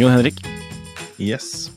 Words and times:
Jo 0.00 0.08
Henrik, 0.08 0.34
Yes. 1.18 1.70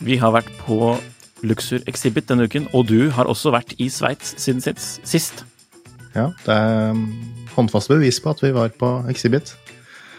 vi 0.00 0.16
har 0.16 0.32
vært 0.32 0.48
på 0.64 0.96
Luxur 1.42 1.78
Exhibit 1.86 2.28
denne 2.28 2.44
uken, 2.48 2.68
og 2.72 2.88
du 2.88 3.10
har 3.10 3.24
også 3.30 3.52
vært 3.54 3.74
i 3.78 3.88
Sveits 3.88 4.34
siden 4.42 4.60
sist. 4.60 5.00
sist. 5.06 5.44
Ja, 6.14 6.30
det 6.46 6.54
er 6.54 6.90
um, 6.90 7.04
håndfast 7.54 7.88
bevis 7.88 8.20
på 8.20 8.30
at 8.30 8.42
vi 8.42 8.50
var 8.54 8.68
på 8.68 9.04
Exhibit. 9.10 9.54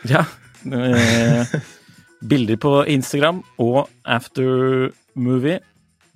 Ja. 0.08 0.24
Eh, 0.66 1.46
bilder 2.30 2.56
på 2.56 2.84
Instagram 2.88 3.44
og 3.58 3.90
aftermovie. 4.06 5.60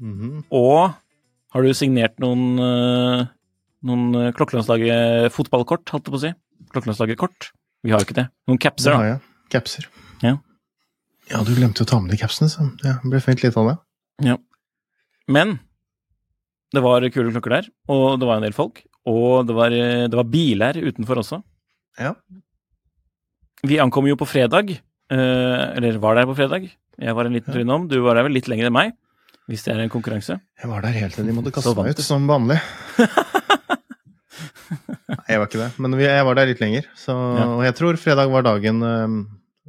Og 0.03 0.93
har 1.53 1.63
du 1.63 1.73
signert 1.77 2.17
noen, 2.21 2.57
eh, 2.59 3.25
noen 3.87 4.15
eh, 4.19 4.31
Klokkelandslaget 4.35 5.31
fotballkort, 5.35 5.85
holdt 5.93 6.07
jeg 6.09 6.13
på 6.13 6.19
å 6.19 6.23
si? 6.23 6.31
Klokkelandslaget 6.73 7.19
kort? 7.21 7.51
Vi 7.85 7.93
har 7.93 8.01
jo 8.01 8.07
ikke 8.07 8.17
det. 8.17 8.27
Noen 8.49 8.61
capser, 8.61 8.95
da. 8.95 9.11
Ja, 9.13 9.19
Capser. 9.53 9.87
Ja. 10.23 10.37
Ja, 11.29 11.43
du 11.45 11.53
glemte 11.55 11.83
jo 11.83 11.87
å 11.87 11.91
ta 11.91 11.99
med 12.01 12.11
de 12.11 12.19
capsene, 12.19 12.49
så 12.51 12.65
det 12.81 12.95
ble 13.05 13.21
fint 13.23 13.43
litt 13.43 13.59
av 13.59 13.69
det. 13.69 13.75
Ja. 14.25 14.37
Men 15.31 15.59
det 16.73 16.81
var 16.83 17.05
kule 17.13 17.31
klokker 17.31 17.59
der, 17.59 17.69
og 17.93 18.17
det 18.19 18.27
var 18.27 18.39
en 18.39 18.47
del 18.47 18.55
folk. 18.57 18.81
Og 19.07 19.45
det 19.47 19.55
var, 19.55 19.75
eh, 19.75 20.07
det 20.09 20.19
var 20.19 20.31
biler 20.31 20.79
utenfor 20.81 21.21
også. 21.21 21.43
Ja. 22.01 22.15
Vi 23.63 23.79
ankom 23.79 24.09
jo 24.09 24.17
på 24.19 24.27
fredag, 24.27 24.73
eller 25.13 25.99
var 26.01 26.17
der 26.17 26.25
på 26.25 26.33
fredag. 26.35 26.65
Jeg 26.97 27.15
var 27.15 27.27
en 27.27 27.35
liten 27.35 27.53
tur 27.53 27.61
innom. 27.61 27.85
Du 27.87 27.99
var 28.01 28.17
der 28.17 28.25
vel 28.25 28.33
litt 28.33 28.47
lenger 28.49 28.67
enn 28.67 28.73
meg, 28.73 28.95
hvis 29.51 29.63
det 29.65 29.73
er 29.73 29.81
en 29.83 29.91
konkurranse. 29.91 30.37
Jeg 30.61 30.69
var 30.71 30.83
der 30.85 30.95
helt 30.95 31.15
til 31.17 31.27
de 31.27 31.35
måtte 31.35 31.51
kaste 31.53 31.73
meg 31.77 31.91
ut, 31.93 32.03
som 32.05 32.27
vanlig. 32.29 32.59
Nei, 35.13 35.17
jeg 35.29 35.39
var 35.41 35.47
ikke 35.49 35.61
det, 35.61 35.69
men 35.83 35.95
jeg 35.99 36.25
var 36.27 36.37
der 36.39 36.49
litt 36.49 36.61
lenger. 36.63 36.87
Så, 36.97 37.13
Ja. 37.13 37.47
Og 37.57 37.63
jeg 37.67 37.75
tror 37.77 37.99
fredag 37.99 38.31
var 38.31 38.45
dagen, 38.47 38.81
um, 38.83 39.17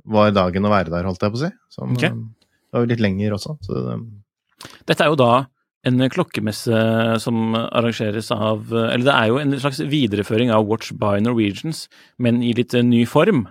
var 0.07 0.31
dagen 0.35 0.65
å 0.67 0.73
være 0.73 0.93
der, 0.93 1.05
holdt 1.09 1.23
jeg 1.25 1.35
på 1.35 1.41
å 1.41 1.43
si. 1.45 1.51
Så, 1.75 1.83
Ok. 1.89 2.05
um, 2.11 2.35
det 2.39 2.73
var 2.79 2.85
jo 2.87 2.91
litt 2.93 3.03
lenger 3.05 3.35
også, 3.37 3.59
så 3.63 3.83
um, 3.99 4.07
Dette 4.87 5.05
er 5.05 5.11
jo 5.13 5.19
da 5.21 5.47
en 5.85 6.01
klokkemesse 6.09 6.73
som 7.21 7.53
arrangeres 7.55 8.31
av 8.33 8.71
Eller 8.73 9.05
det 9.05 9.13
er 9.13 9.27
jo 9.29 9.37
en 9.43 9.53
slags 9.61 9.83
videreføring 9.85 10.51
av 10.55 10.65
Watch 10.67 10.93
by 10.97 11.19
Norwegians, 11.21 11.89
men 12.19 12.43
i 12.43 12.55
litt 12.57 12.73
eh, 12.73 12.81
ny 12.83 13.05
form. 13.05 13.45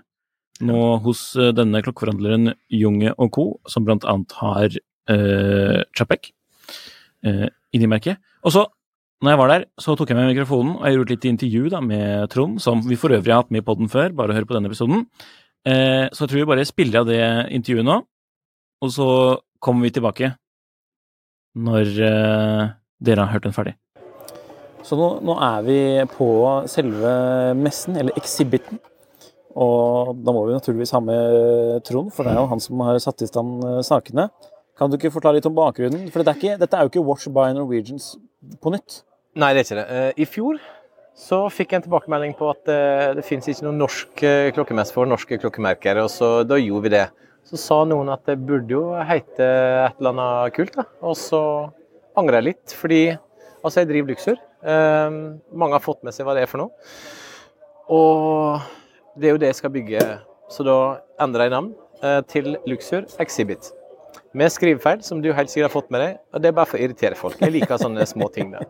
Nå 0.63 0.79
hos 1.06 1.35
eh, 1.38 1.51
denne 1.53 1.83
klokkeforhandleren 1.85 2.56
Junge 2.73 3.13
og 3.19 3.29
co., 3.38 3.45
som 3.69 3.85
blant 3.85 4.06
annet 4.09 4.33
har 4.39 4.73
uh, 5.12 5.81
Chapek 5.97 6.31
uh, 7.28 7.47
inni 7.74 7.90
merket. 7.90 8.22
Og 8.44 8.56
så, 8.56 8.66
når 9.24 9.34
jeg 9.34 9.41
var 9.41 9.53
der, 9.53 9.66
så 9.80 9.96
tok 9.96 10.12
jeg 10.12 10.19
med 10.19 10.31
mikrofonen, 10.31 10.75
og 10.80 10.88
jeg 10.88 10.97
gjorde 10.97 11.16
litt 11.16 11.30
intervju 11.31 11.74
da 11.74 11.81
med 11.84 12.30
Trond, 12.34 12.59
som 12.64 12.84
vi 12.88 13.00
for 13.00 13.16
øvrig 13.16 13.34
har 13.34 13.44
hatt 13.44 13.53
med 13.53 13.63
i 13.63 13.68
poden 13.68 13.92
før, 13.92 14.16
bare 14.16 14.36
hør 14.38 14.47
på 14.50 14.58
denne 14.58 14.72
episoden. 14.72 15.06
Uh, 15.63 16.08
så 16.12 16.25
jeg 16.25 16.34
tror 16.34 16.42
vi 16.42 16.50
bare 16.53 16.68
spiller 16.68 17.03
av 17.03 17.12
det 17.12 17.22
intervjuet 17.56 17.88
nå, 17.88 18.02
og 18.84 18.92
så 18.92 19.09
kommer 19.63 19.88
vi 19.88 19.96
tilbake 19.96 20.34
når 21.53 21.94
uh, 22.02 22.74
dere 23.03 23.25
har 23.25 23.36
hørt 23.36 23.47
den 23.47 23.56
ferdig. 23.56 23.78
Så 24.84 24.97
nå, 25.00 25.08
nå 25.24 25.36
er 25.40 25.62
vi 25.63 25.78
på 26.12 26.28
selve 26.72 27.13
messen, 27.56 27.96
eller 28.00 28.18
exhibiten. 28.19 28.81
Og 29.53 30.18
da 30.25 30.34
må 30.34 30.47
vi 30.47 30.56
naturligvis 30.56 30.92
ha 30.96 31.00
med 31.03 31.84
Trond, 31.88 32.12
for 32.13 32.25
det 32.25 32.34
er 32.34 32.42
jo 32.42 32.50
han 32.52 32.63
som 32.63 32.81
har 32.84 32.97
satt 33.02 33.22
i 33.24 33.30
stand 33.30 33.63
eh, 33.68 33.80
sakene. 33.86 34.28
Kan 34.79 34.89
du 34.89 34.97
ikke 34.97 35.11
forklare 35.13 35.38
litt 35.38 35.47
om 35.50 35.53
bakgrunnen? 35.57 36.07
For 36.09 36.22
dette 36.23 36.34
er, 36.34 36.39
ikke, 36.39 36.59
dette 36.61 36.78
er 36.78 36.85
jo 36.85 36.91
ikke 36.91 37.03
Watch 37.06 37.29
by 37.34 37.51
Norwegians 37.53 38.16
på 38.61 38.73
nytt. 38.73 39.03
Nei, 39.38 39.51
det 39.53 39.61
er 39.61 39.67
ikke 39.67 39.78
det. 39.79 39.85
Eh, 39.97 40.23
I 40.23 40.29
fjor 40.29 40.61
så 41.17 41.44
fikk 41.53 41.73
jeg 41.73 41.81
en 41.81 41.85
tilbakemelding 41.85 42.34
på 42.38 42.47
at 42.50 42.63
det, 42.66 42.79
det 43.19 43.25
finnes 43.28 43.45
ikke 43.50 43.67
noe 43.67 43.78
norsk 43.78 44.23
eh, 44.25 44.47
klokkemesse 44.56 44.95
for 44.95 45.09
norske 45.09 45.38
klokkemerker, 45.41 46.00
og 46.01 46.09
så 46.09 46.31
da 46.47 46.57
gjorde 46.57 46.88
vi 46.88 46.94
det. 46.95 47.03
Så 47.45 47.59
sa 47.62 47.78
noen 47.85 48.09
at 48.13 48.23
det 48.25 48.39
burde 48.41 48.73
jo 48.73 48.81
hete 49.06 49.45
et 49.45 50.01
eller 50.01 50.13
annet 50.13 50.56
kult, 50.56 50.73
da. 50.79 50.88
Og 51.06 51.17
så 51.22 51.44
angrer 52.17 52.39
jeg 52.39 52.47
litt, 52.50 52.75
fordi 52.79 53.01
altså 53.62 53.83
jeg 53.83 53.91
driver 53.91 54.13
Luxor. 54.13 54.41
Eh, 54.63 55.19
mange 55.53 55.78
har 55.78 55.85
fått 55.85 56.01
med 56.07 56.17
seg 56.17 56.25
hva 56.25 56.33
det 56.38 56.47
er 56.47 56.50
for 56.50 56.63
noe. 56.63 56.73
Og 57.94 58.66
det 59.19 59.29
er 59.29 59.35
jo 59.35 59.44
det 59.44 59.53
jeg 59.53 59.62
skal 59.62 59.75
bygge, 59.75 60.01
så 60.50 60.66
da 60.66 60.79
endrer 61.22 61.45
jeg 61.45 61.57
navn 61.59 61.72
eh, 62.01 62.19
til 62.31 62.56
Luxor 62.66 63.06
Exhibit. 63.22 63.69
Med 64.33 64.49
skrivefeil, 64.49 65.03
som 65.05 65.19
du 65.21 65.29
helt 65.35 65.51
sikkert 65.51 65.69
har 65.69 65.73
fått 65.73 65.91
med 65.94 66.01
deg. 66.01 66.21
Og 66.33 66.41
det 66.41 66.49
er 66.49 66.55
bare 66.57 66.69
for 66.69 66.79
å 66.79 66.85
irritere 66.85 67.17
folk. 67.17 67.38
Jeg 67.41 67.53
liker 67.53 67.81
sånne 67.81 68.05
små 68.09 68.29
ting 68.33 68.53
der. 68.53 68.66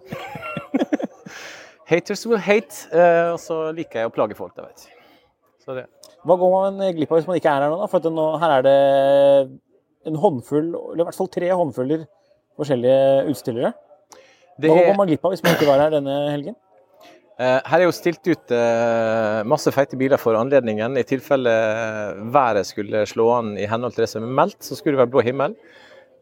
Haters 1.91 2.25
will 2.27 2.41
hate, 2.41 2.87
eh, 2.91 3.29
og 3.31 3.39
så 3.43 3.59
liker 3.75 4.01
jeg 4.03 4.09
å 4.09 4.13
plage 4.15 4.35
folk, 4.37 4.55
da, 4.57 4.67
vet 4.67 4.83
du. 4.83 4.89
Så 5.63 5.75
det. 5.77 5.85
Hva 6.27 6.35
går 6.39 6.51
man 6.51 6.81
glipp 6.95 7.11
av 7.11 7.19
hvis 7.19 7.29
man 7.29 7.39
ikke 7.39 7.51
er 7.51 7.63
her 7.65 7.71
nå? 7.71 7.79
da? 7.79 7.87
For 7.91 8.11
nå, 8.11 8.27
her 8.41 8.57
er 8.57 8.65
det 8.67 8.75
en 10.09 10.19
håndfull, 10.19 10.69
eller 10.73 11.03
i 11.03 11.07
hvert 11.07 11.19
fall 11.19 11.31
tre 11.31 11.51
håndfuller 11.51 12.05
forskjellige 12.59 13.31
utstillere. 13.31 13.71
Hva 14.61 14.75
går 14.75 14.97
man 14.99 15.09
glipp 15.09 15.23
av 15.25 15.33
hvis 15.33 15.43
man 15.45 15.55
ikke 15.55 15.69
var 15.69 15.81
her 15.85 15.95
denne 15.95 16.17
helgen? 16.29 16.57
Eh, 17.39 17.59
her 17.65 17.81
er 17.81 17.87
jo 17.87 17.95
stilt 17.95 18.27
ut 18.27 18.53
eh, 18.53 19.39
masse 19.49 19.71
feite 19.73 19.97
biler 19.99 20.21
for 20.21 20.37
anledningen. 20.37 20.97
I 20.99 21.05
tilfelle 21.07 21.53
været 22.33 22.67
skulle 22.69 23.05
slå 23.09 23.29
an 23.37 23.53
i 23.57 23.67
henhold 23.69 23.95
til 23.95 24.05
det 24.05 24.11
som 24.11 24.25
er 24.25 24.35
meldt, 24.41 24.59
så 24.63 24.77
skulle 24.77 24.97
det 24.97 25.03
være 25.03 25.13
blå 25.15 25.23
himmel 25.25 25.55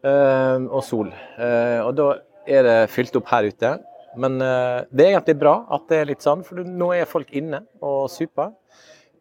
eh, 0.04 0.68
og 0.68 0.82
sol. 0.86 1.12
Og 1.12 1.92
da 1.98 2.08
er 2.48 2.66
det 2.66 2.78
fylt 2.94 3.16
opp 3.20 3.30
her 3.32 3.50
ute. 3.50 3.76
Men 4.22 4.34
det 4.36 5.04
er 5.06 5.14
egentlig 5.14 5.38
bra 5.40 5.54
at 5.72 5.86
det 5.88 5.98
er 6.02 6.08
litt 6.10 6.24
sånn, 6.24 6.42
for 6.44 6.60
nå 6.60 6.90
er 6.92 7.08
folk 7.08 7.30
inne 7.32 7.62
og 7.80 8.10
super. 8.12 8.50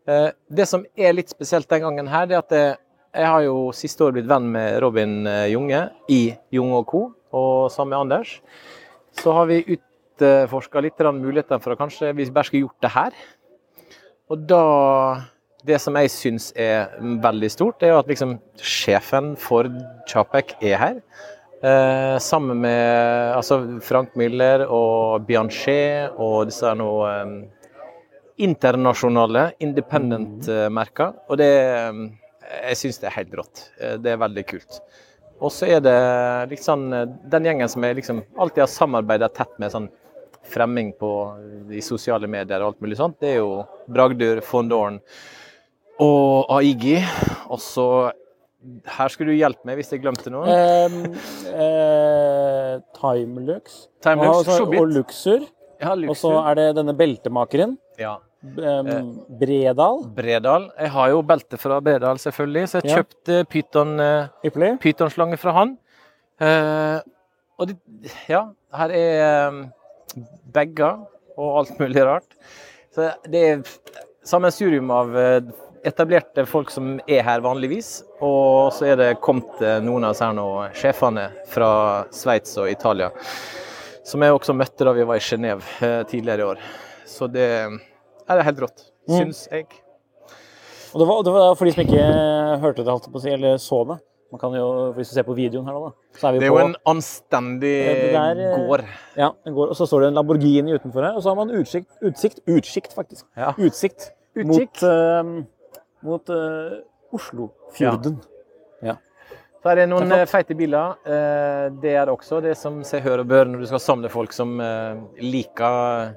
Det 0.03 0.65
som 0.67 0.83
er 0.99 1.13
litt 1.15 1.31
spesielt 1.31 1.69
den 1.71 1.85
gangen 1.85 2.09
her, 2.11 2.25
det 2.27 2.35
er 2.35 2.41
at 2.41 2.55
jeg, 2.57 3.27
har 3.29 3.45
jo 3.45 3.69
siste 3.75 4.03
år 4.03 4.17
blitt 4.17 4.27
venn 4.27 4.49
med 4.51 4.81
Robin 4.83 5.21
Junge 5.47 5.85
i 6.11 6.33
Junge 6.51 6.81
og 6.81 6.91
co. 6.91 7.05
og 7.31 7.71
sammen 7.71 7.93
med 7.93 8.01
Anders. 8.01 8.33
Så 9.15 9.31
har 9.37 9.47
vi 9.47 9.61
utforska 9.61 9.90
litt 10.19 10.97
grann 10.97 11.21
mulighetene 11.21 11.61
for 11.61 11.73
å 11.73 11.79
kanskje 11.79 12.15
vi 12.15 12.29
bare 12.29 12.43
skulle 12.45 12.65
gjort 12.65 12.81
det 12.81 12.91
her. 12.91 13.11
Og 14.29 14.47
da 14.47 15.21
Det 15.61 15.77
som 15.77 15.93
jeg 15.93 16.09
syns 16.09 16.51
er 16.57 16.89
veldig 17.21 17.49
stort, 17.51 17.83
er 17.83 17.89
jo 17.89 17.99
at 17.99 18.07
liksom 18.07 18.39
sjefen 18.57 19.37
for 19.37 19.69
Chapek 20.09 20.55
er 20.59 20.77
her. 20.81 20.95
Eh, 21.61 22.17
sammen 22.17 22.57
med 22.61 23.35
altså 23.35 23.79
Frank 23.85 24.15
Miller 24.17 24.65
og 24.65 25.27
Bianchet 25.27 26.17
og 26.17 26.47
disse 26.49 26.65
nå 26.73 26.87
eh, 27.05 27.35
internasjonale 28.41 29.51
independent-merker. 29.61 31.13
Og 31.29 31.37
det 31.37 31.51
eh, 31.51 32.01
Jeg 32.65 32.77
syns 32.81 32.97
det 32.97 33.11
er 33.11 33.17
helt 33.19 33.37
rått. 33.37 33.71
Eh, 33.77 33.97
Det 34.01 34.11
er 34.15 34.17
veldig 34.17 34.45
kult. 34.49 34.81
Og 35.39 35.51
så 35.53 35.69
er 35.69 35.79
det 35.85 36.49
liksom 36.49 36.89
den 37.29 37.45
gjengen 37.45 37.69
som 37.69 37.83
jeg 37.83 37.95
liksom 38.01 38.23
alltid 38.37 38.65
har 38.65 38.67
samarbeida 38.67 39.29
tett 39.29 39.53
med 39.59 39.69
sånn 39.69 39.91
fremming 40.43 40.93
på 40.99 41.09
i 41.71 41.81
sosiale 41.85 42.27
medier 42.27 42.61
og 42.63 42.73
alt 42.73 42.81
mulig 42.83 42.97
sånt, 42.99 43.19
det 43.21 43.35
er 43.35 43.39
jo 43.41 43.61
Bragdur, 43.91 44.41
von 44.51 44.69
Dorn 44.71 44.97
og 46.01 46.49
Aigi. 46.57 46.97
Og 47.51 47.59
så 47.61 47.85
her 48.97 49.09
skulle 49.13 49.33
du 49.33 49.39
hjelpe 49.39 49.65
meg 49.65 49.79
hvis 49.79 49.91
jeg 49.93 50.01
glemte 50.03 50.31
noe. 50.33 50.45
Um, 50.45 51.13
eh, 51.51 52.75
Timelux. 52.97 53.85
Timelux, 54.05 54.49
og, 54.59 54.75
og 54.77 54.91
Luxur. 54.95 55.47
Ja, 55.81 55.95
Og 55.95 56.13
så 56.17 56.35
er 56.45 56.59
det 56.59 56.67
denne 56.77 56.93
beltemakeren. 56.97 57.77
ja. 57.99 58.17
Um, 58.41 59.19
Bredal. 59.37 59.99
Bredal. 60.17 60.63
Jeg 60.79 60.89
har 60.89 61.09
jo 61.11 61.19
belte 61.21 61.59
fra 61.61 61.75
Bredal, 61.79 62.17
selvfølgelig, 62.17 62.63
så 62.71 62.79
jeg 62.81 62.89
Ja. 62.89 62.95
kjøpte 62.97 63.43
pyton, 63.45 63.99
eh, 64.01 64.77
pytonslange 64.81 65.37
fra 65.37 65.51
han. 65.59 65.77
Uh, 66.41 66.99
og 67.59 67.67
det, 67.69 67.77
ja, 68.27 68.47
her 68.73 68.89
er 68.89 69.71
bagger 70.53 71.01
og 71.37 71.59
alt 71.61 71.79
mulig 71.79 72.03
rart. 72.05 72.37
Så 72.93 73.11
det 73.31 73.41
er 73.47 73.61
sammensurium 74.27 74.89
av 74.93 75.15
eh, 75.17 75.39
etablerte 75.87 76.43
folk 76.45 76.69
som 76.69 76.99
er 77.09 77.23
her 77.25 77.41
vanligvis, 77.41 78.01
og 78.21 78.69
så 78.75 78.91
er 78.91 78.99
det 78.99 79.09
kommet 79.23 79.61
eh, 79.65 79.79
noen 79.81 80.05
av 80.05 80.13
disse 80.13 80.27
her 80.27 80.35
nå, 80.37 80.47
sjefene 80.77 81.29
fra 81.49 81.71
Sveits 82.13 82.53
og 82.61 82.69
Italia, 82.69 83.09
som 84.05 84.21
jeg 84.21 84.35
også 84.35 84.53
møtte 84.57 84.85
da 84.85 84.93
vi 84.97 85.07
var 85.07 85.17
i 85.21 85.25
Genéve 85.25 85.65
eh, 85.81 86.01
tidligere 86.11 86.43
i 86.43 86.49
år. 86.51 86.61
Så 87.09 87.31
det 87.31 87.47
er 87.55 88.47
helt 88.47 88.65
rått, 88.67 88.87
Mm. 89.09 89.15
syns 89.17 89.47
jeg. 89.49 89.65
Og 90.93 90.99
det 91.01 91.05
var, 91.09 91.23
det 91.25 91.31
var 91.33 91.55
for 91.57 91.65
de 91.65 91.71
som 91.73 91.81
ikke 91.81 92.03
hørte 92.61 92.83
det, 92.85 93.31
eller 93.33 93.57
så 93.57 93.79
det. 93.89 93.95
Man 94.31 94.39
kan 94.39 94.53
jo, 94.55 94.67
Hvis 94.95 95.11
du 95.11 95.17
ser 95.17 95.25
på 95.27 95.35
videoen 95.35 95.67
her, 95.67 95.75
nå, 95.75 95.89
da, 95.89 96.19
så 96.19 96.29
er 96.29 96.37
vi 96.37 96.39
på 96.39 96.43
Det 96.43 96.47
er 96.47 96.53
på 96.53 96.59
jo 96.61 96.67
en 96.69 96.75
anstendig 96.87 97.73
der, 98.13 98.39
eh, 98.39 98.65
gård. 98.69 98.83
Ja, 99.19 99.29
en 99.45 99.55
gård. 99.57 99.73
og 99.73 99.75
så 99.75 99.87
står 99.89 100.05
det 100.05 100.07
en 100.11 100.19
Lamborghini 100.19 100.75
utenfor 100.77 101.03
her, 101.03 101.17
og 101.19 101.23
så 101.23 101.33
har 101.33 101.39
man 101.41 101.51
utsikt, 101.59 101.91
utsikt, 102.01 102.39
utsikt 102.47 102.95
faktisk. 102.95 103.25
Ja. 103.35 103.51
Utsikt, 103.59 104.11
utsikt, 104.35 104.81
mot, 104.81 104.83
uh, 104.87 105.43
mot 106.07 106.29
uh, 106.31 106.79
Oslofjorden. 107.11 108.21
Så 109.61 109.69
er 109.69 109.77
det 109.77 109.83
noen 109.91 110.09
Det 110.09 110.17
er 110.23 110.25
feite 110.25 110.55
biler. 110.57 110.95
Eh, 111.05 111.67
Det 111.83 111.91
er 111.93 112.07
det 112.07 112.13
også 112.15 112.39
det 112.41 112.55
som 112.57 112.79
seg 112.81 113.03
hør 113.05 113.21
og 113.21 113.27
bør 113.29 113.45
når 113.45 113.59
du 113.61 113.67
skal 113.69 113.79
samle 113.83 114.09
folk 114.09 114.33
som 114.33 114.55
liker 115.21 116.15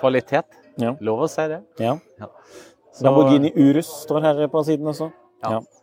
kvalitet. 0.00 0.50
Ja. 0.82 0.96
Lov 0.98 1.22
å 1.22 1.28
si 1.30 1.46
det. 1.46 1.60
Ja. 1.78 1.94
Så 2.90 3.06
Lamborghini 3.06 3.52
Urus 3.54 3.86
står 4.02 4.26
her 4.26 4.48
på 4.50 4.64
siden 4.66 4.90
også. 4.90 5.12
Ja. 5.44 5.60
Det 5.60 5.77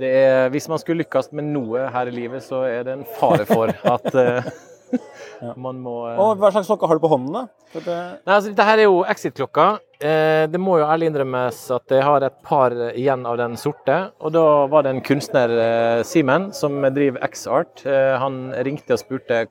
er, 0.00 0.48
hvis 0.54 0.68
man 0.72 0.80
skulle 0.82 1.04
lykkes 1.04 1.32
med 1.36 1.50
noe 1.52 1.88
her 1.92 2.10
i 2.10 2.14
livet, 2.14 2.44
så 2.44 2.64
er 2.68 2.86
det 2.86 2.96
en 2.96 3.06
fare 3.18 3.44
for 3.48 3.72
at 3.72 4.08
uh, 4.16 5.52
man 5.60 5.80
må 5.82 5.98
uh... 6.06 6.20
Og 6.22 6.40
hva 6.40 6.52
slags 6.54 6.70
klokke 6.70 6.88
har 6.88 6.98
du 6.98 7.04
på 7.04 7.12
hånden, 7.12 7.34
da? 7.34 7.66
Det, 7.74 7.96
Nei, 8.24 8.36
altså, 8.36 8.50
dette 8.50 8.66
her 8.66 8.80
er 8.80 8.88
jo 8.88 9.02
Exit-klokka. 9.08 9.66
Eh, 9.96 10.44
det 10.52 10.60
må 10.60 10.76
jo 10.80 10.86
ærlig 10.88 11.10
innrømmes 11.10 11.58
at 11.72 11.92
jeg 11.92 12.04
har 12.04 12.24
et 12.24 12.38
par 12.44 12.74
igjen 12.92 13.24
av 13.28 13.38
den 13.40 13.56
sorte. 13.60 13.98
Og 14.20 14.34
da 14.36 14.44
var 14.72 14.84
det 14.84 14.94
en 14.94 15.04
kunstner, 15.04 15.52
eh, 15.62 16.00
Simen, 16.06 16.50
som 16.56 16.78
driver 16.94 17.22
X-Art. 17.30 17.84
Eh, 17.88 18.14
han 18.20 18.50
ringte 18.66 18.96
og 18.96 19.02
spurte 19.02 19.46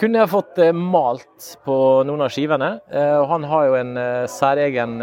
kunne 0.00 0.22
jeg 0.22 0.32
fått 0.32 0.58
eh, 0.60 0.72
malt 0.72 1.50
på 1.66 1.76
noen 2.08 2.24
av 2.24 2.32
skivene. 2.32 2.70
Eh, 2.92 3.16
og 3.20 3.26
han 3.32 3.48
har 3.48 3.68
jo 3.68 3.80
en 3.80 3.92
særegen 4.30 4.96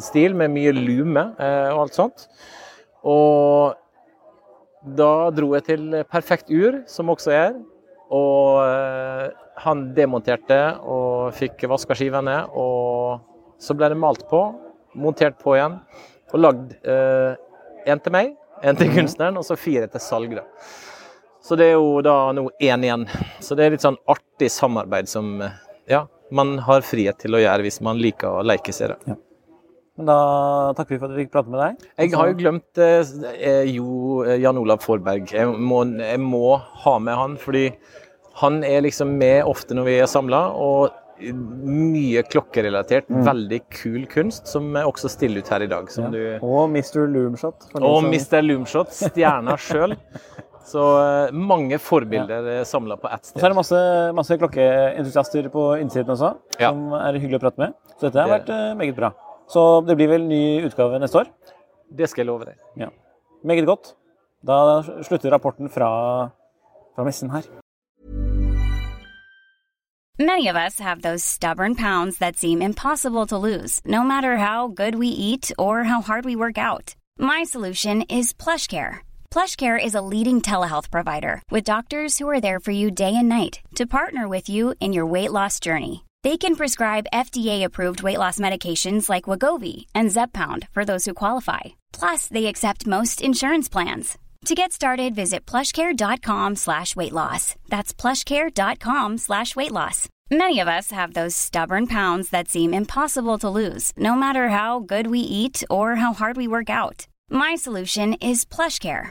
stil 0.00 0.36
med 0.38 0.52
mye 0.56 0.74
lume 0.76 1.28
og 1.38 1.86
alt 1.86 1.98
sånt. 1.98 2.26
Og 3.08 3.78
da 4.98 5.30
dro 5.34 5.52
jeg 5.56 5.66
til 5.68 6.02
Perfekt 6.10 6.50
Ur, 6.50 6.82
som 6.90 7.10
også 7.12 7.34
er. 7.34 7.56
Og 8.12 8.60
eh, 8.64 9.28
han 9.62 9.88
demonterte 9.96 10.58
og 10.82 11.32
fikk 11.36 11.66
vaska 11.70 11.96
skivene. 11.98 12.42
Og 12.58 13.22
så 13.62 13.76
ble 13.78 13.92
det 13.92 13.98
malt 14.00 14.24
på, 14.30 14.42
montert 14.98 15.38
på 15.40 15.56
igjen, 15.56 15.78
og 16.32 16.40
lagd 16.40 16.72
eh, 16.88 17.34
en 17.88 18.00
til 18.02 18.14
meg, 18.14 18.32
en 18.62 18.78
til 18.78 18.90
kunstneren, 18.94 19.38
og 19.38 19.46
så 19.46 19.56
fire 19.58 19.88
til 19.90 20.02
salg. 20.02 20.34
da. 20.38 20.46
Så 21.42 21.58
det 21.58 21.70
er 21.70 21.76
jo 21.76 22.00
da 22.04 22.16
nå 22.34 22.48
én 22.62 22.86
igjen. 22.86 23.06
Så 23.42 23.58
det 23.58 23.66
er 23.66 23.74
litt 23.74 23.84
sånn 23.84 23.98
artig 24.10 24.50
samarbeid 24.52 25.10
som 25.10 25.34
eh, 25.42 25.60
ja, 25.90 26.04
man 26.34 26.56
har 26.66 26.86
frihet 26.86 27.18
til 27.22 27.36
å 27.36 27.42
gjøre 27.42 27.66
hvis 27.66 27.80
man 27.84 28.00
liker 28.02 28.40
å 28.40 28.46
leke 28.46 28.74
seg. 28.74 28.94
da. 28.94 29.16
Men 29.98 30.08
da 30.08 30.72
takker 30.76 30.94
vi 30.94 31.00
for 31.02 31.10
at 31.10 31.16
vi 31.16 31.24
fikk 31.26 31.34
prate 31.34 31.52
med 31.52 31.60
deg. 31.60 31.82
Jeg 32.00 32.14
har 32.16 32.30
jo 32.30 32.36
glemt 32.38 32.80
eh, 32.80 33.12
eh, 33.36 33.66
jo 33.74 34.22
eh, 34.24 34.38
Jan 34.40 34.60
Olav 34.60 34.80
Forberg. 34.84 35.28
Jeg 35.36 35.50
må, 35.52 35.82
jeg 36.00 36.20
må 36.22 36.56
ha 36.84 36.94
med 37.02 37.18
han, 37.18 37.36
fordi 37.40 37.66
han 38.40 38.62
er 38.64 38.86
liksom 38.86 39.12
med 39.20 39.42
ofte 39.44 39.76
når 39.76 39.88
vi 39.90 39.96
er 40.00 40.08
samla. 40.08 40.46
Og 40.56 40.98
mye 41.22 42.22
klokkerelatert, 42.26 43.10
veldig 43.12 43.58
kul 43.70 44.06
kunst, 44.10 44.48
som 44.50 44.72
er 44.74 44.88
også 44.88 45.10
stiller 45.12 45.44
ut 45.44 45.50
her 45.52 45.66
i 45.66 45.68
dag. 45.70 45.90
Som 45.92 46.08
du, 46.14 46.18
Og 46.42 46.64
Mr. 46.72 47.04
Loomshot. 47.12 47.68
og 47.78 48.08
Mr. 48.08 48.40
Loomshot, 48.42 48.90
stjerna 48.96 49.58
sjøl. 49.60 49.94
Så 50.72 50.82
eh, 51.02 51.34
mange 51.36 51.76
forbilder 51.82 52.48
ja. 52.48 52.64
samla 52.64 52.96
på 52.96 53.10
ett 53.12 53.28
sted. 53.28 53.36
Og 53.36 53.42
så 53.42 53.46
er 53.46 53.52
det 53.52 53.58
masse, 53.60 53.82
masse 54.16 54.38
klokkeentusiaster 54.40 55.50
på 55.52 55.66
innsiden 55.82 56.14
også, 56.16 56.32
Ja. 56.56 56.70
som 56.72 56.94
er 56.96 57.18
hyggelig 57.20 57.42
å 57.42 57.44
prate 57.44 57.66
med. 57.66 57.76
Så 57.98 58.08
dette 58.08 58.24
har 58.24 58.32
vært 58.38 58.52
meget 58.80 58.96
bra. 58.96 59.12
Så 59.48 59.80
det 59.86 59.96
blir 59.96 60.08
vel 60.08 60.28
ny 60.28 60.62
utgave 60.66 60.98
neste 60.98 61.18
år. 61.18 61.32
Det 61.92 62.08
skal 62.08 62.22
jeg 62.22 62.30
love 62.30 62.44
deg. 62.48 62.56
Ja. 62.76 62.88
Meget 63.44 63.66
godt. 63.66 63.94
Da 64.46 64.82
slutter 65.02 65.30
rapporten 65.30 65.68
fra, 65.70 66.30
fra 66.96 67.04
messen 67.04 67.30
her. 67.30 67.42
Many 70.18 70.46
of 70.46 70.56
us 70.56 70.78
have 70.78 71.02
those 71.02 71.24
stubborn 71.24 71.74
pounds 71.74 72.18
that 72.18 72.36
seem 72.36 72.62
impossible 72.62 73.26
to 73.26 73.38
lose, 73.38 73.80
no 73.84 74.02
matter 74.02 74.36
how 74.36 74.68
good 74.68 74.94
we 74.94 75.08
eat 75.08 75.50
or 75.58 75.84
how 75.84 76.00
hard 76.00 76.24
we 76.24 76.36
work 76.36 76.58
out. 76.58 76.94
My 77.18 77.44
solution 77.44 78.02
is 78.02 78.32
PlushCare. 78.32 79.00
PlushCare 79.30 79.84
is 79.84 79.94
a 79.94 80.02
leading 80.02 80.40
telehealth 80.40 80.90
provider 80.90 81.42
with 81.50 81.64
doctors 81.64 82.18
who 82.18 82.28
are 82.28 82.40
there 82.40 82.60
for 82.60 82.72
you 82.72 82.90
day 82.90 83.14
and 83.16 83.28
night 83.28 83.60
to 83.74 83.86
partner 83.86 84.28
with 84.28 84.48
you 84.48 84.74
in 84.80 84.92
your 84.92 85.06
weight 85.06 85.32
loss 85.32 85.58
journey. 85.58 86.04
They 86.22 86.36
can 86.36 86.54
prescribe 86.54 87.06
FDA-approved 87.12 88.02
weight 88.02 88.18
loss 88.18 88.38
medications 88.38 89.08
like 89.08 89.24
Wagovi 89.24 89.86
and 89.92 90.10
Zepbound 90.10 90.68
for 90.68 90.84
those 90.84 91.04
who 91.04 91.14
qualify. 91.14 91.60
Plus, 91.92 92.28
they 92.28 92.46
accept 92.46 92.86
most 92.86 93.20
insurance 93.20 93.68
plans. 93.68 94.18
To 94.46 94.54
get 94.54 94.72
started, 94.72 95.14
visit 95.14 95.46
plushcare.com 95.46 96.56
slash 96.56 96.94
weight 96.94 97.12
loss. 97.12 97.54
That's 97.68 97.92
plushcare.com 97.94 99.18
slash 99.18 99.56
weight 99.56 99.72
loss. 99.72 100.08
Many 100.30 100.60
of 100.60 100.68
us 100.68 100.90
have 100.90 101.14
those 101.14 101.36
stubborn 101.36 101.86
pounds 101.86 102.30
that 102.30 102.48
seem 102.48 102.72
impossible 102.74 103.38
to 103.38 103.50
lose, 103.50 103.92
no 103.96 104.14
matter 104.14 104.48
how 104.48 104.80
good 104.80 105.08
we 105.08 105.20
eat 105.20 105.62
or 105.70 105.96
how 105.96 106.12
hard 106.12 106.36
we 106.36 106.48
work 106.48 106.70
out. 106.70 107.06
My 107.30 107.54
solution 107.54 108.14
is 108.14 108.44
PlushCare. 108.44 109.10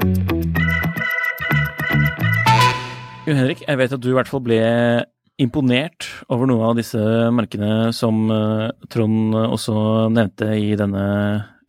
Jo, 3.31 3.37
Henrik, 3.39 3.61
jeg 3.63 3.79
vet 3.79 3.93
at 3.95 4.01
du 4.03 4.09
i 4.11 4.15
hvert 4.17 4.27
fall 4.27 4.41
ble 4.43 4.59
imponert 5.39 6.03
over 6.27 6.49
noen 6.49 6.65
av 6.67 6.73
disse 6.75 6.99
merkene 7.31 7.93
som 7.95 8.25
eh, 8.27 8.65
Trond 8.91 9.37
også 9.39 9.75
nevnte 10.11 10.49
i 10.59 10.73
denne 10.75 11.03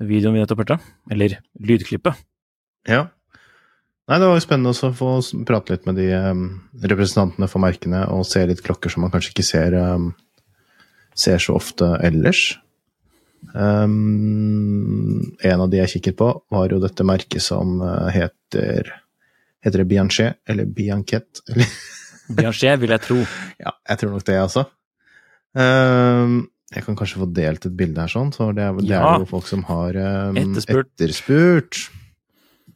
videoen 0.02 0.35
vi 0.35 0.42
nettopp 0.42 0.64
hørte. 0.64 0.76
Eller 1.14 1.37
lydklippet. 1.62 2.19
Ja. 2.90 3.04
Nei, 4.11 4.19
det 4.19 4.26
var 4.26 4.35
jo 4.35 4.42
spennende 4.42 4.75
å 4.75 4.90
få 4.90 5.12
prate 5.47 5.76
litt 5.76 5.87
med 5.87 6.00
de 6.02 6.09
representantene 6.90 7.47
for 7.47 7.62
merkene 7.62 8.02
og 8.11 8.26
se 8.26 8.42
litt 8.50 8.64
klokker 8.66 8.90
som 8.90 9.07
man 9.07 9.14
kanskje 9.14 9.31
ikke 9.31 9.47
ser, 9.47 9.78
ser 11.14 11.47
så 11.47 11.54
ofte 11.61 11.92
ellers. 12.02 12.42
Um, 13.54 15.31
en 15.38 15.62
av 15.62 15.71
de 15.71 15.78
jeg 15.78 15.95
kikket 15.95 16.19
på, 16.19 16.33
var 16.50 16.75
jo 16.75 16.83
dette 16.83 17.07
merket 17.07 17.47
som 17.47 17.78
eh, 17.87 18.11
heter 18.19 18.90
Heter 19.62 19.83
det 19.83 19.88
Bianchet 19.92 20.38
eller 20.50 20.64
Bianquet? 20.66 21.42
Eller 21.49 21.66
Bianchet, 22.38 22.81
vil 22.83 22.90
jeg 22.95 23.00
tro. 23.04 23.19
Ja, 23.62 23.73
jeg 23.88 23.99
tror 24.00 24.11
nok 24.16 24.25
det, 24.26 24.38
altså. 24.40 24.64
Um, 25.54 26.38
jeg 26.73 26.87
kan 26.87 26.97
kanskje 26.97 27.21
få 27.21 27.26
delt 27.37 27.66
et 27.69 27.75
bilde 27.76 28.00
her, 28.00 28.09
sånn, 28.09 28.31
for 28.35 28.54
det 28.57 28.64
er, 28.64 28.78
det 28.81 28.88
Ja. 28.95 29.02
er 29.14 29.25
jo 29.26 29.28
folk 29.28 29.47
som 29.50 29.62
har 29.69 29.99
um, 30.00 30.38
Etterspurt. 30.40 30.88
etterspurt. 30.97 31.83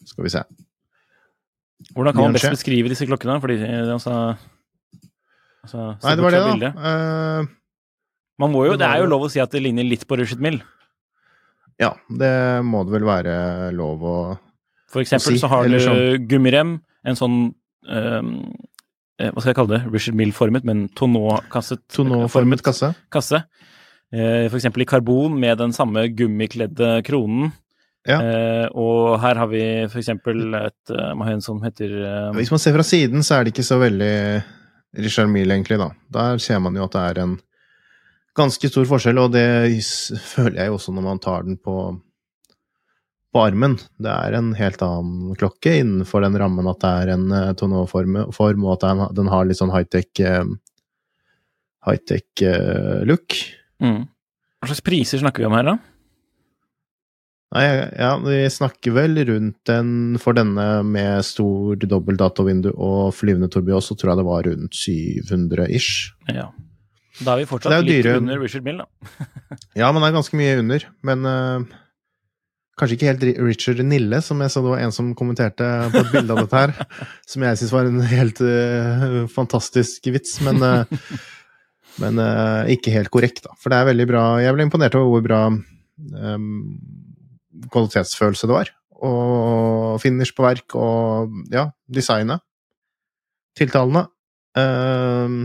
Skal 0.06 0.26
vi 0.26 0.32
se. 0.34 0.42
Hvordan 1.96 2.12
kan 2.16 2.22
man 2.28 2.36
best 2.36 2.50
beskrive 2.52 2.88
disse 2.92 3.06
klokkene? 3.08 3.38
Fordi, 3.40 3.56
eh, 3.64 3.88
altså, 3.94 4.36
altså 5.64 5.86
Nei, 6.04 6.14
det 6.16 6.24
var 6.24 6.34
det, 6.36 6.60
da. 6.62 6.70
Ehm, 6.90 7.48
Man 8.38 8.52
må 8.52 8.66
jo, 8.66 8.76
Det 8.76 8.84
er 8.86 8.98
jo- 9.00 9.08
lov 9.08 9.22
å 9.26 9.30
si 9.32 9.40
at 9.40 9.50
det 9.50 9.62
ligner 9.64 9.84
litt 9.84 10.06
på 10.06 10.16
Rushet 10.18 10.38
Mill. 10.40 10.60
ja, 11.80 11.94
det 12.10 12.62
må 12.64 12.84
det 12.84 12.92
vel 12.92 13.04
være 13.08 13.72
lov 13.76 14.00
å 14.02 14.16
For 14.92 15.02
eksempel 15.02 15.34
si, 15.34 15.40
så 15.42 15.50
har 15.50 15.66
du 15.68 15.78
sånn. 15.82 16.26
gummirem, 16.30 16.76
en 17.06 17.18
sånn 17.18 17.36
eh, 17.88 18.22
Hva 19.30 19.40
skal 19.40 19.50
jeg 19.50 19.58
kalle 19.58 19.78
det? 19.78 19.92
Richard 19.92 20.18
Mill-formet, 20.18 20.64
men 20.68 20.88
tonneau-kasset 20.94 21.82
Tonneau-formet 21.94 22.62
kasse. 22.62 22.92
kasse. 23.10 23.42
Eh, 24.12 24.46
For 24.48 24.58
eksempel 24.60 24.84
i 24.84 24.88
karbon 24.88 25.38
med 25.40 25.58
den 25.58 25.72
samme 25.72 26.06
gummikledde 26.14 27.00
kronen. 27.06 27.52
Ja. 28.06 28.20
Eh, 28.22 28.66
og 28.78 29.16
her 29.18 29.34
har 29.40 29.48
vi 29.50 29.62
for 29.90 29.98
eksempel 29.98 30.54
et 30.60 30.92
man 31.18 31.40
som 31.42 31.58
heter 31.64 31.90
eh, 31.90 32.28
Hvis 32.38 32.52
man 32.54 32.62
ser 32.62 32.76
fra 32.76 32.84
siden, 32.86 33.24
så 33.26 33.40
er 33.40 33.44
det 33.44 33.54
ikke 33.56 33.66
så 33.66 33.80
veldig 33.82 34.12
Richard 35.02 35.28
Mill, 35.28 35.50
egentlig, 35.50 35.80
da. 35.80 35.90
Der 36.14 36.38
ser 36.38 36.60
man 36.62 36.76
jo 36.78 36.84
at 36.86 36.94
det 36.94 37.02
er 37.02 37.22
en 37.24 37.34
ganske 38.36 38.68
stor 38.70 38.84
forskjell, 38.88 39.18
og 39.18 39.32
det 39.34 39.46
føler 40.22 40.60
jeg 40.60 40.70
jo 40.70 40.76
også 40.78 40.92
når 40.94 41.04
man 41.04 41.18
tar 41.24 41.42
den 41.48 41.56
på, 41.58 41.74
på 43.36 43.42
armen. 43.44 43.76
Det 44.00 44.12
er 44.12 44.38
en 44.38 44.54
helt 44.56 44.82
annen 44.84 45.36
klokke 45.36 45.74
innenfor 45.82 46.24
den 46.24 46.38
rammen 46.40 46.68
at 46.70 46.80
det 46.80 46.92
er 47.02 47.12
en 47.16 47.26
uh, 47.34 47.52
tonneau-form, 47.58 48.64
og 48.64 48.72
at 48.78 49.12
den, 49.18 49.28
har 49.32 49.48
litt 49.48 49.60
sånn 49.60 49.74
high-tech 49.74 50.22
eh, 50.24 50.46
high-tech 51.86 52.46
eh, 52.46 53.04
look. 53.08 53.36
mm. 53.84 54.00
Hva 54.56 54.70
slags 54.70 54.82
priser 54.86 55.20
snakker 55.20 55.44
vi 55.44 55.50
om 55.50 55.54
her, 55.54 55.68
da? 55.68 55.76
Nei, 57.54 57.64
ja, 57.94 58.10
vi 58.24 58.38
snakker 58.50 58.94
vel 58.96 59.20
rundt 59.28 59.60
den 59.68 60.16
for 60.20 60.34
denne 60.34 60.80
med 60.82 61.22
stor 61.24 61.76
dobbelt 61.84 62.18
datovindu 62.18 62.72
og 62.72 63.14
flyvende 63.14 63.48
torbios, 63.52 63.86
så 63.86 63.94
tror 63.94 64.12
jeg 64.12 64.20
det 64.20 64.26
var 64.26 64.48
rundt 64.48 64.80
700 64.80 65.68
ish. 65.76 66.10
Ja. 66.32 66.48
Da 67.20 67.32
er 67.36 67.44
vi 67.44 67.48
fortsatt 67.48 67.72
er 67.72 67.84
litt 67.84 68.02
dyre- 68.02 68.18
under 68.18 68.40
Richard 68.42 68.66
Mill, 68.66 68.82
da. 68.82 69.20
Ja, 69.80 69.92
men 69.92 70.02
det 70.02 70.08
er 70.08 70.16
ganske 70.18 70.40
mye 70.40 70.56
under, 70.64 70.88
men 71.06 71.28
eh, 71.30 71.76
kanskje 72.76 72.98
ikke 72.98 73.08
helt 73.08 73.24
Richard 73.40 73.80
Nille, 73.86 74.20
som 74.24 74.40
jeg 74.44 74.52
så 74.52 74.62
det 74.64 74.72
var 74.72 74.82
en 74.84 74.94
som 74.94 75.14
kommenterte 75.16 75.66
på 75.92 76.02
et 76.02 76.12
bilde 76.12 76.34
av 76.34 76.42
dette 76.44 76.60
her, 76.60 76.74
som 77.30 77.46
jeg 77.46 77.60
syns 77.60 77.74
var 77.74 77.88
en 77.88 78.04
helt 78.10 78.42
uh, 78.44 79.24
fantastisk 79.32 80.10
vits, 80.12 80.36
men, 80.44 80.60
uh, 80.60 81.20
men 82.02 82.20
uh, 82.20 82.68
ikke 82.72 82.94
helt 82.94 83.12
korrekt, 83.14 83.44
da. 83.46 83.56
For 83.60 83.72
det 83.72 83.80
er 83.80 83.90
veldig 83.92 84.08
bra 84.10 84.24
Jeg 84.44 84.56
ble 84.56 84.68
imponert 84.68 84.98
over 84.98 85.14
hvor 85.14 85.24
bra 85.24 85.40
um, 85.52 86.50
kvalitetsfølelse 87.72 88.50
det 88.50 88.58
var. 88.58 88.72
Og 89.06 90.00
finish 90.00 90.36
på 90.36 90.44
verk, 90.44 90.76
og 90.76 91.32
ja, 91.52 91.68
designet. 91.92 92.44
Tiltalende. 93.56 94.06
Eh, 94.56 95.36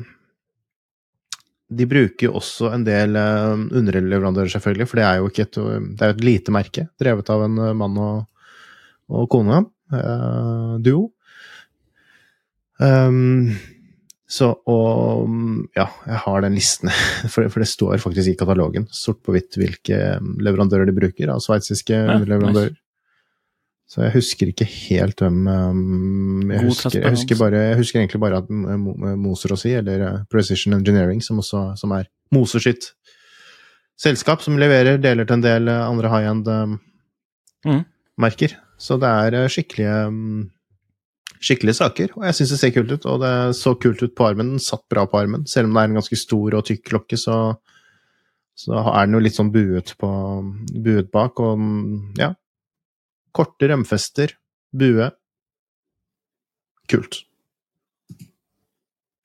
de 1.71 1.87
bruker 1.87 2.27
jo 2.27 2.35
også 2.39 2.71
en 2.75 2.83
del 2.87 3.15
eh, 3.19 3.63
underleverandører, 3.79 4.51
selvfølgelig, 4.51 4.87
for 4.89 4.99
det 4.99 5.07
er 5.07 5.19
jo 5.21 5.29
ikke 5.31 5.45
et, 5.47 5.59
det 5.95 6.05
er 6.07 6.15
et 6.15 6.25
lite 6.25 6.53
merke, 6.55 6.87
drevet 6.99 7.31
av 7.31 7.45
en 7.47 7.59
eh, 7.63 7.75
mann 7.77 7.99
og, 8.01 8.25
og 9.11 9.29
kone. 9.31 9.63
eh, 9.95 10.73
duo. 10.83 11.09
Um, 12.81 13.53
så, 14.31 14.47
og 14.71 15.27
ja, 15.77 15.85
jeg 16.07 16.19
har 16.25 16.43
den 16.45 16.55
listen, 16.55 16.91
for, 17.31 17.47
for 17.51 17.63
det 17.63 17.69
står 17.71 17.99
faktisk 18.03 18.33
i 18.33 18.37
katalogen, 18.39 18.87
sort 18.95 19.21
på 19.23 19.35
hvitt, 19.35 19.59
hvilke 19.59 19.99
leverandører 20.43 20.89
de 20.89 20.95
bruker, 20.97 21.31
av 21.33 21.43
sveitsiske 21.43 21.95
Ja, 21.95 22.15
underleverandører. 22.17 22.75
Så 23.91 24.05
jeg 24.05 24.13
husker 24.13 24.51
ikke 24.51 24.67
helt 24.69 25.19
hvem 25.19 25.41
um, 25.51 26.45
jeg, 26.47 26.63
husker, 26.63 26.95
jeg, 26.95 27.11
husker 27.11 27.39
bare, 27.41 27.63
jeg 27.73 27.79
husker 27.81 27.99
egentlig 27.99 28.21
bare 28.23 28.39
at 28.39 28.47
uh, 28.47 28.77
uh, 28.77 29.17
Moser 29.19 29.51
å 29.51 29.59
si, 29.59 29.73
eller 29.75 30.05
uh, 30.05 30.21
Precision 30.31 30.77
Engineering, 30.77 31.19
som 31.25 31.41
også 31.43 31.65
som 31.79 31.91
er 31.97 32.07
Moser 32.31 32.63
sitt 32.63 32.93
selskap, 33.99 34.39
som 34.45 34.55
leverer 34.61 35.01
deler 35.03 35.27
til 35.27 35.37
en 35.37 35.43
del 35.43 35.67
andre 35.73 36.13
high-end 36.13 36.47
um, 36.47 36.79
mm. 37.67 37.83
Så 38.81 38.95
det 39.01 39.11
er 39.11 39.51
skikkelige 39.51 39.97
um, 40.07 40.47
skikkelige 41.41 41.79
saker, 41.79 42.13
og 42.17 42.25
jeg 42.27 42.37
syns 42.37 42.53
det 42.53 42.59
ser 42.61 42.73
kult 42.75 42.91
ut. 42.93 43.07
Og 43.09 43.21
det 43.23 43.33
så 43.57 43.73
kult 43.81 44.01
ut 44.05 44.13
på 44.17 44.27
armen, 44.27 44.55
den 44.55 44.63
satt 44.63 44.85
bra 44.91 45.07
på 45.09 45.19
armen. 45.19 45.45
Selv 45.49 45.69
om 45.69 45.75
det 45.75 45.83
er 45.83 45.91
en 45.91 45.99
ganske 45.99 46.19
stor 46.19 46.57
og 46.57 46.67
tykk 46.67 46.83
klokke, 46.91 47.19
så, 47.19 47.37
så 48.57 48.83
er 48.93 49.07
den 49.07 49.17
jo 49.17 49.23
litt 49.25 49.37
sånn 49.37 49.51
buet, 49.53 49.95
på, 49.99 50.11
buet 50.85 51.11
bak, 51.13 51.41
og 51.41 51.65
ja. 52.21 52.33
Korte 53.35 53.69
rømfester, 53.71 54.35
bue. 54.75 55.09
Kult. 56.91 57.21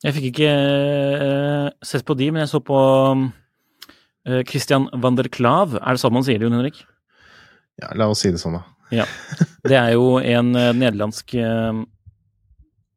Jeg 0.05 0.15
fikk 0.15 0.29
ikke 0.31 0.51
uh, 0.53 1.69
sett 1.85 2.05
på 2.07 2.15
de, 2.19 2.29
men 2.31 2.45
jeg 2.45 2.53
så 2.53 2.61
på 2.63 2.79
uh, 2.79 4.43
Christian 4.47 4.87
van 5.03 5.19
der 5.19 5.31
Klav. 5.33 5.75
Er 5.81 5.97
det 5.97 6.03
sånn 6.03 6.15
man 6.15 6.27
sier 6.27 6.39
det, 6.39 6.47
Jon 6.47 6.59
Henrik? 6.59 6.85
Ja, 7.83 7.91
la 7.99 8.09
oss 8.13 8.23
si 8.23 8.31
det 8.31 8.41
sånn, 8.43 8.59
da. 8.61 8.63
ja. 9.03 9.09
Det 9.67 9.77
er 9.81 9.97
jo 9.97 10.17
en 10.21 10.55
uh, 10.55 10.71
nederlandsk 10.77 11.35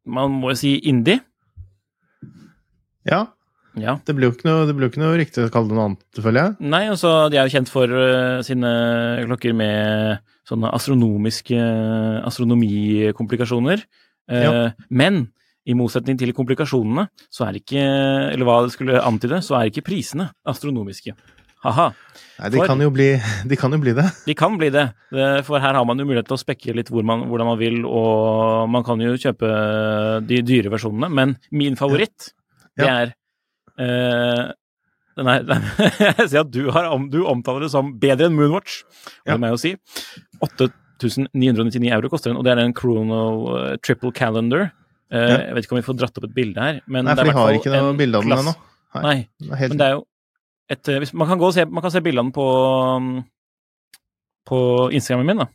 Man 0.10 0.38
må 0.42 0.54
jo 0.54 0.60
si 0.60 0.76
indie. 0.90 1.20
Ja, 3.10 3.26
Ja. 3.82 3.98
det 4.06 4.16
blir 4.16 4.30
jo 4.30 4.36
ikke 4.36 4.46
noe, 4.50 4.66
det 4.68 4.76
ikke 4.92 5.02
noe 5.04 5.18
riktig 5.20 5.46
å 5.46 5.52
kalle 5.54 5.70
det 5.70 5.76
noe 5.78 5.86
annet, 5.90 6.04
føler 6.22 6.42
jeg. 6.44 6.56
Nei, 6.74 6.84
altså, 6.92 7.14
de 7.32 7.38
er 7.40 7.48
jo 7.48 7.56
kjent 7.58 7.70
for 7.72 7.88
uh, 7.88 8.42
sine 8.46 8.72
klokker 9.26 9.54
med 9.56 10.20
sånne 10.50 10.72
astronomiske 10.74 11.60
astronomikomplikasjoner. 12.30 13.84
Uh, 14.30 14.38
Ja. 14.40 14.72
Men 14.90 15.30
i 15.66 15.74
motsetning 15.74 16.18
til 16.18 16.32
komplikasjonene, 16.38 17.08
så 17.34 17.48
er 17.48 17.58
ikke 17.60 17.82
Eller 18.34 18.46
hva 18.46 18.62
det 18.66 18.74
skulle 18.76 19.02
antyde, 19.02 19.42
så 19.46 19.58
er 19.60 19.70
ikke 19.72 19.84
prisene 19.86 20.30
astronomiske. 20.48 21.14
Ha-ha. 21.66 21.90
Nei, 22.40 22.50
de 22.54 22.58
For- 22.58 22.68
kan 22.68 22.80
bli, 22.94 23.08
de 23.50 23.56
kan 23.60 23.72
jo 23.72 23.78
bli 23.84 23.92
det. 23.94 24.06
De 24.26 24.34
kan 24.34 24.56
bli 24.58 24.70
det, 24.70 24.94
Det- 25.12 25.44
for 25.46 25.60
her 25.60 25.74
har 25.74 25.84
man 25.86 25.98
jo 26.00 26.06
mulighet 26.06 26.28
til 26.28 26.38
å 26.38 26.44
spekke 26.46 26.74
litt 26.74 26.88
hvor 26.90 27.04
man, 27.04 27.26
hvordan 27.28 27.46
man 27.48 27.58
vil, 27.60 27.86
og 27.86 28.70
man 28.70 28.84
kan 28.84 28.98
jo 29.02 29.18
kjøpe 29.18 30.26
de 30.26 30.42
dyre 30.42 30.70
versjonene. 30.72 31.12
Men 31.12 31.38
min 31.52 31.76
favoritt, 31.76 32.32
det 32.78 32.86
Ja. 32.86 33.02
er 33.02 33.14
eh, 33.80 34.52
nei, 35.20 35.38
nei, 35.50 35.60
Jeg 36.04 36.28
ser 36.32 36.44
at 36.44 36.52
du, 36.54 36.62
har, 36.76 36.90
du 37.12 37.22
omtaler 37.28 37.66
det 37.66 37.72
som 37.74 37.94
bedre 38.00 38.30
enn 38.30 38.38
Moonwatch, 38.38 38.82
og 38.84 39.32
Ja. 39.32 39.34
det 39.34 39.40
må 39.42 39.50
jeg 39.50 39.58
jo 39.58 39.64
si. 39.64 39.74
8999 41.00 41.92
euro 41.96 42.10
koster 42.12 42.32
den, 42.32 42.40
og 42.40 42.46
det 42.48 42.54
er 42.54 42.62
en 42.64 42.76
Chrono 42.76 43.22
eh, 43.58 43.78
Triple 43.84 44.12
Calendar. 44.16 44.70
Uh, 45.10 45.18
Ja. 45.18 45.38
Jeg 45.48 45.56
vet 45.56 45.66
ikke 45.66 45.74
om 45.74 45.80
vi 45.80 45.88
får 45.88 45.96
dratt 45.98 46.18
opp 46.20 46.26
et 46.28 46.34
bilde 46.36 46.62
her, 46.62 46.82
men 46.86 47.08
Nei, 47.08 47.16
for 47.18 47.26
vi 47.26 47.34
har 47.34 47.56
ikke 47.58 47.72
noe 47.74 47.96
bilde 47.98 48.20
av 48.20 48.28
den 48.28 48.36
ennå. 48.36 48.52
Nei, 49.02 49.16
Det 49.40 49.56
er 49.56 49.70
men 49.72 49.80
det 49.80 49.86
er 49.88 49.94
jo 49.96 50.04
et 50.70 50.90
hvis, 51.02 51.14
Man 51.18 51.28
kan 51.28 51.40
gå 51.42 51.48
og 51.50 51.54
se, 51.56 51.64
man 51.66 51.82
kan 51.82 51.92
se 51.96 52.02
bildene 52.06 52.30
på, 52.36 52.46
um, 53.00 53.08
på 54.46 54.60
Instagrammen 54.94 55.26
min, 55.32 55.42
da. 55.42 55.48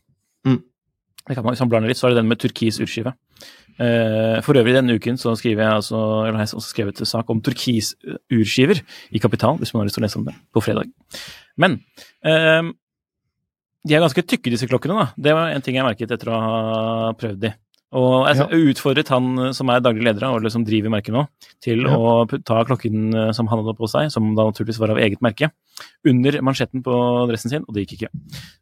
Mm. 0.51 0.59
Det 1.29 1.37
kan 1.37 1.45
man, 1.47 1.55
hvis 1.55 1.63
man 1.63 1.71
blar 1.71 1.85
ned 1.85 1.93
litt, 1.93 2.01
så 2.01 2.09
er 2.09 2.17
det 2.17 2.19
den 2.25 2.29
med 2.33 2.41
turkis 2.43 2.81
urskive. 2.83 3.15
Eh, 3.81 4.39
for 4.47 4.55
øvrig 4.55 4.75
denne 4.77 4.95
uken 4.95 5.17
så 5.19 5.33
skriver 5.39 5.65
jeg 5.65 5.73
altså, 5.81 5.99
eller 6.29 6.39
har 6.39 6.45
jeg 6.47 6.55
også 6.55 6.71
skrevet 6.75 7.01
en 7.03 7.11
sak 7.11 7.31
om 7.33 7.41
turkis 7.43 7.95
urskiver 8.31 8.81
i 9.11 9.19
Kapital, 9.23 9.59
hvis 9.59 9.75
man 9.75 9.83
har 9.83 9.89
lyst 9.91 9.99
til 9.99 10.05
å 10.05 10.07
lese 10.07 10.21
om 10.21 10.29
det, 10.29 10.35
på 10.55 10.63
fredag. 10.63 10.93
Men 11.59 11.81
eh, 12.25 12.71
de 13.85 13.95
er 13.99 14.01
ganske 14.05 14.23
tykke, 14.25 14.53
disse 14.55 14.69
klokkene. 14.71 14.95
da. 14.97 15.07
Det 15.19 15.35
var 15.37 15.51
en 15.53 15.63
ting 15.65 15.77
jeg 15.77 15.85
merket 15.87 16.15
etter 16.15 16.31
å 16.33 16.39
ha 16.41 17.13
prøvd 17.19 17.41
de. 17.49 17.53
Og 17.95 18.27
jeg 18.27 18.39
Ja. 18.41 18.47
utfordret 18.71 19.09
han 19.13 19.39
eh, 19.39 19.53
som 19.53 19.69
er 19.71 19.81
daglig 19.85 20.03
leder 20.07 20.25
eller 20.31 20.51
som 20.51 20.65
driver 20.67 20.91
merket 20.91 21.13
nå, 21.15 21.27
til 21.63 21.83
Ja. 21.87 21.95
å 21.99 22.25
ta 22.45 22.65
klokken 22.65 23.15
eh, 23.15 23.33
som 23.33 23.47
han 23.51 23.59
hadde 23.63 23.77
på 23.79 23.89
seg, 23.91 24.11
som 24.11 24.35
da 24.35 24.47
naturligvis 24.51 24.79
var 24.81 24.91
av 24.91 24.99
eget 24.99 25.21
merke, 25.23 25.51
under 26.07 26.39
mansjetten 26.47 26.83
på 26.85 26.95
dressen 27.31 27.51
sin, 27.53 27.65
og 27.67 27.75
det 27.75 27.85
gikk 27.87 27.97
ikke. 27.99 28.11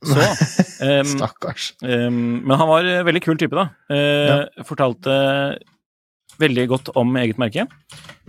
Så 0.08 0.18
um, 0.20 1.10
Stakkars. 1.16 1.72
Um, 1.82 2.42
Men 2.46 2.56
han 2.60 2.70
var 2.70 2.88
en 2.88 3.06
veldig 3.08 3.22
kul 3.24 3.36
type, 3.40 3.56
da. 3.58 3.68
Eh, 3.92 4.64
Fortalte 4.68 5.16
veldig 6.42 6.64
godt 6.70 6.92
om 6.98 7.12
eget 7.20 7.38
merke. 7.38 7.66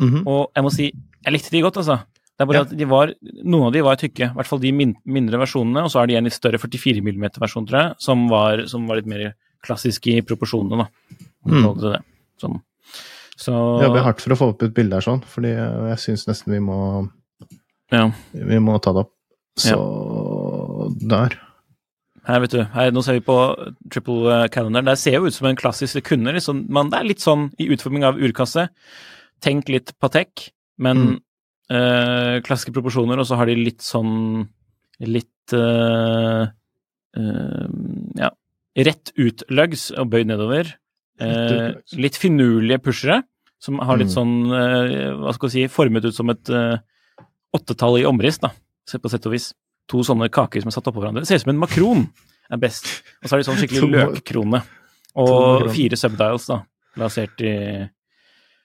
Mhm. 0.02 0.26
Og 0.28 0.52
jeg 0.56 0.66
må 0.66 0.72
si, 0.74 0.90
jeg 1.24 1.34
likte 1.34 1.54
de 1.56 1.62
godt, 1.66 1.80
altså. 1.82 2.02
Det 2.34 2.42
er 2.44 2.50
bare 2.50 2.58
Ja. 2.58 2.66
at 2.66 2.78
de 2.78 2.86
var, 2.90 3.14
Noen 3.46 3.68
av 3.68 3.74
de 3.74 3.82
var 3.86 3.96
tykke, 3.96 4.32
i 4.32 4.34
hvert 4.36 4.50
fall 4.50 4.60
de 4.60 4.72
min, 4.74 4.96
mindre 5.06 5.38
versjonene. 5.38 5.84
Og 5.86 5.92
så 5.94 6.02
er 6.02 6.08
det 6.08 6.18
en 6.18 6.26
litt 6.26 6.34
større 6.34 6.58
44 6.60 7.02
mm-versjon, 7.06 7.68
tror 7.70 7.80
jeg, 7.80 7.96
som 8.00 8.28
var, 8.28 8.66
som 8.68 8.88
var 8.88 8.98
litt 8.98 9.06
mer 9.10 9.34
klassisk 9.64 10.08
i 10.12 10.20
proporsjonene, 10.26 10.84
da. 10.84 11.18
Mm. 11.48 11.80
det. 11.80 12.02
Sånn. 12.42 12.62
Så 13.38 13.54
Jobber 13.82 14.04
hardt 14.06 14.22
for 14.22 14.34
å 14.34 14.38
få 14.38 14.50
opp 14.54 14.64
et 14.64 14.74
bilde 14.74 14.94
her 14.98 15.02
sånn, 15.06 15.22
fordi 15.26 15.54
jeg 15.56 16.00
syns 16.04 16.28
nesten 16.28 16.54
vi 16.54 16.60
må 16.60 17.10
ja. 17.94 18.08
Vi 18.34 18.60
må 18.64 18.76
ta 18.82 18.94
det 18.96 19.04
opp. 19.06 19.14
Så 19.62 19.78
der. 21.06 21.36
Her, 22.26 22.40
vet 22.42 22.54
du. 22.56 22.62
Her, 22.74 22.92
nå 22.96 23.04
ser 23.06 23.18
vi 23.20 23.26
på 23.28 23.36
triple 23.92 24.32
eh, 24.34 24.48
calendar. 24.54 24.86
Det 24.88 24.96
ser 25.02 25.18
jo 25.20 25.28
ut 25.28 25.36
som 25.36 25.50
en 25.50 25.60
klassisk 25.60 26.00
Det 26.00 26.06
kunne 26.08 26.32
liksom 26.34 26.64
man, 26.74 26.90
Det 26.90 27.00
er 27.02 27.10
litt 27.10 27.24
sånn 27.24 27.50
i 27.62 27.68
utforming 27.76 28.06
av 28.08 28.18
urkasse. 28.18 28.70
Tenk 29.44 29.68
litt 29.70 29.92
Patek, 30.02 30.48
men 30.80 31.18
eh, 31.70 32.40
klassiske 32.48 32.74
proporsjoner, 32.76 33.20
og 33.20 33.28
så 33.28 33.36
har 33.40 33.52
de 33.52 33.58
litt 33.60 33.84
sånn 33.84 34.48
Litt 35.04 35.54
øh, 35.58 36.48
øh, 37.20 37.68
Ja. 38.22 38.30
Rett 38.88 39.12
ut 39.20 39.44
lugs 39.54 39.90
og 39.92 40.08
bøyd 40.14 40.32
nedover. 40.32 40.72
Eh, 41.22 41.76
litt 42.00 42.16
finurlige 42.18 42.80
pushere, 42.88 43.20
som 43.62 43.78
har 43.86 44.00
litt 44.00 44.10
Mm. 44.10 44.16
sånn 44.16 44.34
Hva 45.22 45.34
skal 45.36 45.50
vi 45.50 45.54
si 45.54 45.68
Formet 45.70 46.06
ut 46.08 46.16
som 46.16 46.32
et 46.34 46.50
åttetall 47.54 48.00
i 48.02 48.06
omriss, 48.10 48.40
da. 48.44 48.52
På 49.00 49.10
sett 49.12 49.26
og 49.30 49.36
vis. 49.36 49.52
To 49.92 50.04
sånne 50.06 50.30
kaker 50.32 50.64
som 50.64 50.72
er 50.72 50.76
satt 50.78 50.88
oppå 50.92 51.02
hverandre. 51.04 51.24
Det 51.24 51.30
ser 51.32 51.42
ut 51.42 51.46
som 51.46 51.52
en 51.54 51.60
makron 51.62 52.06
er 52.54 52.60
best. 52.62 52.88
Og 53.22 53.28
så 53.28 53.36
har 53.36 53.42
de 53.42 53.48
sånn 53.50 53.60
skikkelig 53.60 53.90
løkkrone. 53.98 54.62
Og 55.20 55.68
fire 55.76 56.00
subdials, 56.00 56.48
da. 56.50 56.62
Plassert 56.96 57.42
i 57.44 57.54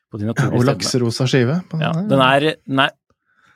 på 0.08 0.16
de 0.16 0.24
Og 0.24 0.30
naturlige 0.32 0.62
stedene. 0.62 0.68
lakserosa 0.72 1.26
skive. 1.28 1.56
på 1.68 1.80
Ja, 1.82 1.90
den 2.08 2.22
er, 2.24 2.46
den 2.64 2.80
er 2.86 2.94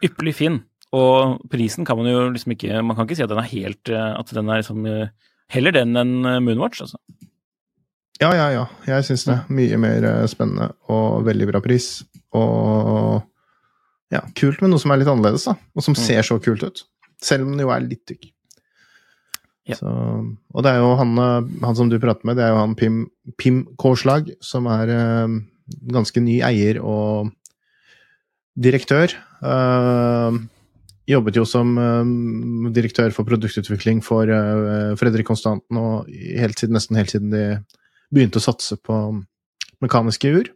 ypperlig 0.05 0.35
fin, 0.37 0.59
og 0.93 1.39
prisen 1.49 1.87
kan 1.89 1.97
man 1.97 2.11
jo 2.11 2.27
liksom 2.35 2.53
ikke 2.53 2.83
Man 2.85 2.97
kan 2.99 3.07
ikke 3.07 3.17
si 3.17 3.25
at 3.25 3.31
den 3.33 3.41
er 3.41 3.49
helt 3.49 3.89
eh, 3.89 4.11
At 4.19 4.29
den 4.37 4.51
er 4.53 4.59
liksom 4.61 4.85
eh, 4.85 5.09
Heller 5.55 5.73
den 5.73 5.97
enn 5.97 6.27
eh, 6.29 6.41
Moonwatch, 6.45 6.83
altså. 6.85 6.99
Ja, 8.21 8.35
ja, 8.37 8.51
ja. 8.53 8.67
Jeg 8.87 9.07
syns 9.09 9.25
det. 9.25 9.39
Mye 9.49 9.79
mer 9.81 10.05
spennende 10.29 10.69
og 10.93 11.25
veldig 11.27 11.49
bra 11.49 11.61
pris. 11.65 11.87
Og 12.37 13.23
ja, 14.13 14.21
kult 14.39 14.61
med 14.63 14.71
noe 14.73 14.83
som 14.83 14.93
er 14.93 15.01
litt 15.01 15.09
annerledes, 15.11 15.47
da. 15.49 15.57
Og 15.75 15.85
som 15.87 15.95
Mm. 15.97 16.03
ser 16.05 16.23
så 16.29 16.39
kult 16.43 16.63
ut. 16.63 16.85
Selv 17.23 17.47
om 17.47 17.53
den 17.57 17.65
jo 17.65 17.71
er 17.73 17.81
litt 17.87 18.05
tykk. 18.07 18.29
Ja. 19.71 19.77
Så, 19.79 19.87
og 19.87 20.65
det 20.67 20.73
er 20.73 20.81
jo 20.83 20.95
han, 20.99 21.13
eh, 21.23 21.51
han 21.65 21.77
som 21.79 21.89
du 21.89 21.99
prater 22.03 22.27
med, 22.27 22.37
det 22.37 22.45
er 22.45 22.51
jo 22.51 22.59
han 22.61 22.75
Pim, 22.75 22.97
Pim 23.39 23.61
Kårslag, 23.79 24.33
som 24.43 24.67
er 24.67 24.91
eh, 24.91 25.37
ganske 25.95 26.21
ny 26.21 26.41
eier 26.43 26.81
og 26.83 27.31
direktør. 28.59 29.15
Eh, 29.43 30.39
jobbet 31.13 31.39
jo 31.39 31.45
som 31.49 31.77
eh, 31.79 32.73
direktør 32.75 33.15
for 33.15 33.25
produktutvikling 33.29 34.03
for 34.05 34.27
Fredrik 34.99 35.27
Konstanten 35.31 35.79
og 35.79 36.11
helt 36.11 36.59
siden, 36.59 36.75
nesten 36.77 36.99
helt 36.99 37.15
siden 37.15 37.31
de 37.33 37.45
begynte 38.13 38.43
å 38.43 38.45
satse 38.45 38.77
på 38.83 38.99
mekaniske 39.83 40.29
ur. 40.35 40.51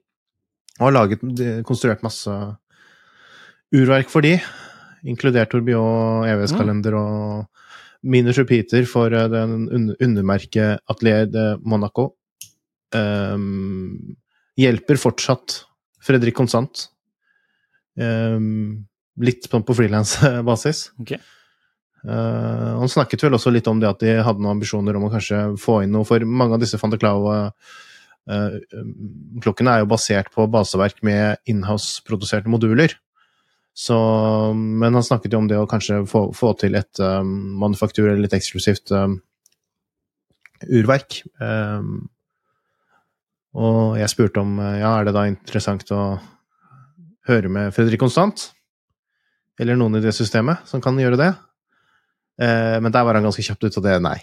Og 0.81 0.91
har 0.91 0.93
laget, 0.99 1.23
konstruert 1.65 2.03
masse 2.05 2.29
urverk 3.75 4.09
for 4.13 4.21
de, 4.27 4.35
inkludert 5.07 5.51
Torbjørn 5.53 6.27
EVS-kalender 6.31 6.95
og 6.99 7.47
Minus 8.07 8.39
Repeater 8.39 8.87
for 8.89 9.13
eh, 9.15 9.29
den 9.33 9.69
un- 9.71 9.97
undermerket 10.03 10.79
Atelier 10.91 11.27
de 11.31 11.59
Monaco. 11.67 12.05
Um, 12.95 14.17
hjelper 14.57 14.97
fortsatt 15.01 15.65
Fredrik 16.05 16.35
Konstant. 16.39 16.75
Um, 17.97 18.87
litt 19.17 19.51
på 19.51 19.75
frilansbasis. 19.75 20.91
Okay. 21.03 21.19
Uh, 22.07 22.79
han 22.79 22.89
snakket 22.93 23.23
vel 23.25 23.35
også 23.35 23.51
litt 23.51 23.67
om 23.71 23.81
det 23.83 23.91
at 23.91 24.01
de 24.05 24.23
hadde 24.23 24.41
noen 24.43 24.57
ambisjoner 24.59 24.97
om 24.99 25.07
å 25.09 25.15
kanskje 25.15 25.39
få 25.59 25.83
inn 25.83 25.93
noe, 25.97 26.05
for 26.07 26.19
mange 26.23 26.55
av 26.55 26.61
disse 26.63 26.79
Fanteclau-klokkene 26.79 29.71
er 29.73 29.79
jo 29.83 29.91
basert 29.91 30.29
på 30.35 30.51
baseverk 30.53 30.97
med 31.07 31.23
inhouse-produserte 31.51 32.49
moduler. 32.53 32.91
Så, 33.77 33.97
men 34.57 34.95
han 34.97 35.05
snakket 35.05 35.35
jo 35.37 35.43
om 35.43 35.49
det 35.51 35.59
å 35.61 35.67
kanskje 35.69 35.99
få, 36.09 36.31
få 36.33 36.55
til 36.57 36.79
et 36.79 37.01
um, 37.05 37.29
manufaktur 37.61 38.07
eller 38.09 38.23
litt 38.25 38.37
eksklusivt 38.39 38.89
um, 38.97 39.19
urverk. 40.73 41.19
Um, 41.45 42.07
og 43.57 43.99
jeg 44.01 44.09
spurte 44.13 44.41
om 44.41 44.57
uh, 44.63 44.79
ja, 44.81 44.95
er 45.01 45.09
det 45.11 45.15
da 45.17 45.27
interessant 45.29 45.93
å 45.93 46.01
høre 47.29 47.51
med 47.53 47.75
Fredrik 47.77 48.01
Konstant? 48.01 48.49
Eller 49.61 49.77
noen 49.77 49.97
i 50.01 50.03
det 50.05 50.13
systemet 50.17 50.65
som 50.69 50.81
kan 50.85 50.97
gjøre 51.01 51.21
det? 51.21 51.31
Uh, 52.41 52.77
men 52.81 52.93
der 52.97 53.05
var 53.09 53.17
han 53.21 53.29
ganske 53.29 53.45
kjapt 53.45 53.65
ute, 53.69 53.77
og 53.81 53.85
det 53.87 54.01
nei. 54.05 54.19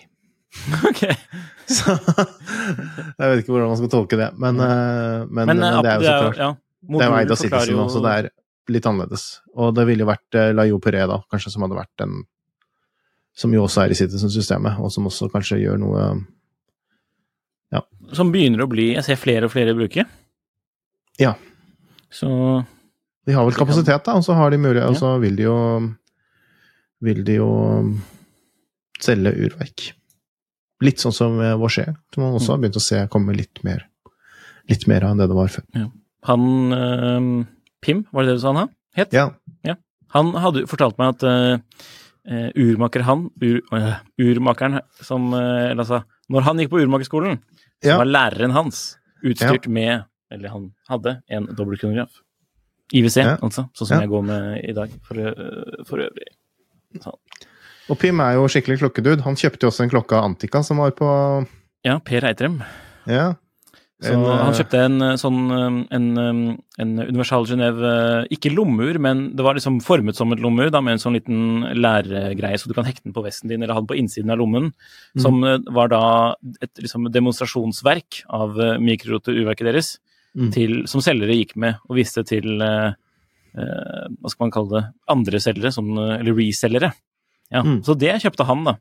Ok. 0.89 1.05
Så 1.73 1.93
jeg 1.93 3.29
vet 3.29 3.39
ikke 3.39 3.53
hvordan 3.53 3.69
man 3.71 3.77
skal 3.79 3.89
tolke 3.93 4.17
det, 4.19 4.31
men, 4.35 4.57
uh, 4.59 5.23
men, 5.29 5.45
Men, 5.47 5.59
men 5.61 5.67
eh, 5.69 5.77
det 5.85 5.91
er 5.93 6.01
jo 6.01 6.03
så 6.09 6.15
klart. 6.25 6.41
ja, 6.41 6.49
Det 6.89 7.05
er 7.05 7.11
jo 7.13 7.19
eid 7.21 7.31
av 7.31 7.37
så 7.39 7.45
Citizen 7.45 7.77
jo- 7.77 7.83
også, 7.85 8.01
det 8.03 8.15
er 8.17 8.27
litt 8.71 8.85
annerledes. 8.87 9.41
Og 9.59 9.73
det 9.75 9.83
ville 9.89 10.05
jo 10.05 10.09
vært 10.11 10.37
eh, 10.39 10.51
Layo 10.55 10.79
Peré, 10.83 11.03
da, 11.09 11.17
kanskje, 11.31 11.51
som 11.51 11.65
hadde 11.65 11.75
vært 11.79 11.91
den 11.99 12.21
Som 13.35 13.53
jo 13.55 13.63
også 13.65 13.81
er 13.83 13.91
i 13.91 13.97
Citizen-systemet, 13.97 14.77
og 14.79 14.91
som 14.93 15.07
også 15.09 15.29
kanskje 15.33 15.57
gjør 15.63 15.79
noe 15.81 16.03
Ja. 17.73 17.81
Som 18.13 18.31
begynner 18.31 18.63
å 18.63 18.69
bli 18.69 18.91
Jeg 18.93 19.03
ser 19.07 19.17
flere 19.17 19.49
og 19.49 19.51
flere 19.55 19.73
bruke. 19.75 20.05
Ja. 21.19 21.33
Så 22.13 22.29
De 23.25 23.33
har 23.33 23.45
vel 23.47 23.55
kapasitet, 23.57 24.03
da, 24.05 24.15
og 24.19 24.23
så 24.25 24.35
har 24.37 24.51
de 24.53 24.57
mulighet, 24.61 24.89
og 24.89 24.99
så 24.99 25.15
vil 25.23 25.35
de 25.39 25.47
jo 25.47 25.57
Vil 27.03 27.23
de 27.27 27.39
jo 27.41 27.49
selge 29.03 29.33
urverk. 29.35 29.89
Litt 30.83 31.01
sånn 31.01 31.15
som 31.15 31.35
vår 31.39 31.57
Vaucher, 31.59 31.95
som 32.13 32.23
man 32.23 32.37
også 32.37 32.53
har 32.53 32.61
begynt 32.61 32.77
å 32.79 32.83
se 32.83 33.01
komme 33.11 33.35
litt 33.35 33.63
mer 33.67 33.87
Litt 34.71 34.85
mer 34.87 35.03
av 35.03 35.11
enn 35.11 35.19
det 35.19 35.27
det 35.27 35.35
var 35.35 35.49
før. 35.51 35.65
han 36.29 36.43
eh, 36.71 37.25
Pim, 37.83 38.05
var 38.13 38.23
det 38.25 38.33
det 38.33 38.39
du 38.39 38.43
sa 38.43 38.53
han 38.55 38.69
het? 38.97 39.13
Ja. 39.13 39.29
Han 40.13 40.29
hadde 40.37 40.65
fortalt 40.69 40.97
meg 41.01 41.15
at 41.15 41.23
uh, 41.25 42.49
urmaker 42.55 43.01
han, 43.07 43.23
ur, 43.41 43.61
uh, 43.73 43.95
urmakeren 44.21 44.79
som 45.01 45.31
Eller 45.33 45.81
altså, 45.81 46.03
når 46.29 46.45
han 46.45 46.61
gikk 46.61 46.69
på 46.73 46.81
urmakerskolen, 46.83 47.39
så 47.83 47.89
Ja. 47.89 47.97
var 47.97 48.05
læreren 48.05 48.53
hans 48.53 48.83
utstyrt 49.25 49.65
med 49.67 50.03
Eller 50.31 50.49
han 50.53 50.69
hadde 50.89 51.17
en 51.29 51.47
dobbeltkronograf. 51.49 52.09
IWC, 52.93 53.17
Ja. 53.23 53.37
altså. 53.41 53.67
Sånn 53.73 53.87
som 53.87 53.95
Ja. 53.97 54.01
jeg 54.05 54.09
går 54.09 54.23
med 54.25 54.63
i 54.69 54.73
dag, 54.73 54.89
for, 55.07 55.15
for 55.85 55.97
øvrig. 56.05 56.29
Sånn. 57.01 57.17
Og 57.89 57.99
Pim 57.99 58.19
er 58.21 58.35
jo 58.37 58.45
skikkelig 58.47 58.79
klokkedude. 58.79 59.21
Han 59.25 59.35
kjøpte 59.35 59.65
jo 59.65 59.69
også 59.69 59.83
en 59.83 59.89
klokke 59.91 60.15
av 60.15 60.23
Antika 60.29 60.63
som 60.63 60.77
var 60.77 60.91
på 60.91 61.07
Ja, 61.83 61.97
Per 61.99 62.21
Eitrem. 62.29 62.61
Ja. 63.07 63.33
Så 64.03 64.11
En, 64.13 64.23
eh, 64.27 64.39
han 64.43 64.53
kjøpte 64.57 64.79
en 64.85 65.01
eh, 65.05 65.13
sånn 65.21 65.39
eh, 65.55 65.77
en, 65.95 66.07
eh, 66.19 66.55
en 66.83 66.91
Universal 66.99 67.45
Genève 67.47 67.81
eh, 67.87 68.27
Ikke 68.35 68.51
lommeur, 68.53 68.99
men 68.99 69.29
det 69.37 69.45
var 69.45 69.55
liksom 69.55 69.79
formet 69.85 70.17
som 70.19 70.33
et 70.35 70.41
lommeur, 70.43 70.69
da, 70.73 70.81
med 70.83 70.97
en 70.97 71.03
sånn 71.03 71.15
liten 71.15 71.63
læregreie, 71.79 72.59
så 72.59 72.67
du 72.67 72.75
kan 72.77 72.85
hekte 72.87 73.07
den 73.07 73.15
på 73.15 73.23
vesten 73.25 73.47
din 73.51 73.63
eller 73.63 73.73
ha 73.77 73.81
den 73.81 73.87
på 73.89 73.97
innsiden 73.99 74.33
av 74.33 74.41
lommen. 74.43 74.73
Som 75.17 75.39
eh, 75.47 75.57
var 75.71 75.87
da 75.93 76.03
et 76.61 76.83
liksom, 76.83 77.07
demonstrasjonsverk 77.13 78.23
av 78.29 78.57
mikroturverket 78.83 79.71
deres, 79.71 79.95
Mm. 80.33 80.47
til, 80.49 80.71
som 80.89 80.97
selgere 81.05 81.35
gikk 81.37 81.51
med 81.61 81.75
og 81.85 81.93
viste 81.99 82.23
til 82.25 82.57
eh, 82.65 82.95
eh, 83.53 84.05
Hva 84.17 84.31
skal 84.31 84.47
man 84.47 84.53
kalle 84.55 84.71
det? 84.79 84.81
Andre 85.13 85.37
selgere, 85.43 85.69
som, 85.71 85.91
eh, 85.93 86.15
eller 86.23 86.33
resellere. 86.33 86.89
Ja, 87.53 87.61
Mm. 87.61 87.83
Så 87.85 87.93
det 87.95 88.15
kjøpte 88.23 88.47
han, 88.49 88.63
da. 88.65 88.73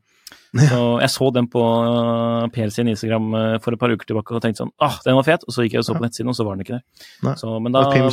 Så 0.53 0.79
jeg 1.01 1.09
så 1.09 1.27
den 1.33 1.47
på 1.49 1.61
eh, 1.63 2.47
Per 2.53 2.69
sin 2.69 2.87
Instagram 2.91 3.31
eh, 3.39 3.55
for 3.63 3.73
et 3.73 3.79
par 3.81 3.89
uker 3.89 4.05
tilbake 4.05 4.35
og 4.37 4.41
tenkte 4.43 4.61
sånn 4.61 4.71
ah, 4.85 4.99
den 5.05 5.15
var 5.17 5.25
fet, 5.25 5.41
og 5.47 5.55
så 5.55 5.63
gikk 5.65 5.73
jeg 5.79 5.81
og 5.81 5.87
så 5.87 5.95
på 5.97 6.03
nettsiden, 6.05 6.29
og 6.29 6.37
så 6.37 6.45
var 6.45 6.55
den 6.57 6.65
ikke 6.65 6.77
der. 6.77 7.35
Så, 7.41 7.55
men 7.63 7.73
da 7.73 7.81
var 7.87 8.11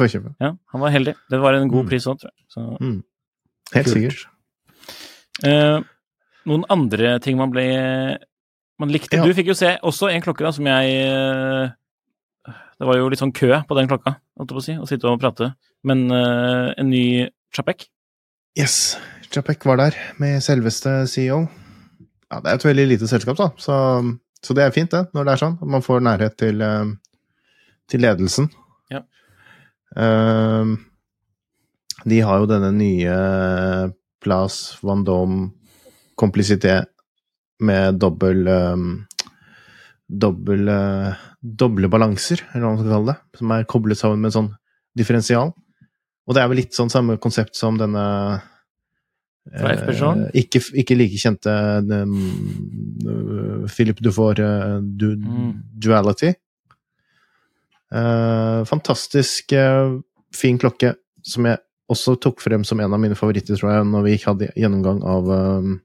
forkjøpet. 0.00 0.32
ja, 0.40 0.50
han 0.72 0.80
var 0.80 0.94
heldig. 0.94 1.14
Det 1.30 1.40
var 1.42 1.58
en 1.58 1.68
god 1.68 1.84
Mm. 1.84 1.90
pris 1.90 2.06
òg, 2.08 2.16
tror 2.22 2.30
jeg. 2.32 2.46
Så, 2.48 2.64
Helt 3.74 3.86
Kult. 3.90 3.96
sikkert. 3.96 4.26
eh, 5.44 5.80
noen 6.46 6.64
andre 6.70 7.18
ting 7.20 7.36
man 7.36 7.50
ble 7.50 7.66
Man 8.78 8.90
likte 8.92 9.16
Ja. 9.16 9.24
Du 9.24 9.32
fikk 9.34 9.46
jo 9.48 9.54
se 9.56 9.78
også 9.82 10.10
en 10.12 10.20
klokke 10.22 10.44
da, 10.44 10.50
som 10.52 10.64
jeg 10.68 10.96
eh, 11.00 11.70
Det 12.78 12.86
var 12.86 12.96
jo 12.98 13.08
litt 13.08 13.18
sånn 13.20 13.32
kø 13.32 13.48
på 13.68 13.76
den 13.78 13.88
klokka, 13.88 14.16
holdt 14.36 14.50
jeg 14.50 14.56
på 14.56 14.60
å 14.60 14.64
si, 14.64 14.74
å 14.76 14.86
sitte 14.88 15.08
og 15.08 15.20
prate. 15.20 15.54
Men 15.84 16.10
eh, 16.12 16.74
en 16.78 16.90
ny 16.90 17.28
Chapek 17.56 17.86
Yes. 18.56 18.96
Japek 19.34 19.64
var 19.66 19.80
der 19.80 19.96
med 20.20 20.42
selveste 20.44 21.06
CEO. 21.10 21.46
Ja, 22.30 22.40
det 22.42 22.50
er 22.50 22.58
et 22.58 22.66
veldig 22.66 22.86
lite 22.90 23.08
selskap, 23.10 23.38
da, 23.38 23.50
så, 23.60 23.76
så 24.42 24.54
det 24.56 24.64
er 24.64 24.74
fint, 24.74 24.90
det, 24.90 25.06
når 25.14 25.26
det 25.26 25.34
er 25.34 25.42
sånn. 25.42 25.58
at 25.62 25.72
Man 25.76 25.84
får 25.84 26.02
nærhet 26.02 26.36
til, 26.40 26.62
eh, 26.62 26.90
til 27.90 28.02
ledelsen. 28.02 28.50
Ja. 28.92 29.04
Uh, 29.96 30.74
de 32.06 32.20
har 32.22 32.42
jo 32.42 32.50
denne 32.50 32.72
nye 32.74 33.18
Place 34.22 34.80
Vendôme 34.82 35.52
Complicité 36.18 36.80
med 37.62 38.00
dobbel 38.02 38.48
um, 38.48 38.88
dobbel, 40.06 40.68
uh, 40.68 41.14
doble 41.40 41.88
balanser, 41.90 42.42
eller 42.52 42.66
hva 42.66 42.72
man 42.74 42.82
skal 42.82 42.92
kalle 42.94 43.12
det, 43.12 43.38
som 43.40 43.54
er 43.54 43.70
koblet 43.70 44.00
sammen 44.00 44.20
med 44.22 44.30
en 44.30 44.36
sånn 44.36 44.52
differensial. 44.98 45.54
Og 46.26 46.34
det 46.34 46.42
er 46.42 46.50
vel 46.50 46.60
litt 46.62 46.76
sånn 46.76 46.90
samme 46.92 47.18
konsept 47.22 47.58
som 47.58 47.78
denne 47.78 48.04
Eh, 49.54 50.30
ikke, 50.42 50.60
ikke 50.82 50.96
like 50.98 51.20
kjente 51.22 51.52
um, 51.86 53.66
Philip 53.70 54.00
Dufour 54.02 54.40
eh, 54.42 54.80
du, 54.82 55.12
Mm. 55.16 55.52
Duality. 55.78 56.32
Eh, 57.94 58.60
fantastisk 58.66 59.52
eh, 59.54 59.98
fin 60.34 60.58
klokke, 60.58 60.96
som 61.22 61.46
jeg 61.46 61.62
også 61.88 62.16
tok 62.18 62.42
frem 62.42 62.64
som 62.66 62.80
en 62.82 62.92
av 62.92 62.98
mine 62.98 63.14
favoritter, 63.14 63.54
tror 63.54 63.70
jeg, 63.70 63.86
når 63.86 64.02
vi 64.08 64.16
hadde 64.24 64.50
gjennomgang 64.58 65.04
av 65.06 65.30
um, 65.30 65.76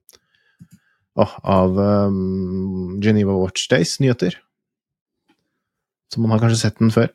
av 1.22 1.78
um, 1.78 2.98
Geneva 3.04 3.36
Watch 3.38 3.68
Days 3.70 4.00
nyheter. 4.02 4.40
Så 6.12 6.22
man 6.22 6.34
har 6.34 6.42
kanskje 6.42 6.64
sett 6.64 6.80
den 6.80 6.92
før. 6.92 7.12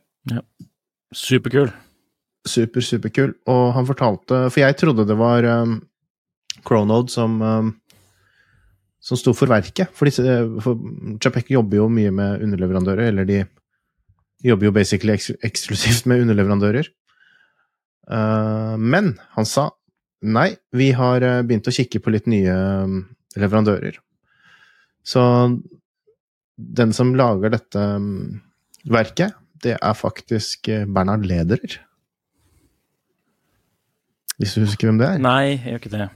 Superkul. 1.14 1.72
Super, 2.46 2.84
superkul. 2.84 3.34
Og 3.50 3.72
han 3.74 3.88
fortalte 3.88 4.46
For 4.52 4.62
jeg 4.62 4.76
trodde 4.78 5.06
det 5.08 5.16
var 5.18 5.44
um, 5.64 5.80
Chronode 6.64 7.12
som 7.12 7.40
um, 7.42 7.74
som 9.06 9.18
sto 9.18 9.34
for 9.36 9.50
verket. 9.50 9.92
For, 9.94 10.08
disse, 10.08 10.22
for 10.64 10.80
Chapek 11.22 11.52
jobber 11.54 11.78
jo 11.78 11.90
mye 11.92 12.10
med 12.14 12.42
underleverandører, 12.42 13.12
eller 13.12 13.28
de 13.28 13.44
jobber 14.46 14.68
jo 14.68 14.74
basically 14.74 15.14
eks 15.14 15.30
eksklusivt 15.46 16.08
med 16.10 16.24
underleverandører. 16.24 16.90
Uh, 18.10 18.74
men 18.78 19.14
han 19.36 19.46
sa 19.48 19.68
nei, 20.26 20.52
vi 20.74 20.90
har 20.96 21.22
uh, 21.22 21.42
begynt 21.46 21.70
å 21.70 21.74
kikke 21.74 22.02
på 22.02 22.14
litt 22.14 22.26
nye 22.30 22.54
um, 22.82 23.00
leverandører. 23.38 24.00
Så 25.06 25.22
den 26.56 26.94
som 26.96 27.14
lager 27.18 27.54
dette 27.54 27.78
um, 27.78 28.40
verket, 28.90 29.36
det 29.62 29.76
er 29.78 29.96
faktisk 29.96 30.68
eh, 30.68 30.84
Bernhard 30.84 31.24
Lederer. 31.26 31.78
Hvis 34.36 34.52
du 34.52 34.64
husker 34.66 34.90
hvem 34.90 34.98
det 35.00 35.14
er? 35.14 35.22
Nei, 35.22 35.54
jeg 35.54 35.72
gjør 35.72 35.80
ikke 35.80 35.92
det. 35.94 36.08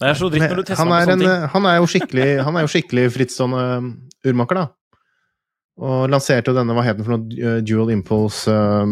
Det 0.00 0.08
er 0.10 0.16
så 0.18 0.28
dritt 0.32 0.44
når 0.48 0.60
du 0.60 0.66
tester 0.66 0.82
han, 0.82 0.94
er 0.96 1.12
en, 1.14 1.26
han 1.52 1.68
er 1.70 1.76
jo 1.78 1.86
skikkelig, 1.90 2.26
han 2.44 2.56
er 2.58 2.64
jo 2.66 2.70
skikkelig 2.72 3.04
frittstående 3.14 3.62
um, 3.78 3.92
urmaker, 4.26 4.58
da. 4.58 4.66
Og 5.84 6.10
lanserte 6.10 6.50
jo 6.50 6.56
denne, 6.58 6.74
hva 6.76 6.84
het 6.86 6.98
den 6.98 7.06
for 7.06 7.16
noe, 7.16 7.24
Uh, 7.34 7.58
Dual 7.66 7.90
Impulse 7.90 8.50
uh, 8.50 8.86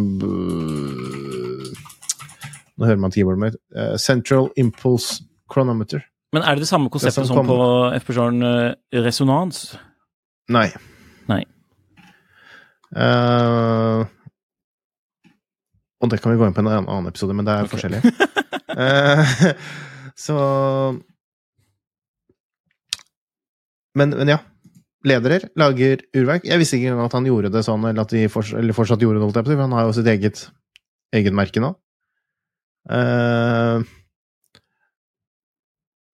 Nå 2.73 2.89
hører 2.89 3.03
man 3.03 3.13
keyboardet 3.15 3.43
mitt. 3.43 3.59
Uh, 3.77 3.95
Central 4.01 4.49
Impulse 4.59 5.23
Chronometer. 5.53 6.03
Men 6.33 6.47
er 6.47 6.57
det 6.57 6.65
det 6.65 6.71
samme 6.71 6.91
konseptet 6.91 7.29
som 7.29 7.37
som 7.43 7.47
på 7.47 7.59
FPJ-en 8.01 8.43
uh, 8.43 9.03
resonans? 9.05 9.67
Nei. 10.51 10.69
Nei. 11.31 11.43
Uh, 12.97 14.07
og 16.03 16.11
det 16.11 16.19
kan 16.23 16.33
vi 16.33 16.41
gå 16.41 16.49
inn 16.49 16.57
på 16.57 16.65
i 16.65 16.67
en 16.67 16.73
annen- 16.83 17.09
episode, 17.09 17.35
men 17.37 17.47
det 17.47 17.55
er 17.55 17.69
okay. 17.69 17.77
forskjellig. 17.77 18.01
Eh, 18.73 19.33
så 20.19 20.37
men, 23.99 24.15
men 24.17 24.33
ja. 24.35 24.41
Ledere 25.03 25.41
lager 25.59 25.99
urverk. 26.15 26.45
Jeg 26.47 26.61
visste 26.61 26.79
ikke 26.79 26.93
engang 26.93 27.09
at 27.09 27.17
han 27.17 27.27
gjorde 27.27 27.51
det 27.51 27.65
sånn, 27.67 27.83
eller 27.89 28.05
at 28.05 28.13
de 28.15 28.21
forts 28.31 28.53
eller 28.55 28.77
fortsatt 28.77 29.03
gjorde 29.03 29.19
det, 29.35 29.43
for 29.49 29.59
han 29.59 29.75
har 29.75 29.89
jo 29.89 29.97
sitt 29.97 30.07
eget, 30.07 30.45
eget 31.13 31.35
merke 31.35 31.59
nå. 31.63 31.73
Uh, 32.87 33.83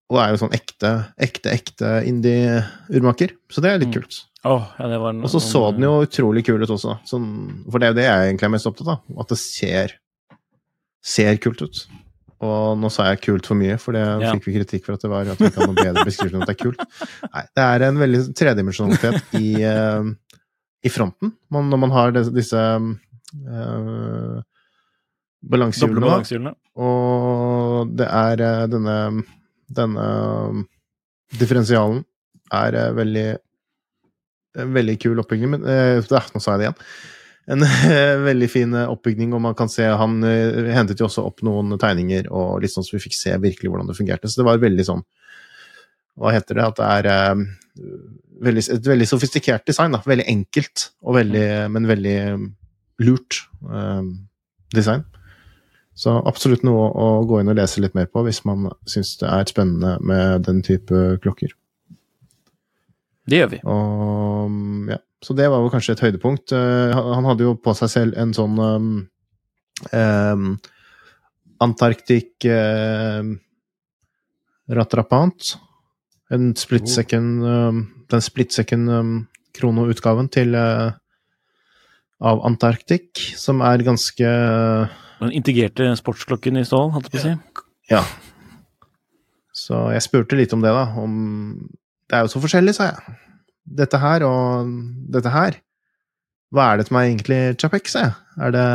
og 0.09 0.19
er 0.23 0.33
jo 0.33 0.41
sånn 0.41 0.57
ekte, 0.57 0.93
ekte, 1.21 1.53
ekte 1.53 1.93
indie-urmaker. 2.09 3.35
Så 3.53 3.61
det 3.61 3.75
er 3.75 3.83
litt 3.83 3.93
Mm. 3.93 3.99
kult. 4.01 4.23
Åh, 4.49 4.67
ja, 4.79 4.89
det 4.89 4.99
var 5.03 5.13
Og 5.21 5.29
så 5.29 5.41
så 5.43 5.63
den 5.75 5.85
jo 5.85 6.01
utrolig 6.07 6.47
kul 6.47 6.63
ut 6.63 6.71
også. 6.73 6.97
Sånn, 7.05 7.65
for 7.69 7.79
det 7.79 7.89
er 7.89 7.93
jo 7.93 7.99
det 8.01 8.09
jeg 8.09 8.29
egentlig 8.33 8.49
er 8.49 8.55
mest 8.57 8.67
opptatt 8.73 8.89
av. 8.89 9.21
At 9.21 9.29
det 9.29 9.39
ser, 9.39 9.93
ser 11.05 11.37
kult 11.37 11.61
ut. 11.61 11.87
Og 12.45 12.79
nå 12.79 12.91
sa 12.95 13.09
jeg 13.11 13.23
kult 13.25 13.49
for 13.51 13.59
mye, 13.59 13.79
for 13.83 13.97
det 13.97 14.05
Ja. 14.05 14.33
fikk 14.33 14.47
vi 14.47 14.55
kritikk 14.59 14.85
for 14.87 14.95
at 14.95 15.03
det 15.03 15.11
var 15.11 15.27
at 15.27 15.41
vi 15.41 15.49
ikke 15.49 15.59
hadde 15.59 15.73
noe 15.73 15.85
bedre 15.85 16.05
beskrivelse 16.07 16.37
enn 16.37 16.45
at 16.45 16.53
det 16.53 16.57
er 16.57 16.65
kult. 16.65 16.85
Nei, 17.35 17.45
det 17.59 17.65
er 17.65 17.87
en 17.89 17.99
veldig 17.99 18.21
tredimensjonalitet 18.39 19.35
i, 19.41 19.49
uh, 19.67 20.05
i 20.85 20.93
fronten 20.93 21.33
man, 21.51 21.69
når 21.73 21.83
man 21.83 21.95
har 21.97 22.15
disse, 22.15 22.35
disse 22.37 22.63
uh, 22.63 24.39
balansehjulene. 25.43 26.07
balansehjulene. 26.07 26.55
Og 26.79 27.91
det 27.99 28.07
er 28.07 28.45
uh, 28.47 28.67
denne, 28.71 29.25
denne 29.67 30.07
um, 30.55 30.65
differensialen 31.37 32.05
er 32.55 32.75
eh, 32.79 32.95
veldig 32.97 33.29
veldig 34.59 34.97
kul 35.03 35.21
oppbygging. 35.23 35.55
Men 35.55 35.67
eh, 35.69 36.01
nå 36.09 36.43
sa 36.43 36.55
jeg 36.55 36.63
det 36.63 36.69
igjen. 36.69 36.83
En 37.49 37.65
eh, 37.65 38.15
veldig 38.21 38.49
fin 38.53 38.75
eh, 38.77 38.91
oppbygning, 38.93 39.33
og 39.33 39.43
man 39.47 39.57
kan 39.57 39.71
se 39.73 39.87
Han 40.01 40.21
eh, 40.27 40.69
hentet 40.77 41.01
jo 41.01 41.09
også 41.09 41.25
opp 41.25 41.43
noen 41.47 41.79
tegninger, 41.81 42.29
og 42.29 42.67
sånn 42.69 42.87
så 42.87 42.97
vi 42.97 43.05
fikk 43.07 43.17
se 43.17 43.35
virkelig 43.41 43.73
hvordan 43.73 43.89
det 43.89 43.97
fungerte. 43.99 44.29
Så 44.29 44.43
det 44.43 44.49
var 44.49 44.63
veldig 44.63 44.87
sånn 44.89 45.05
Hva 46.19 46.35
heter 46.37 46.59
det? 46.59 46.67
At 46.67 46.81
det 46.81 46.89
er 46.99 47.11
eh, 47.15 47.45
veldig, 48.49 48.65
et 48.77 48.91
veldig 48.93 49.09
sofistikert 49.09 49.69
design. 49.69 49.97
Da. 49.97 50.03
Veldig 50.07 50.29
enkelt, 50.29 50.91
og 51.05 51.21
veldig, 51.21 51.47
men 51.73 51.89
veldig 51.89 52.19
lurt 53.07 53.43
eh, 53.71 54.03
design. 54.75 55.07
Så 55.99 56.15
absolutt 56.31 56.63
noe 56.67 56.85
å 56.95 57.07
gå 57.27 57.41
inn 57.41 57.51
og 57.51 57.57
lese 57.59 57.83
litt 57.83 57.97
mer 57.99 58.07
på 58.07 58.23
hvis 58.27 58.45
man 58.47 58.69
syns 58.87 59.17
det 59.19 59.31
er 59.35 59.49
spennende 59.51 59.97
med 60.05 60.45
den 60.47 60.61
type 60.63 61.17
klokker. 61.25 61.57
Det 63.29 63.41
gjør 63.41 63.51
vi. 63.53 63.59
Og, 63.69 64.55
ja. 64.93 65.01
Så 65.25 65.35
det 65.35 65.49
var 65.51 65.63
jo 65.63 65.71
kanskje 65.73 65.97
et 65.97 66.03
høydepunkt. 66.05 66.55
Eh, 66.55 66.95
han 66.95 67.27
hadde 67.27 67.47
jo 67.47 67.57
på 67.59 67.75
seg 67.79 67.91
selv 67.91 68.19
en 68.21 68.35
sånn 68.37 68.59
um, 68.63 68.93
um, 69.91 70.53
Antarktik 71.65 72.47
um, 72.47 73.35
Ratrapant. 74.71 75.57
En 76.31 76.53
split 76.61 76.91
second 76.93 77.43
um, 77.43 77.83
Den 78.13 78.23
split 78.23 78.55
second 78.55 78.93
um, 78.93 79.13
kronoutgaven 79.57 80.29
til 80.31 80.55
uh, 80.55 80.93
av 82.19 82.43
Antarktik, 82.47 83.19
som 83.39 83.63
er 83.63 83.83
ganske 83.87 84.27
Den 85.19 85.35
integrerte 85.35 85.91
sportsklokken 85.99 86.59
i 86.61 86.67
stål, 86.67 86.93
holdt 86.95 87.11
jeg 87.11 87.15
på 87.15 87.19
å 87.19 87.25
si. 87.25 87.65
Ja. 87.91 88.03
Så 89.55 89.89
jeg 89.95 90.05
spurte 90.05 90.39
litt 90.39 90.55
om 90.55 90.63
det, 90.63 90.71
da. 90.75 90.87
Om 90.99 91.15
Det 92.09 92.19
er 92.19 92.27
jo 92.27 92.33
så 92.33 92.43
forskjellig, 92.43 92.75
sa 92.77 92.93
jeg. 92.93 93.19
Dette 93.79 94.01
her 94.01 94.25
og 94.27 94.71
dette 95.13 95.33
her. 95.33 95.59
Hva 96.55 96.71
er 96.73 96.81
det 96.81 96.89
som 96.89 96.97
er 96.97 97.11
egentlig 97.11 97.41
Chapek, 97.61 97.91
sa 97.93 98.07
jeg. 98.07 98.15
Er 98.41 98.55
det 98.55 98.69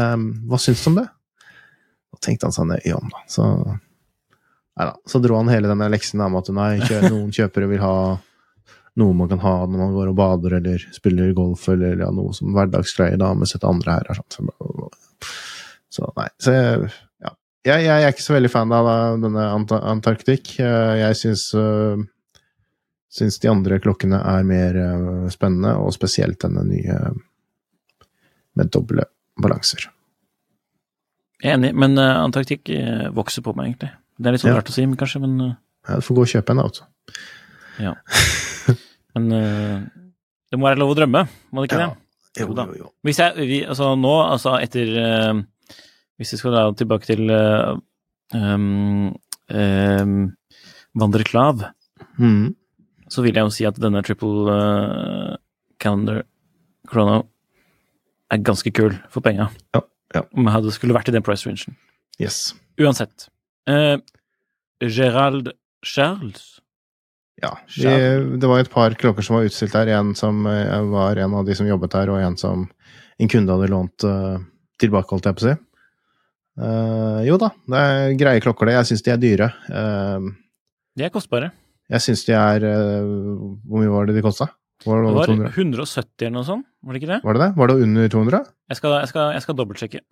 Hva 0.49 0.60
syns 0.62 0.84
du 0.84 0.91
om 0.91 0.99
det? 1.01 1.08
Og 2.13 2.21
tenkte 2.21 2.45
han 2.45 2.56
seg 2.56 2.69
nøye 2.69 2.93
om, 2.99 3.10
da. 3.10 3.23
Så 3.32 3.47
Nei 4.73 4.88
da. 4.89 4.93
Så 5.06 5.19
dro 5.21 5.38
han 5.38 5.51
hele 5.53 5.69
denne 5.69 5.89
leksen 5.93 6.21
om 6.25 6.38
at 6.39 6.49
nei, 6.53 6.77
noen 7.13 7.34
kjøpere 7.34 7.69
vil 7.69 7.84
ha 7.84 7.95
noe 9.01 9.17
man 9.17 9.29
kan 9.29 9.41
ha 9.41 9.53
når 9.65 9.79
man 9.79 9.93
går 9.95 10.12
og 10.12 10.17
bader 10.17 10.58
eller 10.60 10.82
spiller 10.93 11.34
golf, 11.38 11.65
eller 11.73 12.01
ja, 12.03 12.10
noe 12.13 12.34
som 12.38 12.53
hverdagsgreier, 12.53 13.17
da, 13.21 13.32
mens 13.38 13.56
et 13.58 13.65
andre 13.65 13.97
her 13.97 14.12
er 14.12 14.19
sånn. 14.19 14.51
Så 15.93 16.10
nei. 16.17 16.27
Så 16.41 16.53
ja. 16.53 17.34
Jeg, 17.65 17.86
jeg 17.86 18.03
er 18.03 18.13
ikke 18.13 18.25
så 18.25 18.36
veldig 18.36 18.51
fan 18.53 18.73
av 18.75 18.89
denne 19.21 19.45
Ant 19.53 19.73
Antarktik. 19.77 20.56
Jeg 20.60 21.17
syns 21.17 21.47
øh, 21.58 22.01
syns 23.13 23.38
de 23.43 23.49
andre 23.52 23.78
klokkene 23.84 24.17
er 24.26 24.45
mer 24.47 24.78
øh, 24.82 25.28
spennende, 25.34 25.76
og 25.78 25.93
spesielt 25.93 26.39
denne 26.41 26.63
nye 26.65 26.97
med 28.58 28.69
doble 28.73 29.06
balanser. 29.41 29.88
Er 31.43 31.56
enig, 31.58 31.73
men 31.76 31.97
uh, 31.99 32.21
Antarktik 32.23 32.69
eh, 32.71 33.08
vokser 33.12 33.43
på 33.43 33.52
meg, 33.58 33.71
egentlig. 33.73 33.89
Det 34.17 34.30
er 34.30 34.36
litt 34.36 34.43
sånn 34.43 34.52
Ja. 34.54 34.60
rart 34.62 34.69
å 34.71 34.76
si, 34.76 34.86
men 34.88 34.97
kanskje, 34.99 35.19
men 35.26 35.34
eh, 35.41 35.56
Ja, 35.89 35.97
du 35.99 36.06
får 36.06 36.15
gå 36.19 36.23
og 36.23 36.30
kjøpe 36.32 36.54
en, 36.54 36.62
da. 36.62 36.67
altså. 36.69 36.86
Ja. 37.84 37.93
Men 39.17 39.26
eh, 39.36 39.82
det 40.54 40.60
må 40.62 40.69
være 40.69 40.80
lov 40.80 40.93
å 40.93 40.97
drømme, 41.02 41.26
må 41.52 41.63
det 41.63 41.71
ikke 41.71 41.82
det? 41.82 41.89
Ja. 41.89 41.99
Jo, 42.39 42.47
jo, 42.58 42.78
jo. 42.80 42.88
Hvis 43.06 43.19
jeg, 43.21 43.36
vi, 43.49 43.60
altså 43.69 43.91
nå, 43.99 44.13
altså 44.26 44.56
etter 44.58 44.89
eh, 45.02 45.41
Hvis 46.17 46.32
vi 46.34 46.39
skal 46.39 46.56
da 46.56 46.63
tilbake 46.80 47.06
til 47.12 47.30
um, 47.30 49.12
um, 49.54 50.15
Vandreklav, 50.97 51.67
Mm. 52.21 52.52
Så 53.13 53.23
vil 53.26 53.38
jeg 53.38 53.45
jo 53.45 53.54
si 53.54 53.65
at 53.69 53.78
denne 53.82 54.02
triple 54.06 54.49
uh, 54.49 55.36
calendar 55.82 56.23
chrono 56.89 57.21
er 58.34 58.41
ganske 58.41 58.73
kul 58.73 58.95
for 59.13 59.26
penga. 59.26 59.49
Ja, 59.76 59.84
ja. 60.17 60.23
Om 60.34 60.49
hadde 60.49 60.73
skulle 60.73 60.95
vært 60.95 61.12
i 61.12 61.15
den 61.15 61.26
price 61.26 61.45
rangen. 61.47 61.78
Yes. 62.21 62.54
Uansett. 62.82 63.28
Uh, 63.69 63.99
Gerald 64.84 65.54
Charles 65.86 66.60
Ja. 67.41 67.58
Vi, 67.76 67.91
det 68.39 68.47
var 68.49 68.62
et 68.62 68.71
par 68.71 68.93
klokker 68.99 69.26
som 69.26 69.38
var 69.38 69.47
utstilt 69.47 69.76
der. 69.76 69.91
En 69.97 70.13
som 70.15 70.45
eh, 70.47 70.80
var 70.91 71.19
en 71.19 71.34
av 71.36 71.45
de 71.47 71.56
som 71.58 71.67
jobbet 71.67 71.91
der, 71.91 72.12
og 72.13 72.21
en 72.21 72.38
som 72.39 72.67
en 73.19 73.30
kunde 73.30 73.52
hadde 73.52 73.71
lånt 73.71 74.06
uh, 74.08 74.38
tilbake, 74.82 75.12
holdt 75.12 75.28
jeg 75.28 75.38
på 75.38 75.43
å 75.43 75.47
si. 75.49 75.56
Uh, 76.54 77.19
jo 77.28 77.36
da, 77.41 77.49
det 77.69 77.82
er 77.82 78.15
greie 78.19 78.43
klokker, 78.43 78.69
det. 78.69 78.78
Jeg 78.78 78.89
syns 78.91 79.04
de 79.06 79.13
er 79.13 79.19
dyre. 79.21 79.49
Uh, 79.67 80.32
De 80.97 81.06
er 81.06 81.13
kostbare. 81.13 81.52
Jeg 81.91 82.06
syns 82.06 82.24
de 82.28 82.36
er 82.38 82.63
eh, 82.63 83.08
Hvor 83.67 83.82
mye 83.82 83.91
var 83.91 84.08
det 84.08 84.15
de 84.15 84.24
kosta? 84.24 84.48
Var 84.84 85.00
det 85.00 85.10
Det 85.10 85.15
var 85.15 85.32
200? 85.32 85.50
170 85.56 86.28
eller 86.28 86.38
noe 86.38 86.48
sånt, 86.48 86.67
var 86.84 86.96
det 86.96 87.02
ikke 87.02 87.12
det? 87.13 87.19
Var 87.24 87.38
det 87.38 87.41
det? 87.43 87.50
Var 87.60 87.72
det 87.72 87.76
under 87.88 88.13
200? 88.15 88.46
Jeg 88.72 88.80
skal, 88.80 88.96
jeg 89.00 89.12
skal, 89.12 89.34
jeg 89.36 89.46
skal 89.46 89.58
dobbeltsjekke. 89.60 90.04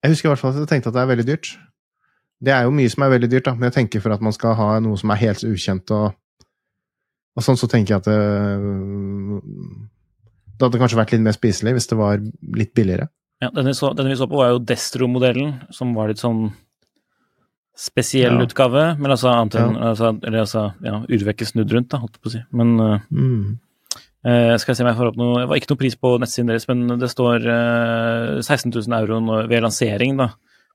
Jeg 0.00 0.14
husker 0.14 0.28
i 0.28 0.32
hvert 0.32 0.40
fall 0.40 0.54
at 0.54 0.62
jeg 0.62 0.70
tenkte 0.70 0.90
at 0.90 0.96
det 0.96 1.02
er 1.02 1.10
veldig 1.10 1.26
dyrt. 1.28 1.50
Det 2.40 2.52
er 2.54 2.64
jo 2.64 2.72
mye 2.72 2.88
som 2.88 3.04
er 3.04 3.12
veldig 3.12 3.28
dyrt, 3.34 3.44
da, 3.50 3.52
men 3.56 3.68
jeg 3.68 3.76
tenker 3.76 4.00
for 4.00 4.14
at 4.14 4.22
man 4.24 4.32
skal 4.32 4.56
ha 4.56 4.68
noe 4.80 4.96
som 4.96 5.12
er 5.12 5.20
helt 5.20 5.42
ukjent 5.44 5.92
og, 5.92 6.14
og 7.36 7.44
sånn, 7.44 7.58
så 7.60 7.68
tenker 7.68 7.94
jeg 7.94 8.00
at 8.00 8.08
det 8.08 8.20
Det 10.56 10.64
hadde 10.66 10.80
kanskje 10.80 11.00
vært 11.00 11.12
litt 11.14 11.24
mer 11.26 11.36
spiselig 11.36 11.76
hvis 11.76 11.90
det 11.92 11.98
var 12.00 12.24
litt 12.56 12.72
billigere. 12.76 13.10
Ja, 13.44 13.48
denne, 13.56 13.72
så, 13.76 13.92
denne 13.96 14.12
vi 14.12 14.16
så 14.20 14.28
på, 14.28 14.40
var 14.40 14.54
jo 14.54 14.64
Destro-modellen, 14.64 15.54
som 15.72 15.92
var 15.96 16.10
litt 16.12 16.20
sånn 16.20 16.50
spesiell 17.80 18.36
Ja. 18.36 18.44
utgave. 18.44 18.84
Men 19.00 19.10
altså 19.14 19.30
annet 19.32 19.54
enn 19.56 19.76
altså, 19.80 20.10
Eller 20.26 20.42
altså, 20.44 20.66
ja, 20.84 20.98
urvekket 21.08 21.48
snudd 21.54 21.72
rundt, 21.72 21.88
da, 21.94 21.98
holdt 22.02 22.18
jeg 22.18 22.22
på 22.26 22.28
å 22.30 22.36
si. 22.36 22.42
Men 22.52 22.76
eh, 22.80 23.00
Mm. 23.10 23.58
Uh, 24.20 24.52
skal 24.60 24.74
jeg 24.74 24.76
se 24.76 24.82
om 24.84 24.88
jeg 24.90 24.96
får 24.98 25.08
opp 25.08 25.16
noe 25.16 25.36
Det 25.40 25.48
var 25.48 25.56
ikke 25.56 25.70
noe 25.70 25.78
pris 25.80 25.94
på 25.96 26.08
nettsiden 26.20 26.50
deres, 26.50 26.66
men 26.68 26.98
det 27.00 27.08
står 27.08 27.40
uh, 27.48 28.40
16 28.44 28.68
000 28.74 28.92
euro 28.98 29.16
nå, 29.24 29.38
ved 29.48 29.62
lansering, 29.64 30.18
da, 30.18 30.26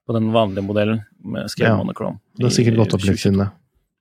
på 0.07 0.15
den 0.17 0.31
vanlige 0.33 0.65
modellen 0.65 1.03
med 1.21 1.45
scale 1.53 1.69
Ja. 1.69 1.75
monochrome. 1.77 2.17
Det 2.39 2.47
har 2.47 2.55
sikkert 2.55 2.79
gått 2.79 2.95
opp 2.97 3.05
litt 3.05 3.21
siden 3.21 3.37
det. 3.43 3.51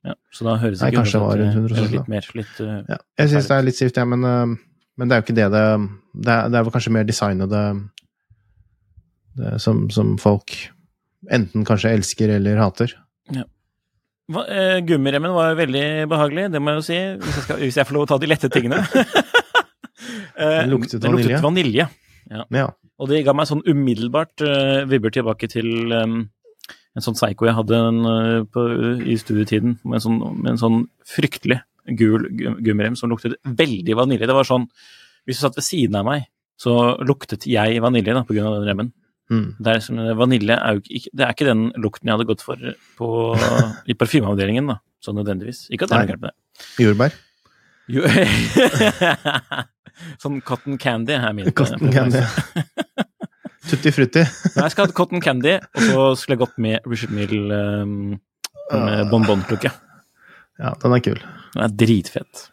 Ja, 0.08 0.14
så 0.32 0.44
da 0.48 0.56
høres 0.62 0.80
Nei, 0.80 0.88
ikke 0.90 1.02
kanskje 1.02 1.20
det 1.20 1.26
var 1.28 1.36
rundt 1.42 1.54
100 1.60 1.76
000. 1.76 1.92
litt 1.92 2.08
mer. 2.08 2.30
Litt, 2.40 2.54
uh, 2.64 2.82
Ja. 2.88 2.96
Jeg 3.20 3.28
syns 3.34 3.48
det 3.52 3.58
er 3.58 3.62
litt 3.68 3.76
stivt, 3.76 3.96
ja, 4.00 4.04
men, 4.08 4.20
men 4.96 5.08
det 5.08 5.12
er 5.12 5.20
jo 5.20 5.26
ikke 5.28 5.36
det 5.42 5.50
det 5.52 5.64
Det 6.24 6.32
er, 6.38 6.48
det 6.48 6.56
er 6.58 6.64
vel 6.64 6.72
kanskje 6.78 6.92
mer 6.96 7.04
designet 7.04 7.50
det, 7.52 7.64
det 9.36 9.60
som, 9.60 9.90
som 9.90 10.16
folk 10.16 10.56
enten 11.30 11.64
kanskje 11.64 11.92
elsker 11.96 12.28
eller 12.36 12.56
hater. 12.60 12.92
hva- 14.30 14.46
eh, 14.48 14.80
Gummiremmen 14.86 15.32
var 15.34 15.54
veldig 15.58 16.08
behagelig, 16.08 16.50
det 16.52 16.60
må 16.62 16.70
jeg 16.72 16.80
jo 16.80 16.86
si, 16.86 16.98
hvis 17.20 17.34
jeg, 17.36 17.44
skal, 17.44 17.58
hvis 17.60 17.76
jeg 17.76 17.86
får 17.86 17.94
lov 17.98 18.06
å 18.06 18.10
ta 18.12 18.18
de 18.18 18.26
lette 18.30 18.48
tingene. 18.52 18.80
Den 20.34 20.68
Det 20.68 20.70
luktet 20.72 21.00
det 21.02 21.10
luktet 21.12 21.42
vanilje. 21.44 21.86
Ja. 22.30 22.44
Og 22.98 23.08
det 23.10 23.20
ga 23.26 23.34
meg 23.36 23.46
sånn 23.48 23.62
umiddelbart 23.68 24.42
uh, 24.42 24.84
vibber 24.90 25.12
tilbake 25.14 25.46
til 25.50 25.92
um, 25.92 26.16
en 26.94 27.04
sånn 27.04 27.14
psycho 27.16 27.46
jeg 27.48 27.54
hadde 27.58 27.78
en, 27.90 28.00
på, 28.54 28.64
i 29.04 29.16
studietiden, 29.20 29.76
med 29.84 29.98
en, 30.00 30.04
sånn, 30.04 30.18
med 30.42 30.50
en 30.54 30.60
sånn 30.60 30.80
fryktelig 31.08 31.60
gul 31.98 32.28
gu- 32.38 32.56
gummirem 32.64 32.96
som 32.96 33.10
luktet 33.12 33.36
veldig 33.44 33.96
vanilje. 33.98 34.26
Det 34.30 34.36
var 34.36 34.46
sånn 34.48 34.66
Hvis 35.26 35.38
du 35.38 35.44
satt 35.46 35.56
ved 35.56 35.64
siden 35.66 35.96
av 36.00 36.04
meg, 36.08 36.26
så 36.60 36.74
luktet 37.04 37.46
jeg 37.48 37.80
vanilje 37.82 38.12
da, 38.14 38.24
på 38.28 38.34
grunn 38.36 38.46
av 38.50 38.58
den 38.60 38.68
remmen. 38.68 38.90
Mm. 39.32 39.44
Det 39.56 39.70
er, 39.70 39.78
liksom, 39.78 40.00
vanilje 40.20 40.56
er 40.56 40.76
jo 40.76 40.82
ikke, 40.84 41.10
det 41.16 41.24
er 41.24 41.30
ikke 41.32 41.46
den 41.48 41.62
lukten 41.80 42.10
jeg 42.10 42.18
hadde 42.18 42.26
gått 42.28 42.42
for 42.44 42.66
på, 42.98 43.08
i 43.90 43.96
parfymeavdelingen, 43.96 44.72
da, 44.72 44.80
sånn 45.04 45.16
nødvendigvis. 45.20 45.66
Ikke 45.72 45.88
at 45.88 45.94
det 45.94 45.96
er 45.96 46.02
noe 46.02 46.10
galt 46.10 46.14
gærent 46.14 46.26
med 46.26 46.34
det. 46.34 46.84
Jordbær. 46.84 47.16
Jo, 47.94 48.08
sånn 50.22 50.40
cotton 50.44 50.78
candy 50.80 51.16
er 51.16 51.34
min. 51.36 51.50
Cotton 51.56 51.92
candy. 51.92 52.22
Tutti 53.68 53.92
frutti. 53.96 54.20
Nei, 54.20 54.66
jeg 54.66 54.74
skal 54.74 54.88
ha 54.90 54.96
cotton 54.96 55.22
candy, 55.24 55.56
og 55.56 55.84
så 55.86 56.08
skulle 56.20 56.36
jeg 56.36 56.42
gått 56.42 56.58
med 56.60 56.88
Richard 56.88 57.14
Mill 57.16 57.52
um, 57.52 57.94
med 58.72 59.06
bonbon-klukke. 59.12 59.70
Ja, 60.60 60.74
den 60.82 60.96
er 60.96 61.02
kul. 61.04 61.22
Den 61.54 61.64
er 61.64 61.72
dritfett. 61.72 62.48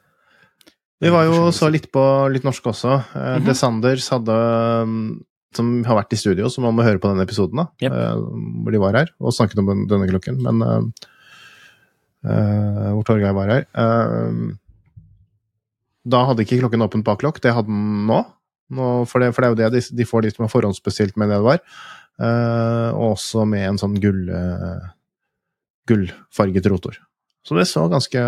Vi 1.02 1.12
var 1.12 1.26
jo 1.28 1.50
så 1.56 1.68
litt 1.74 1.90
på 1.94 2.02
litt 2.32 2.46
norsk 2.46 2.72
også. 2.72 2.96
Mm 3.12 3.26
-hmm. 3.26 3.46
De 3.46 3.56
Sanders 3.58 4.10
hadde 4.14 4.38
um, 4.86 5.24
Som 5.56 5.84
har 5.84 5.98
vært 6.00 6.14
i 6.16 6.20
studio, 6.20 6.48
så 6.48 6.62
man 6.64 6.76
må 6.78 6.86
høre 6.86 7.00
på 7.02 7.10
den 7.12 7.20
episoden, 7.24 7.60
da. 7.60 7.66
Jep. 7.84 7.92
eh, 7.92 8.16
Hvor 8.64 8.72
de 8.72 8.80
var 8.80 8.96
her 8.96 9.10
og 9.20 9.34
snakket 9.36 9.60
om 9.60 9.72
denne 9.90 10.08
klokken. 10.08 10.38
Men 10.46 10.62
eh, 12.24 12.92
Hvor 12.96 13.04
Torgeir 13.08 13.34
var 13.36 13.52
her. 13.52 13.66
uh, 13.76 14.54
da 16.08 16.24
hadde 16.26 16.42
ikke 16.46 16.62
klokken 16.64 16.82
åpent 16.82 17.06
baklokk. 17.06 17.42
Det 17.44 17.54
hadde 17.54 17.70
den 17.70 18.08
nå. 18.08 18.22
nå 18.74 18.86
for, 19.06 19.22
det, 19.22 19.36
for 19.36 19.44
det 19.44 19.50
er 19.50 19.52
jo 19.54 19.60
det 19.60 19.70
de, 19.76 19.82
de 20.00 20.08
får, 20.08 20.24
de 20.26 20.32
som 20.34 20.48
har 20.48 20.54
forhåndsbestilt 20.54 21.18
med 21.20 21.30
det 21.30 21.38
det 21.38 21.46
var. 21.46 21.60
Og 22.98 23.04
også 23.12 23.44
med 23.46 23.68
en 23.68 23.78
sånn 23.78 24.00
gull, 24.02 24.24
gullfarget 25.90 26.66
rotor. 26.74 26.98
Så 27.46 27.54
det 27.58 27.68
så 27.70 27.86
ganske, 27.92 28.24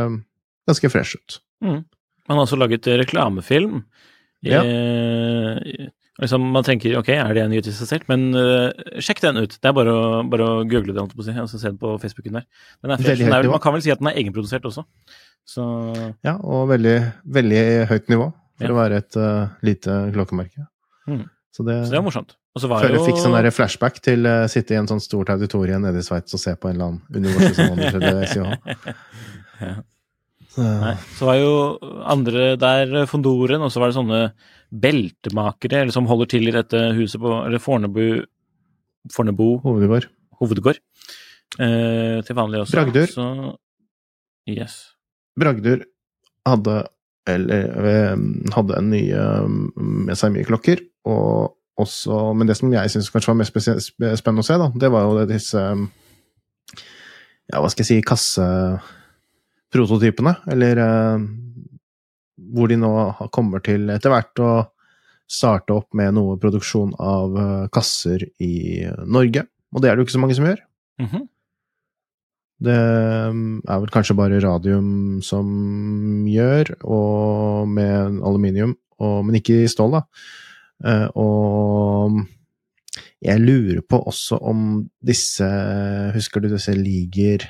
ganske 0.70 0.92
fresh 0.94 1.18
ut. 1.18 1.40
Mm. 1.66 1.82
Man 2.30 2.38
har 2.38 2.46
også 2.46 2.60
laget 2.62 2.88
reklamefilm. 3.02 3.82
Ja. 4.46 4.62
Eh, 4.62 5.90
liksom, 6.22 6.46
man 6.54 6.66
tenker 6.68 6.98
ok, 7.00 7.10
er 7.16 7.34
det 7.34 7.44
en 7.44 7.56
seg 7.66 7.90
selv? 7.90 8.08
Men 8.12 8.30
uh, 8.38 8.70
sjekk 9.02 9.24
den 9.24 9.42
ut. 9.42 9.58
Det 9.58 9.70
er 9.70 9.76
bare 9.78 9.94
å, 9.94 10.22
bare 10.30 10.50
å 10.50 10.62
google 10.64 10.94
det, 10.94 11.02
og 11.02 11.14
altså, 11.34 11.60
se 11.60 11.72
den 11.72 11.80
på 11.82 11.96
Facebooken 12.02 12.40
der. 12.40 12.48
Den 12.84 12.96
er. 12.96 13.06
Den 13.24 13.34
er, 13.34 13.50
man 13.50 13.64
kan 13.64 13.76
vel 13.76 13.86
si 13.86 13.94
at 13.94 14.02
den 14.04 14.12
er 14.12 14.20
egenprodusert 14.22 14.68
også. 14.70 14.86
Så 15.48 15.64
Ja, 16.24 16.38
og 16.40 16.70
veldig, 16.72 16.98
veldig 17.40 17.64
høyt 17.92 18.12
nivå 18.14 18.30
for 18.32 18.70
Ja. 18.70 18.72
å 18.72 18.78
være 18.78 19.02
et 19.02 19.18
uh, 19.20 19.50
lite 19.66 19.98
klokkemerke. 20.14 20.68
Mm. 21.10 21.26
Så 21.54 21.66
det, 21.68 21.84
Så 21.86 21.94
det 21.94 22.00
var 22.00 22.06
morsomt. 22.08 22.36
Og 22.54 22.62
så 22.62 22.70
var 22.70 22.84
føler 22.86 23.00
jo 23.00 23.02
jeg 23.02 23.14
fikk 23.14 23.24
sånn 23.24 23.36
der 23.36 23.50
flashback 23.54 23.98
til 24.06 24.28
å 24.30 24.36
sitte 24.50 24.76
i 24.76 24.78
en 24.78 24.90
sånn 24.90 25.02
stort 25.02 25.32
auditorium 25.34 25.82
nede 25.86 26.02
i 26.02 26.06
Sveits 26.06 26.36
og 26.38 26.42
se 26.42 26.54
på 26.54 26.70
en 26.70 26.78
eller 26.78 26.92
annen 26.92 27.02
som 27.58 27.74
SIH. 28.30 28.94
Ja. 29.64 29.76
Så, 30.54 30.62
Nei, 30.62 30.94
så 31.18 31.28
var 31.30 31.38
jo 31.40 31.52
andre 32.14 32.50
der 32.62 32.92
eh, 33.00 33.08
Fondoren, 33.10 33.64
og 33.64 33.72
så 33.74 33.80
var 33.82 33.90
det 33.90 33.96
sånne 33.96 34.20
beltemakere 34.74 35.84
eller 35.84 35.94
som 35.94 36.08
holder 36.10 36.26
til 36.34 36.48
i 36.50 36.56
dette 36.56 36.80
huset 36.98 37.22
på 37.22 37.30
Eller 37.46 37.62
Fornebu 37.62 38.26
Fornebu 39.14 39.60
Hovedgård. 39.62 40.06
hovedgård. 40.40 40.78
Eh, 41.60 42.22
til 42.26 42.36
vanlig 42.36 42.60
også. 42.64 42.74
Bragdur. 42.80 43.08
Så 43.12 43.26
Yes. 44.50 44.96
Bragdur 45.40 45.80
hadde, 46.46 46.84
eller, 47.28 47.86
eh, 47.88 48.18
hadde 48.52 48.78
en 48.78 48.90
nye 48.92 49.14
eh, 49.14 49.48
med 49.78 50.16
seg 50.20 50.32
mye 50.34 50.46
klokker, 50.48 50.78
og 51.06 51.58
også 51.80 52.34
Men 52.38 52.48
det 52.48 52.58
som 52.58 52.72
jeg 52.72 52.90
syns 52.92 53.10
kanskje 53.10 53.28
var 53.32 53.36
mest 53.40 53.54
spennende 54.20 54.42
å 54.44 54.46
se, 54.46 54.58
da, 54.62 54.68
det 54.78 54.92
var 54.94 55.02
jo 55.08 55.26
disse 55.26 55.58
Ja, 57.50 57.60
hva 57.60 57.70
skal 57.72 57.84
jeg 57.84 57.88
si 57.88 58.02
Kasseprototypene, 58.06 60.34
eller 60.54 60.74
eh, 60.84 61.18
hvor 62.38 62.72
de 62.72 62.78
nå 62.80 62.94
kommer 63.36 63.64
til 63.66 63.92
etter 63.94 64.14
hvert 64.14 64.42
å 64.42 64.52
starte 65.30 65.76
opp 65.76 65.94
med 65.98 66.16
noe 66.18 66.38
produksjon 66.42 66.94
av 67.02 67.38
eh, 67.40 67.68
kasser 67.74 68.26
i 68.44 68.84
Norge. 69.06 69.46
Og 69.74 69.82
det 69.82 69.90
er 69.90 69.96
det 69.96 70.04
jo 70.04 70.08
ikke 70.08 70.18
så 70.18 70.24
mange 70.24 70.38
som 70.38 70.50
gjør. 70.50 70.66
Mhm. 71.02 71.30
Det 72.64 72.76
um, 73.28 73.58
er 73.68 73.80
vel 73.82 73.92
kanskje 73.92 74.16
bare 74.16 74.40
radium 74.40 75.20
som 75.26 75.48
gjør, 76.30 76.70
og 76.86 77.68
med 77.68 78.22
aluminium, 78.24 78.78
og, 79.04 79.18
men 79.28 79.36
ikke 79.40 79.64
i 79.66 79.72
stål, 79.72 79.98
da. 79.98 80.04
Eh, 80.84 81.08
og 81.20 82.22
jeg 83.24 83.42
lurer 83.42 83.82
på 83.88 84.00
også 84.04 84.40
om 84.44 84.84
disse 85.04 85.48
Husker 86.16 86.44
du 86.44 86.50
disse 86.52 86.74
Liger 86.76 87.46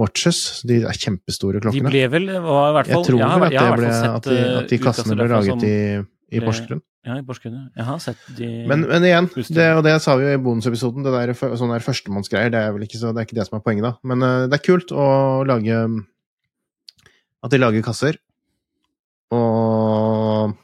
Watches? 0.00 0.38
De 0.66 0.80
er 0.80 0.96
kjempestore 0.96 1.60
klokkene. 1.60 1.84
De 1.84 1.92
ble 1.92 2.06
vel 2.12 2.30
var 2.40 2.70
i 2.70 2.76
hvert 2.78 2.88
fall 2.88 3.02
jeg 3.02 3.08
tror 3.10 3.20
vel 3.20 3.44
at, 3.46 3.56
jeg 3.56 3.74
ble, 3.76 3.90
fall 3.90 4.14
at, 4.16 4.28
de, 4.30 4.38
eh, 4.38 4.54
at 4.62 4.70
de 4.72 4.78
kassene 4.80 5.16
ble 5.18 5.26
laget 5.32 5.66
i, 5.68 5.74
i 6.36 6.42
Porsgrunn. 6.44 6.80
Ja, 7.06 7.16
i 7.16 7.24
Porsgrunn. 7.24 7.58
Jeg 7.76 7.86
har 7.88 8.00
sett 8.04 8.24
de 8.36 8.48
Men, 8.68 8.86
men 8.88 9.04
igjen, 9.08 9.28
det, 9.56 9.66
og 9.76 9.82
det 9.86 9.94
sa 10.04 10.16
vi 10.20 10.26
jo 10.26 10.32
i 10.36 10.40
bonusepisoden, 10.44 11.04
det 11.06 11.12
der, 11.14 11.32
sånne 11.36 11.78
der 11.78 11.84
førstemannsgreier, 11.84 12.52
det 12.52 12.60
er 12.60 12.74
vel 12.76 12.84
ikke, 12.88 13.00
så, 13.00 13.12
det 13.16 13.22
er 13.22 13.28
ikke 13.28 13.38
det 13.38 13.46
som 13.48 13.56
er 13.60 13.64
poenget, 13.64 13.86
da. 13.88 13.92
Men 14.10 14.24
uh, 14.24 14.48
det 14.50 14.58
er 14.58 14.64
kult 14.66 14.92
å 14.92 15.06
lage 15.48 15.78
At 17.40 17.54
de 17.54 17.60
lager 17.62 17.84
kasser. 17.86 18.18
Og 19.32 20.56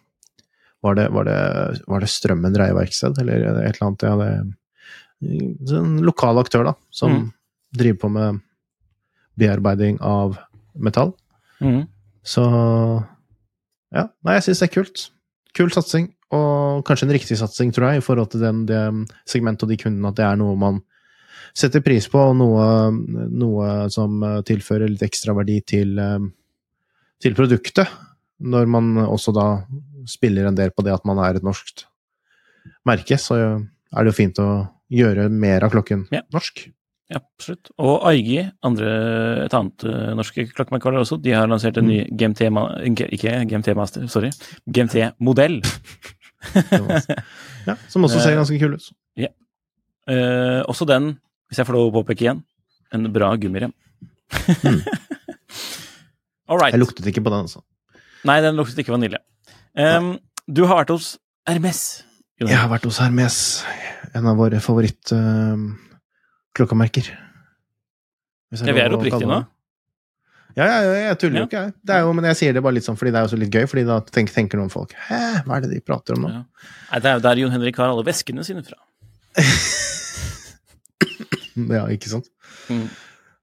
var 0.85 0.99
det, 0.99 1.07
var 1.15 1.27
det, 1.27 1.39
var 1.89 2.03
det 2.05 2.11
Strømmen 2.13 2.55
Dreieverksted, 2.55 3.17
eller 3.23 3.47
et 3.65 3.79
eller 3.79 3.87
annet? 3.89 4.05
Ja, 4.07 4.17
det 4.21 5.73
er 5.73 5.81
en 5.81 5.97
lokal 6.05 6.39
aktør, 6.43 6.69
da, 6.69 6.75
som 6.95 7.17
Mm. 7.17 7.25
driver 7.77 7.99
på 8.05 8.11
med 8.13 8.43
bearbeiding 9.41 9.99
av 10.05 10.37
metall. 10.75 11.13
Mm. 11.61 11.85
Så 12.27 12.43
ja, 13.95 14.09
nei, 14.27 14.37
jeg 14.39 14.47
syns 14.49 14.63
det 14.63 14.69
er 14.69 14.75
kult. 14.75 15.05
Kul 15.57 15.71
satsing, 15.73 16.11
og 16.37 16.83
kanskje 16.89 17.07
en 17.09 17.15
riktig 17.17 17.39
satsing, 17.41 17.71
tror 17.73 17.93
jeg, 17.93 18.03
i 18.03 18.05
forhold 18.05 18.33
til 18.35 18.43
den, 18.43 18.65
det 18.69 18.83
segmentet 19.29 19.65
og 19.65 19.73
de 19.73 19.79
kundene, 19.81 20.11
at 20.11 20.19
det 20.19 20.27
er 20.27 20.41
noe 20.41 20.57
man 20.61 20.83
setter 21.57 21.81
pris 21.81 22.09
på, 22.13 22.21
og 22.21 22.35
noe, 22.37 22.67
noe 23.33 23.69
som 23.93 24.19
tilfører 24.45 24.91
litt 24.91 25.05
ekstra 25.07 25.33
verdi 25.39 25.61
til, 25.65 25.95
til 27.23 27.37
produktet. 27.39 27.89
Når 28.45 28.69
man 28.69 28.91
også 29.07 29.33
da 29.33 29.47
spiller 30.07 30.51
en 30.51 30.59
del 30.59 30.75
på 30.77 30.85
det 30.85 30.93
at 30.93 31.07
man 31.09 31.23
er 31.25 31.39
et 31.39 31.47
norsk 31.47 31.87
merke, 32.87 33.17
så 33.17 33.39
er 33.57 34.05
det 34.05 34.13
jo 34.13 34.19
fint 34.19 34.43
å 34.43 34.51
gjøre 34.93 35.31
mer 35.33 35.65
av 35.67 35.73
klokken 35.73 36.05
Ja. 36.13 36.21
norsk. 36.35 36.67
Ja, 37.13 37.21
absolutt. 37.21 37.71
Og 37.79 38.03
Aigi, 38.11 38.41
andre, 38.67 38.93
et 39.45 39.55
annet 39.55 39.85
uh, 39.87 40.11
norske 40.19 40.49
klokkemerkevarer 40.51 41.05
også, 41.05 41.21
de 41.23 41.35
har 41.37 41.47
lansert 41.51 41.79
en 41.79 41.87
ny 41.87 42.01
GMT 42.11 42.49
ma 42.51 42.67
Ikke 42.83 43.37
GMT 43.47 43.77
Master, 43.79 44.09
sorry. 44.11 44.33
GMT-modell. 44.67 45.61
Ja, 47.67 47.75
som 47.91 48.05
også 48.07 48.21
ser 48.23 48.37
ganske 48.39 48.55
kul 48.61 48.77
ut. 48.77 48.85
Eh, 50.07 50.63
også 50.71 50.87
den, 50.87 51.17
hvis 51.49 51.59
jeg 51.59 51.67
får 51.67 51.75
lov 51.75 51.89
å 51.89 51.95
påpeke 51.99 52.27
igjen, 52.27 52.43
en 52.95 53.09
bra 53.15 53.33
gummirem. 53.41 53.73
All 56.47 56.61
right. 56.61 56.73
Jeg 56.75 56.83
luktet 56.83 57.09
ikke 57.11 57.25
på 57.27 57.33
den, 57.35 57.49
altså. 57.49 57.65
Nei, 58.27 58.39
den 58.45 58.59
luktet 58.59 58.79
ikke 58.83 58.95
vanilje. 58.95 59.19
Um, 59.75 60.15
du 60.47 60.63
har 60.71 60.79
vært 60.85 60.95
hos 60.95 61.17
Hermes. 61.49 61.83
Jonas. 62.39 62.53
Jeg 62.53 62.61
har 62.61 62.71
vært 62.71 62.87
hos 62.87 63.01
Hermes, 63.03 63.41
en 64.15 64.31
av 64.31 64.39
våre 64.39 64.63
favoritt-klokkemerker. 66.57 67.13
Ja, 68.57 68.73
vi 68.73 68.81
er 68.81 68.95
oppriktige 68.97 69.29
nå. 69.29 69.45
Ja, 70.57 70.65
ja, 70.65 70.77
ja, 70.81 70.93
jeg 71.11 71.19
tuller 71.21 71.37
Ja. 71.37 71.41
jo 71.43 71.47
ikke, 71.51 71.63
jeg. 71.67 71.73
Det 71.85 71.97
jo, 72.01 72.13
men 72.17 72.25
jeg 72.25 72.37
sier 72.37 72.53
det 72.55 72.63
bare 72.63 72.73
litt 72.73 72.85
sånn 72.87 72.97
fordi 72.97 73.11
det 73.13 73.19
er 73.19 73.25
jo 73.27 73.37
så 73.37 73.39
litt 73.39 73.53
gøy, 73.53 73.67
fordi 73.69 73.85
da 73.85 73.99
tenker, 74.01 74.33
tenker 74.33 74.57
noen 74.57 74.71
folk 74.73 74.95
Hæ, 74.97 75.43
hva 75.45 75.57
er 75.59 75.61
det 75.67 75.71
de 75.75 75.81
prater 75.85 76.15
om 76.17 76.23
nå? 76.25 76.31
Ja. 76.33 76.45
Nei, 76.93 77.01
det 77.05 77.11
er 77.11 77.15
jo 77.19 77.21
der 77.27 77.37
Jon 77.43 77.53
Henrik 77.53 77.77
har 77.77 77.91
alle 77.93 78.05
veskene 78.07 78.45
sine 78.45 78.63
fra. 78.65 78.79
Ja, 81.57 81.87
ikke 81.89 82.09
sant? 82.13 82.27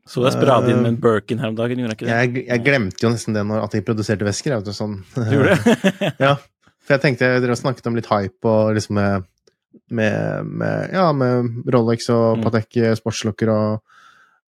Så 0.06 0.22
jeg 0.22 0.34
sprade 0.36 0.70
inn 0.70 0.84
med 0.84 0.92
en 0.92 0.98
Birkin 1.02 1.40
her 1.42 1.50
om 1.50 1.56
dagen, 1.58 1.80
gjorde 1.82 1.96
jeg 1.96 1.98
ikke 1.98 2.06
det? 2.06 2.14
Jeg, 2.14 2.44
jeg 2.46 2.62
glemte 2.66 3.02
jo 3.02 3.10
nesten 3.10 3.34
det 3.34 3.42
når, 3.50 3.64
at 3.66 3.74
de 3.74 3.82
produserte 3.82 4.28
vesker. 4.28 4.52
Jeg 4.54 4.62
vet 4.62 4.68
du, 4.70 4.74
sånn. 4.78 5.00
Du 5.16 5.32
gjorde 5.34 5.56
det? 5.56 6.12
ja, 6.28 6.36
for 6.84 6.94
jeg 6.94 7.02
tenkte 7.08 7.32
Dere 7.42 7.56
snakket 7.58 7.90
om 7.90 7.98
litt 7.98 8.10
hype 8.12 8.46
og 8.52 8.76
liksom 8.78 9.00
med, 9.94 10.46
med, 10.60 10.90
ja, 10.94 11.08
med 11.14 11.64
Rolex 11.74 12.10
og 12.14 12.38
Mm. 12.40 12.44
Patek 12.48 12.78
sportslokker 13.00 13.52
og 13.54 13.82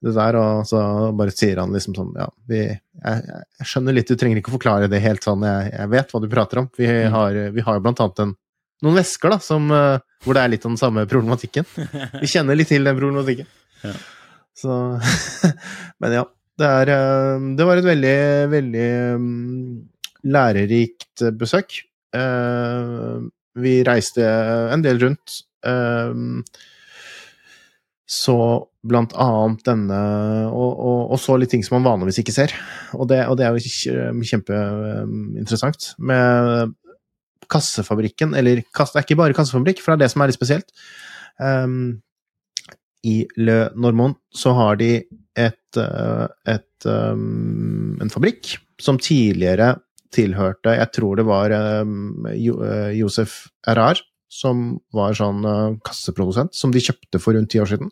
det 0.06 0.12
der, 0.14 0.36
og 0.38 0.66
så 0.70 0.80
bare 1.18 1.32
sier 1.34 1.58
han 1.62 1.72
liksom 1.74 1.96
sånn 1.98 2.12
Ja, 2.20 2.28
vi, 2.50 2.58
jeg, 2.68 3.22
jeg- 3.26 3.66
skjønner 3.70 3.96
litt, 3.96 4.08
du 4.12 4.16
trenger 4.20 4.38
ikke 4.42 4.52
å 4.52 4.58
forklare 4.60 4.90
det 4.92 5.00
helt 5.02 5.24
sånn, 5.26 5.42
jeg, 5.48 5.72
jeg 5.74 5.90
vet 5.96 6.12
hva 6.12 6.22
du 6.22 6.28
prater 6.30 6.60
om. 6.62 6.68
Vi 6.78 6.86
Mm. 6.90 7.12
har, 7.16 7.40
vi 7.56 7.62
har 7.66 7.80
blant 7.82 8.00
annet 8.04 8.20
en, 8.26 8.36
noen 8.84 8.96
vesker 9.00 9.30
da, 9.34 9.40
som, 9.40 9.72
eh, 9.72 9.98
hvor 10.26 10.34
det 10.38 10.44
er 10.44 10.50
litt 10.54 10.66
av 10.68 10.72
den 10.76 10.78
samme 10.82 11.06
problematikken. 11.10 11.66
Vi 12.22 12.28
kjenner 12.28 12.56
litt 12.60 12.68
til 12.70 12.84
den 12.84 12.98
problematikken. 13.00 13.48
Ja. 13.84 13.94
Så 14.56 14.78
Men 16.02 16.12
ja. 16.20 16.26
Det, 16.58 16.64
er, 16.68 16.88
eh, 16.94 17.40
det 17.60 17.66
var 17.68 17.78
et 17.82 17.84
veldig, 17.88 18.18
veldig 18.54 18.90
mm, 19.20 19.74
lærerikt 20.32 21.26
besøk. 21.40 21.82
Vi 23.56 23.80
reiste 23.88 24.24
en 24.74 24.84
del 24.86 25.00
rundt. 25.02 25.42
Um, 25.66 26.44
så 28.06 28.38
blant 28.86 29.16
annet 29.18 29.64
denne 29.66 30.00
og, 30.52 30.72
og, 30.78 31.00
og, 31.10 31.18
så 31.18 31.40
litt 31.42 31.50
ting 31.56 31.64
som 31.66 31.80
man 31.80 31.88
vanligvis 31.88 32.20
ikke 32.22 32.36
ser. 32.36 32.54
Og 32.94 33.10
det, 33.10 33.24
og 33.26 33.40
det 33.40 33.48
er 33.48 33.56
jo 33.56 33.64
kjempeinteressant. 34.30 35.96
Med 35.98 36.76
kassefabrikken, 37.52 38.34
eller 38.38 38.62
det 38.62 38.86
er 38.86 39.06
ikke 39.06 39.20
bare 39.20 39.38
kassefabrikk, 39.38 39.82
for 39.82 39.94
det 39.94 39.98
er 39.98 40.06
det 40.06 40.14
som 40.14 40.22
er 40.22 40.32
litt 40.32 40.38
spesielt. 40.38 40.70
Um, 41.42 42.02
I 43.06 43.26
Le 43.38 43.70
Normand 43.78 44.18
så 44.34 44.54
har 44.58 44.80
de 44.82 44.92
et, 45.36 45.78
eh, 45.78 46.28
et 46.48 46.88
um, 46.88 47.98
en 48.02 48.10
fabrikk 48.10 48.56
som 48.82 48.98
tidligere 49.02 49.76
tilhørte 50.16 50.76
Jeg 50.78 50.92
tror 50.96 51.20
det 51.20 51.26
var 51.28 51.54
um, 51.84 52.26
Josef 52.96 53.46
Errar, 53.68 54.00
som 54.32 54.78
var 54.96 55.18
sånn 55.18 55.46
uh, 55.46 55.76
kasseprodusent, 55.86 56.56
som 56.58 56.74
de 56.74 56.84
kjøpte 56.84 57.22
for 57.22 57.38
rundt 57.38 57.52
ti 57.54 57.62
år 57.62 57.70
siden. 57.74 57.92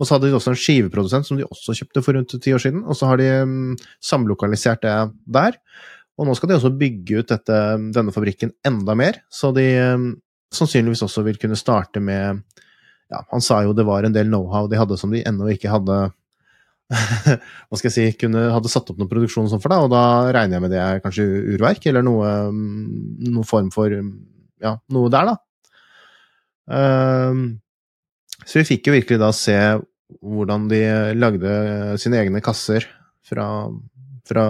Og 0.00 0.08
så 0.08 0.16
hadde 0.16 0.30
de 0.30 0.36
også 0.38 0.54
en 0.54 0.60
skiveprodusent 0.60 1.28
som 1.28 1.36
de 1.36 1.44
også 1.44 1.76
kjøpte 1.76 2.02
for 2.04 2.16
rundt 2.16 2.32
ti 2.40 2.54
år 2.56 2.62
siden. 2.62 2.84
Og 2.88 2.96
så 2.96 3.10
har 3.10 3.20
de 3.20 3.28
um, 3.44 3.74
samlokalisert 4.04 4.86
det 4.86 4.94
der. 5.28 5.58
Og 6.20 6.28
nå 6.28 6.36
skal 6.36 6.50
de 6.50 6.56
også 6.56 6.72
bygge 6.80 7.20
ut 7.20 7.32
dette, 7.32 7.58
denne 7.96 8.12
fabrikken 8.12 8.52
enda 8.66 8.96
mer, 8.98 9.22
så 9.32 9.52
de 9.56 9.66
um, 9.96 10.10
sannsynligvis 10.52 11.04
også 11.06 11.24
vil 11.24 11.38
kunne 11.40 11.58
starte 11.58 12.02
med 12.02 12.42
ja, 13.10 13.22
Han 13.32 13.42
sa 13.42 13.62
jo 13.64 13.72
det 13.74 13.86
var 13.88 14.04
en 14.06 14.14
del 14.14 14.28
know-how 14.28 14.68
de 14.70 14.78
hadde 14.78 14.98
som 15.00 15.12
de 15.14 15.22
ennå 15.26 15.48
ikke 15.54 15.72
hadde 15.72 16.10
hva 17.68 17.78
skal 17.78 17.86
jeg 17.88 17.94
si, 17.94 18.18
kunne, 18.18 18.48
hadde 18.50 18.70
satt 18.70 18.88
opp 18.90 18.98
noen 18.98 19.10
produksjon 19.10 19.48
sånn 19.50 19.62
for 19.62 19.72
deg, 19.72 19.86
og 19.86 19.92
da 19.92 20.04
regner 20.34 20.58
jeg 20.58 20.64
med 20.64 20.72
det 20.74 20.80
er 20.82 21.02
kanskje 21.04 21.26
urverk, 21.54 21.86
eller 21.86 22.04
noe, 22.06 22.32
noe 22.50 23.46
form 23.46 23.70
for 23.74 23.94
ja, 23.94 24.74
noe 24.94 25.12
der, 25.12 25.30
da. 25.30 25.36
Um, 26.70 27.44
så 28.44 28.60
vi 28.60 28.68
fikk 28.72 28.88
jo 28.88 28.94
virkelig 28.94 29.20
da 29.22 29.30
se 29.34 29.56
hvordan 30.20 30.66
de 30.70 30.80
lagde 31.14 31.50
sine 32.02 32.18
egne 32.18 32.42
kasser 32.42 32.86
fra, 33.26 33.46
fra, 34.26 34.46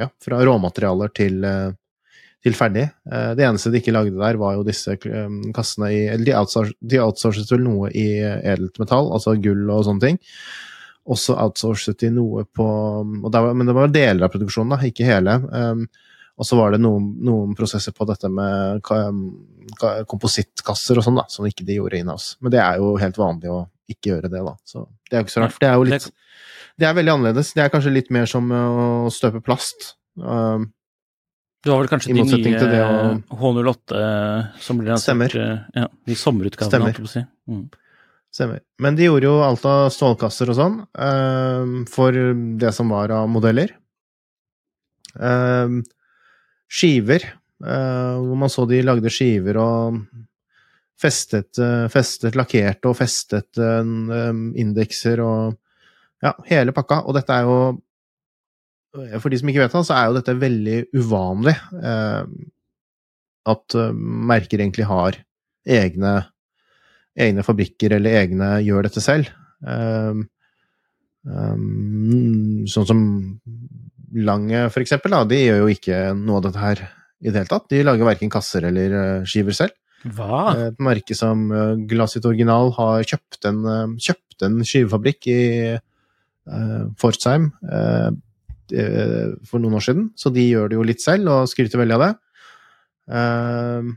ja, 0.00 0.08
fra 0.24 0.38
råmaterialer 0.48 1.12
til, 1.16 1.44
til 2.44 2.56
ferdig. 2.56 2.86
Uh, 3.04 3.34
det 3.36 3.44
eneste 3.44 3.74
de 3.74 3.82
ikke 3.82 3.92
lagde 3.92 4.16
der, 4.16 4.40
var 4.40 4.56
jo 4.56 4.64
disse 4.64 4.96
um, 5.10 5.42
kassene 5.56 5.92
i 5.92 6.00
Eller 6.14 6.24
de, 6.24 7.02
outsourcet, 7.04 7.52
vel 7.52 7.66
noe 7.66 7.92
i 7.92 8.08
edelt 8.24 8.80
metall, 8.80 9.12
altså 9.12 9.36
gull 9.36 9.68
og 9.68 9.84
sånne 9.90 10.08
ting 10.08 10.24
også 11.06 11.36
outsourcet 11.38 12.00
de 12.02 12.10
noe 12.14 12.44
på 12.44 12.66
var, 13.22 13.54
Men 13.54 13.68
det 13.68 13.76
var 13.76 13.92
deler 13.94 14.26
av 14.26 14.32
produksjonen, 14.34 14.74
da, 14.74 14.80
ikke 14.88 15.06
hele. 15.06 15.38
Um, 15.52 15.86
og 16.36 16.44
så 16.44 16.58
var 16.58 16.74
det 16.74 16.82
noen, 16.84 17.08
noen, 17.24 17.54
prosesser 17.56 17.94
på 17.96 18.04
dette 18.08 18.28
med 18.28 18.82
komposittkasser 20.10 20.98
og 21.00 21.06
sånn, 21.06 21.16
da, 21.16 21.24
som 21.32 21.46
ikke 21.48 21.64
de 21.64 21.78
gjorde 21.78 22.02
in-house. 22.02 22.36
Men 22.44 22.52
det 22.52 22.60
er 22.60 22.82
jo 22.82 22.92
helt 23.00 23.20
vanlig 23.20 23.52
å 23.52 23.62
ikke 23.88 24.12
gjøre 24.12 24.30
det, 24.32 24.42
da. 24.44 24.52
Så 24.68 24.84
det 25.08 25.16
er 25.16 25.22
jo 25.22 25.28
ikke 25.28 25.36
så 25.36 25.44
rart. 25.44 25.60
Det 25.62 25.70
er 25.70 25.78
jo 25.78 25.86
litt 25.88 26.08
Det 26.76 26.88
er 26.88 26.96
veldig 26.98 27.14
annerledes. 27.14 27.54
Det 27.56 27.64
er 27.64 27.72
kanskje 27.72 27.94
litt 27.94 28.10
mer 28.12 28.28
som 28.28 28.52
å 28.52 29.08
støpe 29.14 29.40
plast. 29.44 29.94
Um, 30.20 30.68
du 31.64 31.72
har 31.72 31.80
vel 31.80 31.88
kanskje 31.90 32.12
de 32.12 32.22
nye 32.22 32.84
H08 33.40 34.02
som 34.62 34.78
blir 34.78 34.92
lansert 34.92 35.34
ja, 35.34 35.88
de 35.88 36.16
sommerutgavene, 36.18 36.84
holdt 36.84 37.00
jeg 37.00 37.06
på 37.06 37.08
å 37.08 37.14
si. 37.14 37.24
Mm. 37.50 37.64
Stemmer. 38.36 38.60
Men 38.84 38.96
de 38.98 39.06
gjorde 39.06 39.30
jo 39.30 39.36
alt 39.40 39.64
av 39.64 39.86
stålkasser 39.94 40.50
og 40.52 40.58
sånn 40.58 40.74
uh, 40.84 41.70
for 41.88 42.16
det 42.60 42.72
som 42.76 42.92
var 42.92 43.14
av 43.16 43.30
modeller. 43.32 43.72
Uh, 45.16 45.80
skiver, 46.68 47.24
uh, 47.64 48.20
hvor 48.20 48.36
man 48.42 48.52
så 48.52 48.66
de 48.68 48.82
lagde 48.84 49.12
skiver 49.12 49.56
og 49.62 50.02
festet, 51.00 51.58
eh, 51.60 51.86
festet 51.92 52.36
lakkerte 52.38 52.88
og 52.88 52.94
festet 52.96 53.58
indekser 53.60 55.20
og 55.20 55.58
ja, 56.24 56.30
hele 56.48 56.72
pakka. 56.72 57.02
Og 57.04 57.12
dette 57.18 57.34
er 57.36 57.44
jo 57.44 57.58
For 59.20 59.28
de 59.28 59.36
som 59.36 59.50
ikke 59.52 59.60
vet 59.60 59.74
det, 59.76 59.82
så 59.84 59.92
er 59.92 60.06
jo 60.08 60.16
dette 60.16 60.34
veldig 60.40 60.78
uvanlig. 60.96 61.52
at 63.52 63.76
merker 64.32 64.64
egentlig 64.64 64.88
har 64.88 65.20
egne 65.68 66.14
egne 67.16 67.44
fabrikker 67.46 67.96
eller 67.96 68.20
egne 68.22 68.50
gjør 68.64 68.88
dette 68.88 69.02
selv. 69.04 69.30
Um, 69.64 70.26
um, 71.24 72.66
sånn 72.70 72.88
som 72.88 73.02
Lange, 74.16 74.68
for 74.72 74.80
eksempel, 74.80 75.12
da, 75.12 75.24
de 75.28 75.38
gjør 75.42 75.58
jo 75.64 75.72
ikke 75.74 75.96
noe 76.16 76.38
av 76.38 76.44
dette 76.46 76.60
her 76.62 76.78
i 77.20 77.28
det 77.28 77.40
hele 77.40 77.50
tatt. 77.50 77.66
De 77.72 77.82
lager 77.84 78.06
verken 78.06 78.30
kasser 78.32 78.64
eller 78.68 78.94
uh, 78.94 79.26
skiver 79.28 79.56
selv. 79.56 79.74
Hva? 80.14 80.68
Et 80.68 80.78
merke 80.80 81.16
som 81.18 81.48
uh, 81.50 81.74
Glassit 81.90 82.24
Original 82.28 82.70
har 82.78 83.02
kjøpt 83.10 83.48
en, 83.50 83.58
uh, 83.66 83.96
kjøpt 84.00 84.46
en 84.46 84.60
skivefabrikk 84.64 85.28
i 85.32 85.42
uh, 85.74 86.86
Forsheim 87.00 87.50
for 88.66 89.62
noen 89.62 89.76
år 89.78 89.84
siden, 89.84 90.06
så 90.18 90.32
de 90.34 90.42
gjør 90.42 90.72
det 90.72 90.78
jo 90.78 90.86
litt 90.86 91.02
selv 91.02 91.30
og 91.30 91.50
skryter 91.50 91.78
veldig 91.78 91.94
av 91.98 92.02
det. 92.02 92.12
Uh, 93.06 93.92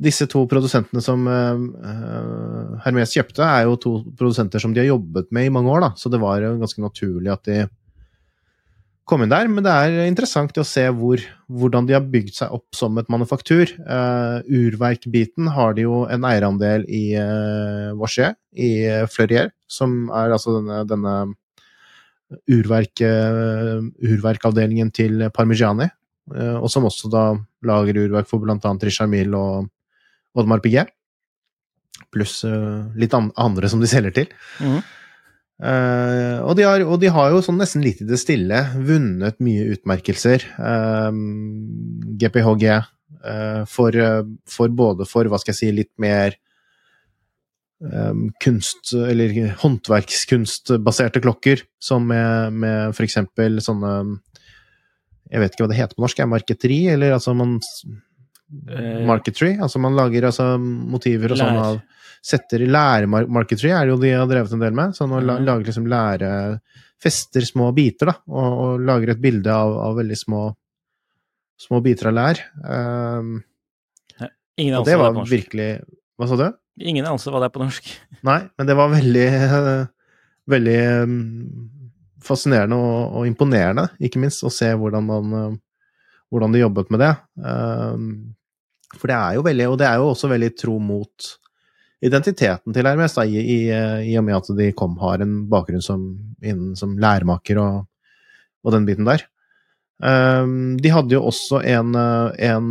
disse 0.00 0.26
to 0.30 0.46
produsentene 0.48 1.02
som 1.04 1.26
uh, 1.28 2.78
Hermes 2.86 3.12
kjøpte, 3.12 3.44
er 3.44 3.66
jo 3.68 3.76
to 3.80 3.92
produsenter 4.16 4.62
som 4.62 4.72
de 4.72 4.82
har 4.82 4.88
jobbet 4.92 5.28
med 5.34 5.48
i 5.48 5.52
mange 5.52 5.72
år, 5.72 5.84
da. 5.84 5.90
så 6.00 6.12
det 6.12 6.22
var 6.22 6.40
jo 6.40 6.56
ganske 6.62 6.84
naturlig 6.84 7.32
at 7.34 7.44
de 7.48 7.58
kom 9.10 9.24
inn 9.24 9.32
der. 9.32 9.48
Men 9.50 9.66
det 9.66 9.72
er 9.74 10.06
interessant 10.06 10.56
å 10.60 10.66
se 10.66 10.86
hvor, 10.94 11.22
hvordan 11.50 11.88
de 11.88 11.96
har 11.96 12.06
bygd 12.12 12.32
seg 12.38 12.54
opp 12.56 12.76
som 12.76 12.98
et 13.00 13.10
manufaktur. 13.12 13.72
Uh, 13.84 14.40
urverkbiten 14.46 15.50
har 15.56 15.76
de 15.76 15.86
jo 15.88 16.04
en 16.10 16.26
eierandel 16.28 16.86
i 16.86 17.04
uh, 17.18 17.90
Vorsier, 17.98 18.36
i 18.54 18.70
Fleurier, 19.10 19.52
som 19.70 20.08
er 20.16 20.36
altså 20.36 20.58
denne, 20.60 20.82
denne 20.88 21.16
urverk, 22.50 23.02
uh, 23.02 23.82
urverkavdelingen 24.06 24.94
til 24.94 25.26
Parmigiani. 25.34 25.90
Og 26.30 26.68
som 26.70 26.84
også 26.86 27.08
da 27.10 27.24
lager 27.66 27.96
urverk 28.04 28.28
for 28.30 28.44
annet 28.46 28.84
Richard 28.86 29.10
Mill 29.10 29.32
og 29.34 29.66
Oddmar 30.38 30.62
Piguet. 30.64 30.90
Pluss 32.14 32.40
uh, 32.46 32.88
litt 32.98 33.14
an 33.14 33.30
andre 33.38 33.70
som 33.70 33.82
de 33.82 33.90
selger 33.90 34.14
til. 34.16 34.32
Mm. 34.62 34.80
Uh, 35.60 36.40
og, 36.46 36.54
de 36.56 36.64
har, 36.64 36.82
og, 36.86 36.96
de 37.02 37.10
har, 37.12 37.34
jo 37.34 37.42
sånn 37.44 37.58
nesten 37.60 37.82
litt 37.84 38.00
i 38.00 38.06
det 38.08 38.16
stille 38.20 38.62
vunnet 38.78 39.40
mye 39.44 39.66
utmerkelser. 39.74 40.46
Uh, 40.56 41.10
GPHG 42.20 42.66
uh, 42.72 43.64
for, 43.68 43.98
for, 44.48 44.72
både 44.72 45.08
for, 45.08 45.28
hva 45.28 45.40
skal 45.42 45.54
jeg 45.54 45.60
si, 45.60 45.72
litt 45.76 45.92
mer 46.00 46.38
um, 47.84 48.30
kunst- 48.42 48.94
eller 48.96 49.36
håndverkskunstbaserte 49.60 51.22
klokker, 51.24 51.66
som 51.82 52.08
med, 52.08 52.56
med 52.64 52.96
for 52.96 53.06
eksempel 53.06 53.60
sånne 53.64 53.94
Jeg 55.30 55.42
vet 55.42 55.52
ikke 55.52 55.66
hva 55.66 55.70
det 55.70 55.78
heter 55.78 55.98
på 55.98 56.02
norsk, 56.06 56.22
er 56.22 56.30
marketeri, 56.30 56.78
eller 56.94 57.18
altså 57.18 57.36
man 57.36 57.58
Eh, 57.60 58.09
marketry? 59.06 59.54
Altså 59.62 59.80
man 59.82 59.96
lager 59.98 60.28
altså, 60.30 60.52
motiver 60.60 61.34
og 61.34 61.40
sånn 61.40 61.60
av 61.60 61.80
Setter 62.20 62.60
i 62.60 62.66
lære-marketry 62.68 63.70
er 63.72 63.86
det 63.86 63.94
jo 63.94 64.00
de 64.02 64.10
har 64.12 64.26
drevet 64.28 64.52
en 64.52 64.60
del 64.60 64.74
med. 64.76 64.92
Så 64.92 65.06
man 65.08 65.24
mm. 65.24 65.44
lager 65.46 65.70
liksom 65.70 65.86
lære 65.88 66.32
Fester 67.00 67.46
små 67.48 67.70
biter, 67.72 68.10
da, 68.10 68.14
og, 68.28 68.58
og 68.60 68.82
lager 68.84 69.14
et 69.14 69.22
bilde 69.22 69.48
av, 69.48 69.72
av, 69.86 69.94
veldig 69.96 70.18
små 70.20 70.42
små 71.60 71.80
biter 71.84 72.10
av 72.10 72.16
lær. 72.18 72.42
Um, 72.60 73.38
Ingen 74.60 74.76
og 74.76 74.84
det 74.84 74.98
var 75.00 75.14
norsk. 75.16 75.32
virkelig 75.32 75.70
Hva 76.20 76.28
sa 76.28 76.36
du? 76.36 76.44
Ingen 76.80 77.08
anelse 77.08 77.32
hva 77.32 77.40
det 77.40 77.48
er 77.48 77.54
på 77.54 77.62
norsk. 77.62 77.88
Nei, 78.28 78.38
men 78.52 78.68
det 78.68 78.76
var 78.76 78.92
veldig 78.92 79.26
Veldig 80.50 80.78
um, 81.06 81.16
fascinerende 82.24 82.76
og, 82.76 83.00
og, 83.20 83.26
imponerende, 83.28 83.86
ikke 84.02 84.20
minst, 84.20 84.42
å 84.44 84.50
se 84.52 84.68
hvordan 84.76 85.04
man 85.06 85.58
hvordan 86.30 86.54
de 86.54 86.62
jobbet 86.62 86.90
med 86.94 87.02
det. 87.02 87.10
Um, 87.44 88.06
for 88.96 89.10
det 89.10 89.16
er 89.16 89.36
jo 89.38 89.44
veldig, 89.46 89.68
og 89.70 89.78
det 89.80 89.86
er 89.86 90.00
jo 90.00 90.10
også 90.10 90.30
veldig 90.30 90.50
tro 90.58 90.78
mot 90.82 91.28
identiteten 92.00 92.74
til 92.74 92.88
Hermes, 92.88 93.14
da, 93.16 93.26
i, 93.28 93.40
i, 93.40 93.58
i, 94.08 94.16
og 94.18 94.24
med 94.26 94.38
at 94.38 94.48
de 94.56 94.70
kom, 94.76 94.96
har 95.02 95.20
en 95.22 95.42
bakgrunn 95.52 95.84
som, 95.84 96.06
innen, 96.40 96.72
som 96.78 96.96
læremaker 97.00 97.60
og, 97.60 97.84
og, 98.64 98.72
den 98.74 98.88
biten 98.88 99.08
der. 99.08 99.26
Um, 100.00 100.78
de 100.80 100.92
hadde 100.94 101.12
jo 101.12 101.26
også 101.28 101.60
en, 101.68 101.92
en, 101.92 102.70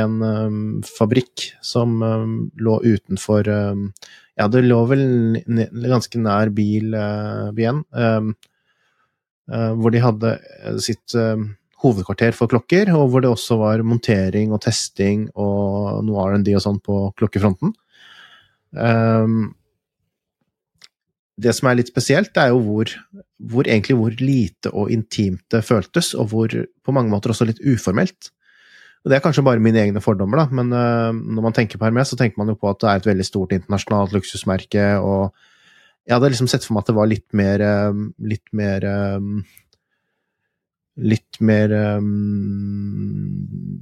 en 0.00 0.14
um, 0.24 0.62
fabrikk 0.88 1.50
som 1.60 1.98
um, 2.00 2.38
lå 2.56 2.78
utenfor 2.86 3.50
Ja, 4.40 4.46
det 4.48 4.62
lå 4.64 4.78
vel 4.88 5.02
ganske 5.84 6.22
nær 6.24 6.48
bil, 6.56 6.96
uh, 6.96 7.50
Bien, 7.52 7.82
uh, 7.92 8.32
hvor 9.76 9.92
de 9.92 10.00
hadde 10.00 10.38
sitt 10.80 11.12
hovedkvarter 11.80 12.34
for 12.36 12.50
klokker, 12.50 12.90
og 12.96 13.08
hvor 13.10 13.24
det 13.24 13.30
også 13.30 13.56
var 13.60 13.84
montering 13.86 14.52
og 14.54 14.62
testing 14.64 15.28
og 15.34 16.02
noe 16.06 16.26
R&D 16.28 16.52
og 16.56 16.64
sånn 16.64 16.80
på 16.84 17.06
klokkefronten. 17.18 17.72
Um, 18.76 19.54
det 21.40 21.54
som 21.56 21.70
er 21.70 21.78
litt 21.78 21.90
spesielt, 21.90 22.36
er 22.36 22.52
jo 22.52 22.60
hvor, 22.64 22.92
hvor, 23.50 23.64
egentlig 23.64 23.96
hvor 23.96 24.18
lite 24.20 24.72
og 24.76 24.92
intimt 24.92 25.46
det 25.52 25.64
føltes, 25.64 26.12
og 26.14 26.28
hvor 26.32 26.52
på 26.52 26.94
mange 26.94 27.12
måter 27.12 27.32
også 27.32 27.48
litt 27.48 27.62
uformelt. 27.64 28.32
Og 29.00 29.08
Det 29.08 29.16
er 29.16 29.22
kanskje 29.24 29.44
bare 29.46 29.62
mine 29.64 29.80
egne 29.80 30.02
fordommer, 30.04 30.42
da, 30.42 30.48
men 30.52 30.74
uh, 30.76 31.08
når 31.16 31.46
man 31.46 31.56
tenker 31.56 31.80
på 31.80 31.88
Hermes, 31.88 32.12
så 32.12 32.18
tenker 32.20 32.36
man 32.42 32.52
jo 32.52 32.58
på 32.60 32.68
at 32.68 32.82
det 32.82 32.90
er 32.90 33.00
et 33.00 33.08
veldig 33.08 33.24
stort 33.24 33.54
internasjonalt 33.56 34.12
luksusmerke, 34.12 34.90
og 35.00 35.32
jeg 36.04 36.16
hadde 36.16 36.30
liksom 36.32 36.50
sett 36.50 36.66
for 36.66 36.76
meg 36.76 36.84
at 36.84 36.90
det 36.90 36.98
var 36.98 37.08
litt 37.08 37.26
mer 37.36 37.62
uh, 37.62 38.04
Litt 38.32 38.48
mer 38.56 38.84
um, 39.16 39.42
Litt 41.00 41.40
mer 41.40 41.72
um, 41.98 43.78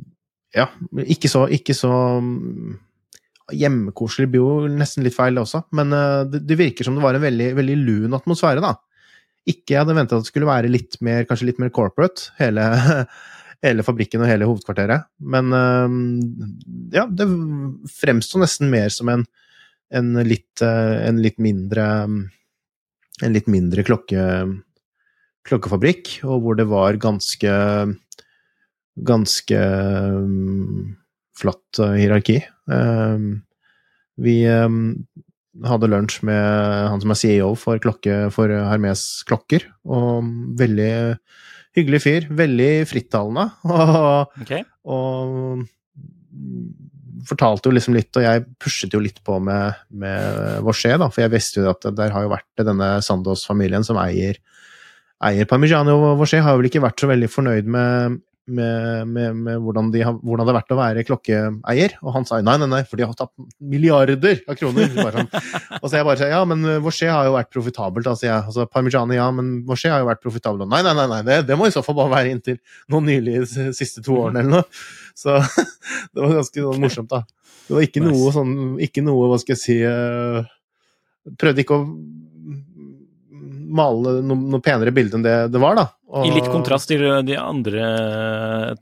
Ja, 0.54 0.68
ikke 1.04 1.30
så, 1.30 1.46
ikke 1.50 1.74
så 1.76 1.90
um, 2.22 2.76
Hjemmekoselig 3.54 4.28
blir 4.30 4.44
jo 4.44 4.68
nesten 4.70 5.06
litt 5.06 5.16
feil, 5.16 5.38
også, 5.40 5.62
men 5.78 5.94
uh, 5.96 6.26
det, 6.28 6.42
det, 6.44 6.58
virker 6.60 6.84
som 6.84 6.98
det 6.98 7.04
var 7.04 7.16
en 7.16 7.24
veldig, 7.24 7.48
veldig 7.56 7.76
lun 7.80 8.16
atmosfære, 8.18 8.60
da. 8.60 8.74
Ikke 9.48 9.72
jeg 9.72 9.80
hadde 9.80 9.96
venta 9.96 10.18
at 10.18 10.26
det 10.26 10.28
skulle 10.28 10.50
være 10.50 10.68
litt 10.68 10.98
mer, 11.04 11.24
kanskje 11.24 11.48
litt 11.48 11.62
mer 11.62 11.72
corporate, 11.72 12.28
hele 12.40 12.66
hele 13.64 13.82
fabrikken 13.82 14.22
og 14.22 14.30
hele 14.30 14.46
hovedkvarteret. 14.48 15.08
Men 15.18 15.50
ja, 16.94 17.06
det 17.10 17.26
fremsto 17.96 18.38
nesten 18.42 18.70
mer 18.70 18.92
som 18.94 19.10
en, 19.12 19.24
en, 19.90 20.12
litt, 20.28 20.62
en 20.62 21.22
litt 21.22 21.40
mindre 21.42 21.86
En 23.18 23.34
litt 23.34 23.48
mindre 23.50 23.82
klokke, 23.82 24.24
klokkefabrikk, 25.46 26.18
og 26.26 26.42
hvor 26.44 26.58
det 26.58 26.68
var 26.70 27.00
ganske 27.00 27.54
Ganske 28.98 29.58
flatt 31.38 31.78
hierarki. 31.78 32.40
Vi 34.18 34.34
hadde 35.70 35.90
lunsj 35.92 36.16
med 36.26 36.42
han 36.90 37.04
som 37.04 37.14
er 37.14 37.20
CEO 37.20 37.52
for, 37.54 37.78
klokke, 37.78 38.16
for 38.34 38.50
Hermes 38.50 39.04
klokker, 39.28 39.68
og 39.86 40.26
veldig 40.58 40.90
hyggelig 41.78 42.02
fyr. 42.02 42.26
Veldig 42.42 42.72
frittalende. 42.90 43.46
Og, 43.70 44.34
okay. 44.42 44.66
og 44.82 45.64
fortalte 47.28 47.68
jo 47.68 47.74
liksom 47.76 47.96
litt, 47.96 48.14
og 48.16 48.24
jeg 48.24 48.44
pushet 48.62 48.94
jo 48.94 49.00
litt 49.02 49.18
på 49.26 49.38
med, 49.42 49.78
med 49.90 50.62
Vorset, 50.64 50.96
da, 51.00 51.10
for 51.12 51.24
jeg 51.24 51.34
visste 51.34 51.60
jo 51.60 51.72
at 51.72 51.88
der 51.98 52.14
har 52.14 52.24
jo 52.24 52.32
vært 52.32 52.66
denne 52.66 52.90
Sandos-familien 53.04 53.84
som 53.86 53.98
eier, 54.00 54.38
eier 55.26 55.48
Parmigiano 55.50 55.96
og 55.98 56.16
Vorset, 56.20 56.44
har 56.44 56.58
vel 56.58 56.68
ikke 56.70 56.82
vært 56.84 57.02
så 57.02 57.08
veldig 57.10 57.28
fornøyd 57.30 57.68
med, 57.74 58.18
med, 58.48 59.08
med, 59.10 59.38
med 59.44 59.62
hvordan, 59.64 59.90
de 59.94 60.02
har, 60.06 60.16
hvordan, 60.16 60.46
det 60.46 60.52
har 60.52 60.58
vært 60.58 60.74
å 60.74 60.78
være 60.78 61.04
klokkeeier. 61.08 61.96
Og 62.04 62.14
han 62.14 62.26
sa 62.28 62.38
nei, 62.44 62.54
nei, 62.62 62.68
nei, 62.70 62.82
for 62.88 63.00
de 63.00 63.06
har 63.08 63.16
tatt 63.18 63.32
milliarder 63.58 64.42
av 64.48 64.58
kroner. 64.58 64.92
Sånn. 64.94 65.30
og 65.82 65.88
så 65.88 65.98
jeg 65.98 66.06
bare 66.08 66.20
sa 66.20 66.30
ja, 66.30 66.42
men 66.48 66.62
Vorset 66.84 67.10
har 67.12 67.28
jo 67.28 67.34
vært 67.34 67.50
profitabelt. 67.54 68.10
Altså, 68.10 68.28
jeg, 68.28 68.36
altså 68.38 68.68
Parmigiano, 68.70 69.16
ja, 69.16 69.26
men 69.34 69.56
Vorset 69.68 69.92
har 69.94 70.04
jo 70.04 70.10
vært 70.10 70.22
profitabelt. 70.24 70.70
Nei, 70.70 70.84
nei, 70.86 70.94
nei, 70.98 71.08
nei 71.16 71.22
det, 71.26 71.40
det, 71.50 71.58
må 71.58 71.68
i 71.68 71.74
så 71.74 71.82
fall 71.86 71.98
bare 71.98 72.14
være 72.14 72.36
inntil 72.36 72.60
noen 72.92 73.10
nylig 73.10 73.40
de 73.42 73.72
siste 73.76 74.04
to 74.06 74.20
årene 74.22 74.44
eller 74.44 74.60
noe. 74.60 74.84
Så 75.18 75.34
det 76.14 76.22
var 76.22 76.38
ganske 76.38 76.62
sånn, 76.62 76.84
morsomt, 76.84 77.10
da. 77.10 77.24
Det 77.68 77.76
var 77.76 77.84
ikke 77.84 78.00
noe 78.00 78.30
sånn 78.32 78.52
Ikke 78.80 79.02
noe, 79.04 79.26
hva 79.28 79.36
skal 79.42 79.52
jeg 79.52 79.60
si 79.60 79.74
uh, 79.84 80.40
Prøvde 81.36 81.60
ikke 81.60 81.76
å 81.76 81.82
male 83.68 84.18
noe, 84.24 84.50
noe 84.56 84.64
penere 84.64 84.94
bilde 84.94 85.18
enn 85.18 85.26
det 85.26 85.36
det 85.52 85.62
var, 85.62 85.78
da. 85.78 85.86
Og, 86.08 86.26
I 86.26 86.34
litt 86.34 86.48
kontrast 86.50 86.88
til 86.90 87.04
de 87.28 87.36
andre 87.38 87.88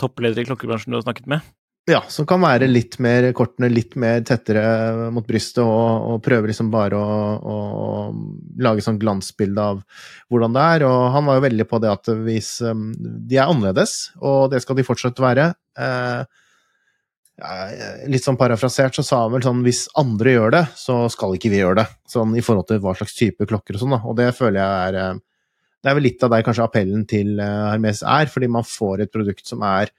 toppledere 0.00 0.44
i 0.44 0.48
klokkebransjen 0.48 0.94
du 0.94 1.00
har 1.00 1.06
snakket 1.06 1.30
med? 1.30 1.46
Ja, 1.86 2.00
som 2.10 2.26
kan 2.26 2.42
være 2.42 2.66
litt 2.66 2.96
mer 2.98 3.28
kortene 3.36 3.68
litt 3.70 3.92
mer 3.94 4.24
tettere 4.26 5.10
mot 5.14 5.26
brystet, 5.26 5.62
og, 5.62 6.08
og 6.10 6.24
prøver 6.24 6.50
liksom 6.50 6.72
bare 6.72 6.98
å, 6.98 7.18
å, 7.38 7.58
lage 8.58 8.82
sånn 8.82 8.98
glansbilde 8.98 9.62
av 9.62 9.84
hvordan 10.26 10.56
det 10.56 10.64
er. 10.74 10.86
Og 10.88 11.04
han 11.14 11.28
var 11.28 11.38
jo 11.38 11.44
veldig 11.44 11.68
på 11.70 11.80
det 11.84 11.92
at 11.92 12.10
hvis 12.26 12.50
um, 12.66 12.88
de 12.98 13.38
er 13.38 13.46
annerledes, 13.46 13.94
og 14.18 14.50
det 14.50 14.64
skal 14.64 14.80
de 14.80 14.86
fortsatt 14.88 15.22
være 15.22 15.52
eh, 15.78 16.42
litt 18.08 18.24
sånn 18.24 18.38
parafrasert 18.40 18.96
så 18.96 19.04
sa 19.04 19.18
han 19.26 19.34
vel 19.34 19.44
sånn 19.44 19.62
hvis 19.66 19.82
andre 20.00 20.32
gjør 20.32 20.54
det, 20.54 20.62
så 20.80 21.02
skal 21.12 21.36
ikke 21.36 21.50
vi 21.52 21.60
gjøre 21.60 21.82
det. 21.82 21.86
Sånn 22.08 22.32
i 22.38 22.44
forhold 22.44 22.68
til 22.70 22.80
hva 22.80 22.94
slags 22.96 23.16
type 23.18 23.48
klokker 23.48 23.76
og 23.76 23.82
sånn, 23.82 23.92
da. 23.92 24.00
Og 24.08 24.16
det 24.16 24.30
føler 24.36 24.62
jeg 24.62 24.88
er 24.88 25.00
eh, 25.02 25.22
Det 25.84 25.90
er 25.90 25.96
vel 25.98 26.06
litt 26.08 26.22
av 26.24 26.32
der 26.32 26.42
kanskje 26.42 26.64
appellen 26.64 27.04
til 27.06 27.36
eh, 27.38 27.70
Hermes 27.70 28.00
er, 28.02 28.30
fordi 28.32 28.48
man 28.48 28.64
får 28.66 29.04
et 29.04 29.12
produkt 29.12 29.46
som 29.46 29.62
er 29.62 29.92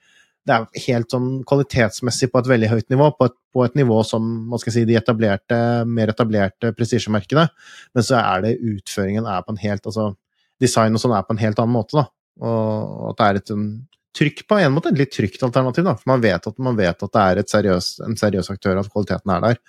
det 0.48 0.54
er 0.56 0.82
helt 0.86 1.12
sånn 1.12 1.42
kvalitetsmessig 1.44 2.30
på 2.32 2.40
et 2.40 2.48
veldig 2.48 2.70
høyt 2.70 2.86
nivå, 2.92 3.10
på 3.18 3.26
et, 3.28 3.34
på 3.52 3.64
et 3.66 3.74
nivå 3.76 3.98
som 4.06 4.24
man 4.48 4.60
skal 4.62 4.74
si, 4.74 4.84
de 4.88 4.96
etablerte, 4.96 5.58
mer 5.84 6.08
etablerte 6.08 6.70
prestisjemerkene, 6.76 7.44
men 7.92 8.06
så 8.06 8.16
er 8.22 8.46
det 8.46 8.54
utføringen 8.56 9.28
er 9.28 9.44
på 9.44 9.52
en 9.52 9.60
helt 9.60 9.84
altså 9.84 10.14
Design 10.58 10.96
og 10.96 10.98
sånn 10.98 11.12
er 11.14 11.22
på 11.22 11.36
en 11.36 11.38
helt 11.38 11.60
annen 11.62 11.70
måte, 11.70 12.00
da. 12.00 12.08
Og 12.42 13.12
at 13.12 13.18
det 13.20 13.26
er 13.28 13.36
et 13.38 13.52
trykk 14.18 14.44
på 14.50 14.58
en 14.58 14.74
måte, 14.74 14.90
et 14.92 14.98
litt 15.00 15.14
trygt 15.14 15.42
alternativ. 15.46 15.86
da, 15.86 15.94
for 15.98 16.10
Man 16.10 16.24
vet 16.24 16.50
at, 16.50 16.58
man 16.58 16.78
vet 16.78 17.04
at 17.06 17.14
det 17.14 17.26
er 17.26 17.52
seriøs, 17.54 17.92
en 18.06 18.18
seriøs 18.18 18.50
aktør, 18.54 18.80
at 18.80 18.90
kvaliteten 18.90 19.34
er 19.34 19.44
der. 19.44 19.62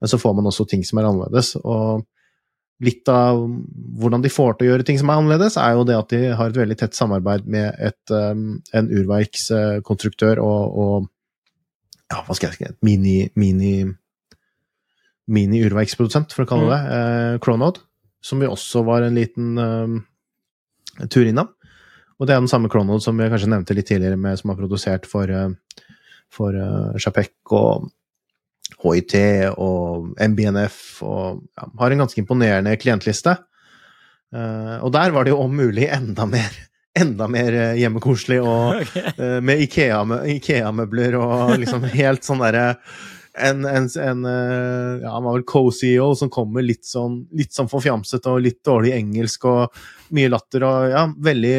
Men 0.00 0.10
så 0.10 0.18
får 0.18 0.34
man 0.34 0.48
også 0.50 0.66
ting 0.66 0.82
som 0.86 0.98
er 0.98 1.06
annerledes. 1.10 1.54
og 1.62 2.06
Litt 2.82 3.06
av 3.12 3.38
hvordan 4.00 4.24
de 4.24 4.30
får 4.32 4.56
til 4.56 4.66
å 4.66 4.70
gjøre 4.72 4.84
ting 4.88 4.96
som 4.98 5.12
er 5.12 5.20
annerledes, 5.20 5.54
er 5.60 5.76
jo 5.76 5.84
det 5.86 5.94
at 5.94 6.10
de 6.10 6.32
har 6.34 6.50
et 6.50 6.58
veldig 6.58 6.76
tett 6.80 6.96
samarbeid 6.98 7.44
med 7.46 7.76
et, 7.78 8.00
um, 8.10 8.56
en 8.74 8.88
urverkskonstruktør 8.90 10.40
og, 10.42 10.78
og, 10.82 11.06
ja, 12.10 12.24
hva 12.26 12.34
skal 12.34 12.50
jeg 12.50 12.58
si, 12.58 12.66
et 12.72 12.80
mini, 12.82 13.14
mini, 13.38 13.76
mini 15.30 15.62
urverksprodusent, 15.62 16.34
for 16.34 16.42
å 16.42 16.50
kalle 16.50 16.72
det, 16.72 16.80
mm. 16.82 16.96
eh, 16.96 17.38
Cronod, 17.44 17.78
som 18.24 18.42
vi 18.42 18.50
også 18.50 18.82
var 18.88 19.06
en 19.06 19.20
liten 19.20 19.62
eh, 19.62 21.06
tur 21.06 21.30
innom. 21.30 21.54
Og 22.22 22.28
det 22.28 22.36
er 22.36 22.42
den 22.44 22.50
samme 22.50 22.70
Cronod 22.70 23.02
som 23.02 23.18
vi 23.18 23.26
kanskje 23.26 23.50
nevnte 23.50 23.74
litt 23.74 23.88
tidligere, 23.90 24.16
med, 24.20 24.38
som 24.38 24.52
har 24.52 24.60
produsert 24.60 25.08
for, 25.10 25.26
eh, 25.26 25.88
for 26.30 26.54
uh, 26.54 26.94
Chapec 27.02 27.32
og 27.50 27.88
HIT 28.78 29.16
og 29.58 30.12
MBNF, 30.22 30.76
og 31.02 31.40
ja, 31.58 31.66
har 31.80 31.94
en 31.94 32.04
ganske 32.04 32.22
imponerende 32.22 32.76
klientliste. 32.78 33.34
Uh, 34.32 34.78
og 34.86 34.92
der 34.94 35.10
var 35.10 35.26
det 35.26 35.34
jo 35.34 35.40
om 35.42 35.58
mulig 35.58 35.90
enda 35.90 36.28
mer 36.30 36.54
enda 37.02 37.26
mer 37.26 37.56
hjemmekoselig 37.74 38.38
og 38.38 38.78
okay. 38.84 39.16
uh, 39.18 39.40
med 39.42 39.64
Ikea-møbler 39.66 41.18
Ikea 41.18 41.26
og 41.26 41.56
liksom 41.58 41.90
helt 41.90 42.22
sånn 42.28 42.44
derre 42.44 42.76
en, 43.32 43.64
en, 43.64 43.86
en, 43.88 44.24
ja, 45.02 45.10
Han 45.14 45.24
var 45.24 45.36
vel 45.38 45.44
co-CEO 45.48 46.10
som 46.18 46.30
kommer 46.32 46.64
litt 46.64 46.84
sånn, 46.84 47.22
litt 47.32 47.54
sånn 47.56 47.70
forfjamset 47.70 48.26
og 48.28 48.42
litt 48.44 48.60
dårlig 48.64 48.92
engelsk 48.96 49.46
og 49.48 49.78
mye 50.12 50.32
latter 50.32 50.66
og 50.68 50.90
ja, 50.92 51.06
veldig 51.30 51.54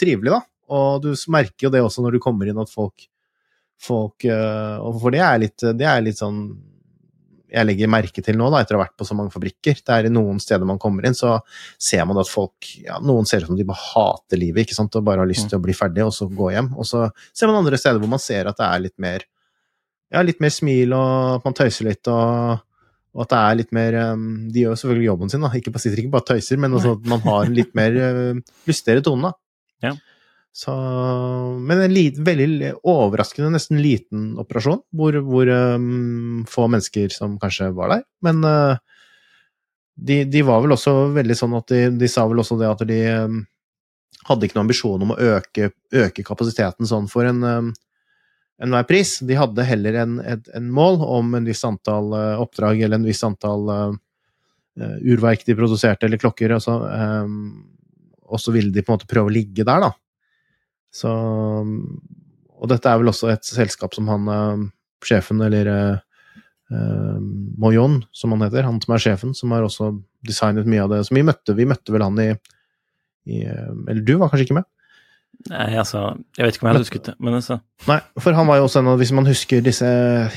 trivelig, 0.00 0.32
da. 0.32 0.40
Og 0.74 1.04
du 1.06 1.12
merker 1.32 1.68
jo 1.68 1.72
det 1.72 1.84
også 1.84 2.02
når 2.04 2.18
du 2.18 2.22
kommer 2.22 2.50
inn, 2.50 2.58
at 2.60 2.72
folk, 2.72 3.06
folk 3.80 4.26
Og 4.28 4.98
for 5.00 5.14
det 5.14 5.22
er 5.24 5.38
litt, 5.40 5.62
det 5.78 5.86
er 5.88 6.02
litt 6.04 6.18
sånn 6.18 6.42
jeg 7.48 7.64
legger 7.64 7.90
merke 7.90 8.22
til 8.24 8.36
nå, 8.38 8.48
da, 8.52 8.60
etter 8.62 8.76
å 8.76 8.80
ha 8.80 8.84
vært 8.84 8.96
på 9.00 9.06
så 9.08 9.16
mange 9.16 9.32
fabrikker. 9.32 9.80
Det 9.80 9.94
er 9.94 10.08
i 10.08 10.12
noen 10.12 10.40
steder 10.42 10.68
man 10.68 10.80
kommer 10.80 11.06
inn, 11.08 11.16
så 11.16 11.38
ser 11.80 12.04
man 12.08 12.20
at 12.20 12.28
folk 12.30 12.68
ja, 12.82 12.98
Noen 13.00 13.28
ser 13.28 13.44
ut 13.44 13.52
som 13.52 13.58
de 13.58 13.66
bare 13.68 13.80
hater 13.80 14.40
livet 14.40 14.66
ikke 14.66 14.76
sant, 14.76 14.98
og 14.98 15.06
bare 15.06 15.24
har 15.24 15.30
lyst 15.30 15.46
mm. 15.46 15.52
til 15.52 15.60
å 15.60 15.64
bli 15.64 15.76
ferdig 15.76 16.04
og 16.04 16.14
så 16.14 16.28
gå 16.28 16.52
hjem. 16.54 16.70
Og 16.76 16.88
så 16.88 17.06
ser 17.32 17.50
man 17.50 17.62
andre 17.62 17.80
steder 17.80 18.02
hvor 18.02 18.12
man 18.12 18.22
ser 18.22 18.50
at 18.50 18.60
det 18.60 18.68
er 18.68 18.84
litt 18.84 18.96
mer 19.00 19.24
ja, 20.14 20.24
litt 20.24 20.40
mer 20.42 20.52
smil, 20.54 20.94
og 20.96 21.38
at 21.38 21.46
man 21.48 21.56
tøyser 21.56 21.88
litt, 21.90 22.08
og, 22.10 22.60
og, 23.14 23.24
at 23.24 23.32
det 23.32 23.40
er 23.40 23.58
litt 23.60 23.74
mer 23.76 23.96
um, 24.14 24.28
De 24.52 24.64
gjør 24.64 24.78
selvfølgelig 24.80 25.08
jobben 25.10 25.32
sin, 25.32 25.44
da. 25.44 25.50
Ikke, 25.58 25.74
sitter 25.76 26.02
ikke 26.02 26.14
bare 26.16 26.28
tøyser, 26.32 26.60
men 26.60 26.76
også 26.78 26.94
at 26.96 27.10
man 27.12 27.24
har 27.26 27.48
en 27.48 27.58
litt 27.58 27.74
mer 27.78 27.98
uh, 27.98 28.40
lystigere 28.70 29.04
tone, 29.04 29.30
da. 29.30 29.88
Ja. 29.88 29.94
Så, 30.58 30.72
men 31.62 31.84
en 31.84 31.92
lit, 31.92 32.16
veldig 32.24 32.72
overraskende, 32.88 33.52
nesten 33.54 33.78
liten 33.78 34.32
operasjon, 34.42 34.80
hvor, 34.96 35.18
hvor 35.22 35.50
um, 35.76 36.40
få 36.50 36.66
mennesker 36.72 37.12
som 37.14 37.36
kanskje 37.38 37.68
var 37.76 37.92
der. 37.92 38.06
Men 38.26 38.40
uh, 38.42 38.80
de, 39.94 40.24
de, 40.24 40.42
var 40.46 40.64
vel 40.64 40.74
også 40.74 40.94
veldig 41.14 41.36
sånn 41.38 41.54
at 41.58 41.70
de, 41.70 41.84
de 42.00 42.10
sa 42.10 42.24
vel 42.26 42.42
også 42.42 42.58
det 42.58 42.70
at 42.70 42.82
de 42.88 42.98
um, 43.28 43.38
hadde 44.28 44.48
ikke 44.48 44.58
noen 44.58 44.66
ambisjon 44.66 45.04
om 45.04 45.14
å 45.14 45.20
øke, 45.36 45.70
øke 45.94 46.24
kapasiteten 46.26 46.88
sånn 46.90 47.06
for 47.10 47.28
en 47.28 47.44
um, 47.44 47.70
enhver 48.62 48.86
pris. 48.88 49.18
De 49.24 49.38
hadde 49.38 49.66
heller 49.66 50.00
en, 50.02 50.18
et, 50.20 50.50
en, 50.56 50.68
mål 50.74 51.00
om 51.06 51.34
en 51.38 51.46
viss 51.46 51.64
antall 51.66 52.12
uh, 52.14 52.42
oppdrag 52.42 52.82
eller 52.82 52.98
en 52.98 53.06
viss 53.08 53.22
antall 53.26 53.70
uh, 53.70 53.92
urverk 54.78 55.44
de 55.46 55.56
produserte, 55.58 56.06
eller 56.06 56.20
klokker, 56.22 56.54
og 56.54 56.62
så, 56.62 56.76
um, 56.86 57.64
og 58.28 58.42
så 58.42 58.54
ville 58.54 58.70
de 58.74 58.84
på 58.84 58.92
en 58.92 58.98
måte 58.98 59.10
prøve 59.10 59.30
å 59.30 59.34
ligge 59.34 59.66
der, 59.66 59.88
da. 59.88 59.92
Så 60.94 61.10
Og 62.58 62.70
dette 62.70 62.90
er 62.90 62.98
vel 62.98 63.10
også 63.10 63.28
et 63.30 63.44
selskap 63.46 63.94
som 63.94 64.08
han 64.10 64.28
uh, 64.30 64.68
sjefen, 65.04 65.42
eller 65.46 66.02
Moyon, 66.68 67.94
som 68.12 68.34
han 68.34 68.42
heter, 68.44 68.66
han 68.66 68.76
som 68.82 68.92
er 68.92 69.00
sjefen, 69.00 69.30
som 69.32 69.54
har 69.56 69.64
også 69.64 69.86
designet 70.28 70.66
mye 70.68 70.82
av 70.84 70.90
det. 70.92 70.98
Så 71.06 71.14
vi 71.16 71.22
møtte, 71.24 71.54
vi 71.56 71.64
møtte 71.64 71.94
vel 71.94 72.04
han 72.04 72.18
i, 72.20 72.26
i 73.24 73.38
Eller 73.48 74.02
du 74.04 74.18
var 74.20 74.28
kanskje 74.28 74.44
ikke 74.44 74.58
med? 74.58 74.66
Nei, 75.46 75.68
altså 75.78 76.00
Jeg 76.34 76.44
vet 76.44 76.56
ikke 76.56 76.64
om 76.64 76.68
jeg 76.68 76.74
hadde 76.74 76.82
husket 76.82 77.04
det, 77.06 77.12
men 77.22 77.36
altså 77.38 77.60
Nei, 77.86 77.98
for 78.18 78.34
han 78.34 78.48
var 78.48 78.58
jo 78.58 78.64
også 78.66 78.80
en 78.80 78.90
av 78.90 78.98
Hvis 78.98 79.12
man 79.14 79.28
husker 79.28 79.62
disse 79.64 79.86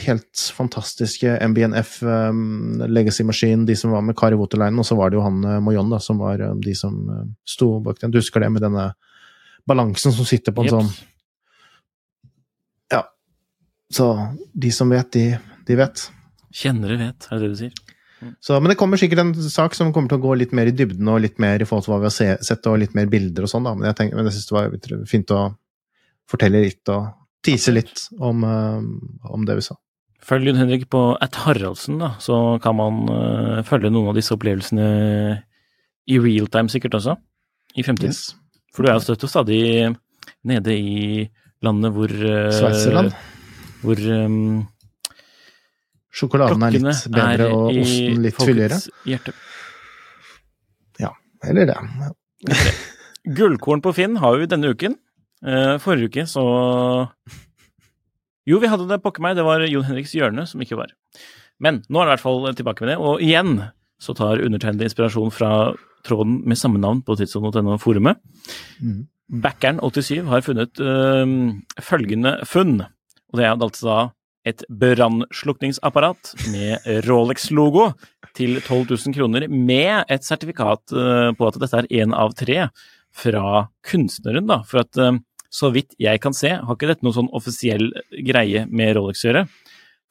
helt 0.03 0.43
fantastiske 0.53 1.33
MBNF 1.49 1.95
um, 2.05 2.83
Legacy 2.85 3.25
Machine, 3.25 3.65
de 3.65 3.75
som 3.77 3.95
var 3.95 4.05
med 4.05 4.15
Kari 4.19 4.37
Waterline, 4.37 4.77
og 4.77 4.85
så 4.87 4.97
var 4.99 5.09
det 5.09 5.17
jo 5.17 5.25
han 5.25 5.41
uh, 5.41 5.57
Moyon, 5.63 5.89
da, 5.91 5.97
som 6.03 6.21
var 6.21 6.43
um, 6.45 6.61
de 6.61 6.75
som 6.77 6.99
uh, 7.09 7.23
sto 7.49 7.73
bak 7.83 7.97
den. 8.03 8.13
Du 8.13 8.19
husker 8.21 8.45
det 8.45 8.51
med 8.53 8.61
denne 8.63 8.91
balansen 9.67 10.13
som 10.13 10.27
sitter 10.27 10.53
på 10.53 10.67
en 10.67 10.69
Jeps. 10.69 10.77
sånn 10.77 12.29
Ja. 12.93 13.01
Så 13.89 14.11
de 14.53 14.71
som 14.75 14.93
vet, 14.93 15.09
de, 15.17 15.25
de 15.65 15.79
vet. 15.81 16.05
Kjennere 16.61 16.99
vet, 17.01 17.25
er 17.25 17.41
det 17.41 17.47
det 17.47 17.51
du 17.55 17.59
sier? 17.65 17.97
Så, 18.43 18.57
men 18.59 18.71
det 18.71 18.77
kommer 18.79 18.99
sikkert 19.01 19.23
en 19.23 19.33
sak 19.49 19.75
som 19.77 19.91
kommer 19.93 20.11
til 20.11 20.19
å 20.19 20.25
gå 20.25 20.35
litt 20.37 20.51
mer 20.57 20.69
i 20.69 20.75
dybden 20.75 21.09
og 21.09 21.23
litt 21.23 21.39
mer 21.41 21.61
i 21.61 21.67
forhold 21.67 21.87
til 21.87 21.93
hva 21.95 22.01
vi 22.03 22.09
har 22.09 22.43
sett, 22.45 22.67
og 22.69 22.81
litt 22.81 22.93
mer 22.97 23.09
bilder 23.11 23.47
og 23.47 23.51
sånn, 23.51 23.65
da. 23.65 23.73
Men 23.77 23.89
jeg, 23.89 23.97
tenker, 23.97 24.19
men 24.19 24.29
jeg 24.29 24.37
synes 24.37 24.49
det 24.49 24.57
var 24.57 25.07
fint 25.09 25.33
å 25.35 25.41
fortelle 26.31 26.61
litt 26.63 26.91
og 26.93 27.09
tease 27.45 27.73
litt 27.73 28.05
om, 28.21 28.43
uh, 28.45 29.31
om 29.33 29.47
det 29.47 29.57
vi 29.57 29.65
sa. 29.65 29.77
Følg 30.21 30.51
Jon 30.51 30.59
Henrik 30.61 30.85
på 30.93 31.01
at 31.17 31.39
Haraldsen, 31.47 31.97
da, 32.03 32.13
så 32.21 32.59
kan 32.61 32.77
man 32.77 33.01
uh, 33.09 33.63
følge 33.65 33.89
noen 33.89 34.11
av 34.11 34.19
disse 34.19 34.35
opplevelsene 34.35 34.85
i 36.11 36.19
real 36.21 36.49
time 36.53 36.69
sikkert 36.69 36.99
også, 36.99 37.17
i 37.73 37.85
fremtiden. 37.85 38.13
Yes. 38.13 38.35
For 38.71 38.85
du 38.85 38.91
er 38.91 38.99
jo 38.99 39.05
støtt 39.07 39.25
og 39.25 39.31
stadig 39.33 39.63
nede 40.47 40.77
i 40.77 41.25
landet 41.65 41.93
hvor 41.95 42.13
uh, 42.13 42.51
Sveitserland. 42.53 43.15
Hvor 43.81 43.97
um, 43.97 44.61
Sjokoladen 46.11 46.63
er 46.67 46.75
litt 46.75 47.05
bedre 47.07 47.47
er 47.47 47.53
og 47.55 47.69
osten 47.71 48.25
litt 48.25 48.39
fylligere. 48.39 48.79
Ja, 50.99 51.13
eller 51.47 51.69
det. 51.69 51.77
Gullkorn 53.37 53.83
på 53.85 53.93
Finn 53.95 54.17
har 54.19 54.39
vi 54.41 54.49
denne 54.51 54.73
uken. 54.73 54.97
Uh, 55.41 55.77
forrige 55.81 56.11
uke 56.11 56.23
så 56.29 56.43
Jo, 58.45 58.59
vi 58.61 58.69
hadde 58.69 58.85
det, 58.89 58.99
pokker 59.01 59.23
meg, 59.25 59.37
det 59.37 59.45
var 59.45 59.63
Jon 59.65 59.87
Henriks 59.87 60.13
hjørne 60.17 60.45
som 60.49 60.61
ikke 60.61 60.77
var. 60.77 60.91
Men 61.61 61.79
nå 61.87 62.01
er 62.01 62.05
det 62.05 62.09
i 62.09 62.13
hvert 62.15 62.25
fall 62.25 62.45
tilbake 62.57 62.83
med 62.83 62.91
det, 62.93 62.97
og 63.01 63.23
igjen 63.23 63.55
så 64.01 64.15
tar 64.17 64.41
undertegnede 64.41 64.89
inspirasjon 64.89 65.33
fra 65.33 65.51
tråden 66.05 66.39
med 66.49 66.57
samme 66.57 66.81
navn 66.81 67.03
på 67.05 67.15
tidssonen.no-forumet. 67.19 68.17
Mm. 68.81 69.03
Backeren87 69.45 70.25
har 70.27 70.41
funnet 70.43 70.81
øh, 70.81 71.35
følgende 71.85 72.33
funn, 72.49 72.81
og 72.81 73.37
det 73.39 73.45
er 73.45 73.53
altså 73.53 73.85
da 73.87 73.99
et 74.47 74.63
brannslukningsapparat 74.69 76.33
med 76.49 76.87
Rolex-logo 77.05 77.91
til 78.37 78.57
12 78.61 78.95
000 78.95 79.15
kroner, 79.15 79.45
med 79.47 80.09
et 80.11 80.25
sertifikat 80.25 80.95
uh, 80.95 81.29
på 81.37 81.49
at 81.49 81.59
dette 81.61 81.83
er 81.83 81.89
én 82.01 82.15
av 82.15 82.33
tre 82.37 82.63
fra 83.11 83.67
kunstneren, 83.85 84.47
da. 84.49 84.61
For 84.67 84.81
at 84.81 84.97
uh, 84.97 85.19
så 85.51 85.69
vidt 85.75 85.93
jeg 85.99 86.21
kan 86.23 86.35
se, 86.35 86.53
har 86.57 86.77
ikke 86.77 86.89
dette 86.89 87.05
noen 87.05 87.17
sånn 87.19 87.31
offisiell 87.35 87.91
greie 88.23 88.65
med 88.71 88.95
Rolex 88.97 89.25
å 89.25 89.29
gjøre. 89.29 89.45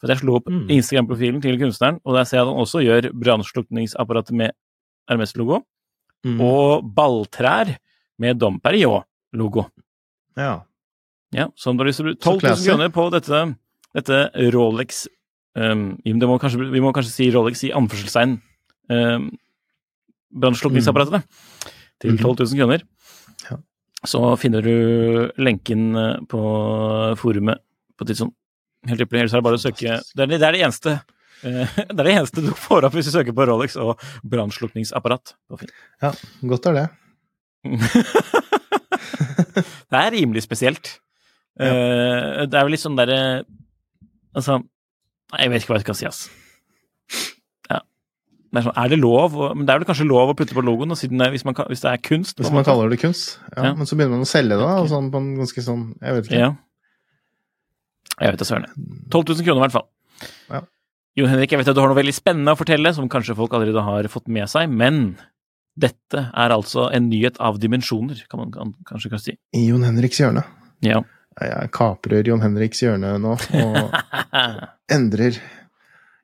For 0.01 0.13
jeg 0.13 0.23
slo 0.23 0.39
opp 0.39 0.49
mm. 0.49 0.65
Instagram-profilen 0.77 1.43
til 1.45 1.59
kunstneren, 1.61 2.01
og 2.05 2.17
der 2.17 2.29
ser 2.29 2.41
jeg 2.41 2.47
at 2.47 2.53
han 2.53 2.63
også 2.63 2.83
gjør 2.85 3.11
brannslukningsapparatet 3.21 4.37
med 4.37 4.57
Hermes-logo. 5.11 5.63
Mm. 6.25 6.41
Og 6.45 6.87
balltrær 6.97 7.75
med 8.21 8.41
Dom 8.41 8.61
Perignon-logo. 8.61 9.67
Ja. 10.37 10.61
ja. 11.37 11.49
Så 11.57 11.73
om 11.73 11.77
du 11.77 11.85
har 11.85 11.91
lyst 11.91 12.01
til 12.01 12.09
å 12.09 12.13
bruke 12.13 12.25
12 12.25 12.45
000 12.45 12.65
kroner 12.69 12.93
på 12.95 13.07
dette 13.13 13.43
dette 13.97 14.21
Rolex 14.55 15.05
um, 15.59 15.99
vi, 16.05 16.15
må 16.15 16.39
kanskje, 16.41 16.71
vi, 16.71 16.83
må 16.83 16.93
kanskje, 16.95 17.13
si 17.15 17.29
Rolex 17.35 17.65
i 17.67 17.73
anførselstegn 17.77 18.37
um, 18.93 19.31
Brannslukningsapparatet 20.31 21.25
mm. 21.25 21.71
til 22.05 22.19
12 22.19 22.45
000 22.53 22.61
kroner. 22.61 22.85
Ja. 23.49 23.57
Så 24.07 24.21
finner 24.41 24.63
du 24.63 24.75
lenken 25.43 25.89
eh, 25.99 26.21
på 26.31 26.43
forumet 27.19 27.59
på 27.99 28.07
Tidsson. 28.07 28.31
Helt 28.87 29.03
ypperlig. 29.03 29.25
Ellers 29.25 29.35
er 29.35 29.43
det 29.43 29.47
bare 29.49 29.59
å 29.59 29.61
søke 29.61 29.99
Det 29.99 30.23
er 30.25 30.31
det, 30.31 30.39
er 30.39 30.55
det 30.55 30.63
eneste 30.63 30.95
uh, 30.95 31.75
det 31.91 31.99
er 31.99 32.07
det 32.07 32.15
eneste 32.15 32.45
du 32.47 32.53
får 32.57 32.87
opp 32.87 32.95
hvis 32.97 33.11
du 33.11 33.15
søker 33.17 33.35
på 33.37 33.49
Rolex 33.51 33.75
og 33.81 33.99
brannslukningsapparat. 34.23 35.35
Ja, 36.01 36.15
godt 36.55 36.71
er 36.71 36.79
det. 36.79 36.87
det 39.91 39.99
er 40.05 40.15
rimelig 40.15 40.47
spesielt. 40.47 40.95
Ja. 41.59 41.75
Uh, 41.75 42.47
det 42.47 42.55
er 42.55 42.63
jo 42.63 42.73
litt 42.77 42.87
sånn 42.87 42.97
derre 42.97 43.21
Altså, 44.37 44.61
jeg 45.37 45.53
vet 45.53 45.63
ikke 45.63 45.73
hva 45.73 45.79
jeg 45.81 45.87
skal 45.87 45.99
si, 45.99 46.09
ass. 46.09 46.23
Ja. 47.71 47.81
Det 48.51 48.61
er, 48.61 48.67
sånn, 48.67 48.79
er 48.83 48.93
det 48.93 48.99
lov? 49.01 49.37
Men 49.57 49.67
det 49.67 49.75
er 49.75 49.83
vel 49.83 49.89
kanskje 49.91 50.09
lov 50.09 50.33
å 50.33 50.37
putte 50.39 50.57
på 50.57 50.65
logoen, 50.67 50.95
det, 50.95 51.31
hvis, 51.35 51.47
man, 51.47 51.59
hvis, 51.71 51.85
det 51.85 51.93
er 51.93 52.03
kunst? 52.03 52.41
Hvis 52.41 52.55
man 52.55 52.67
kaller 52.67 52.91
det 52.93 53.01
kunst, 53.03 53.39
ja. 53.55 53.71
ja. 53.71 53.77
Men 53.79 53.89
så 53.89 53.99
begynner 53.99 54.19
man 54.19 54.27
å 54.27 54.31
selge 54.31 54.57
det, 54.57 54.65
da, 54.65 54.81
okay. 54.81 54.93
sånn, 54.95 55.13
på 55.13 55.23
en 55.23 55.31
ganske 55.39 55.65
sånn 55.67 55.87
Jeg 55.99 56.19
vet 56.19 56.31
ikke. 56.31 56.43
Ja. 56.43 56.51
Jeg 58.21 58.35
vet 58.35 58.43
da 58.43 58.47
søren. 58.49 58.69
12 59.09 59.35
000 59.39 59.47
kroner, 59.47 59.61
i 59.61 59.65
hvert 59.65 59.77
fall. 59.79 59.89
Ja. 60.53 60.65
Jon 61.19 61.31
Henrik, 61.33 61.53
jeg 61.53 61.61
vet 61.61 61.71
at 61.73 61.77
du 61.77 61.81
har 61.83 61.91
noe 61.91 61.99
veldig 61.99 62.15
spennende 62.15 62.55
å 62.55 62.59
fortelle, 62.59 62.93
som 62.95 63.09
kanskje 63.11 63.37
folk 63.39 63.55
allerede 63.57 63.83
har 63.85 64.09
fått 64.13 64.29
med 64.31 64.51
seg, 64.51 64.71
men 64.71 65.15
dette 65.81 66.27
er 66.29 66.55
altså 66.55 66.89
en 66.95 67.09
nyhet 67.11 67.39
av 67.43 67.59
dimensjoner, 67.63 68.21
kan 68.31 68.43
man 68.43 68.53
kan, 68.55 68.75
kanskje 68.89 69.13
kan 69.13 69.23
si. 69.23 69.35
I 69.57 69.65
Jon 69.71 69.87
Henriks 69.87 70.21
hjørne. 70.21 70.45
Ja. 70.85 71.03
Jeg 71.41 71.71
kaprer 71.73 72.27
Jon 72.29 72.43
Henriks 72.45 72.83
hjørne 72.85 73.15
nå, 73.23 73.37
og 73.37 74.37
endrer 74.97 75.41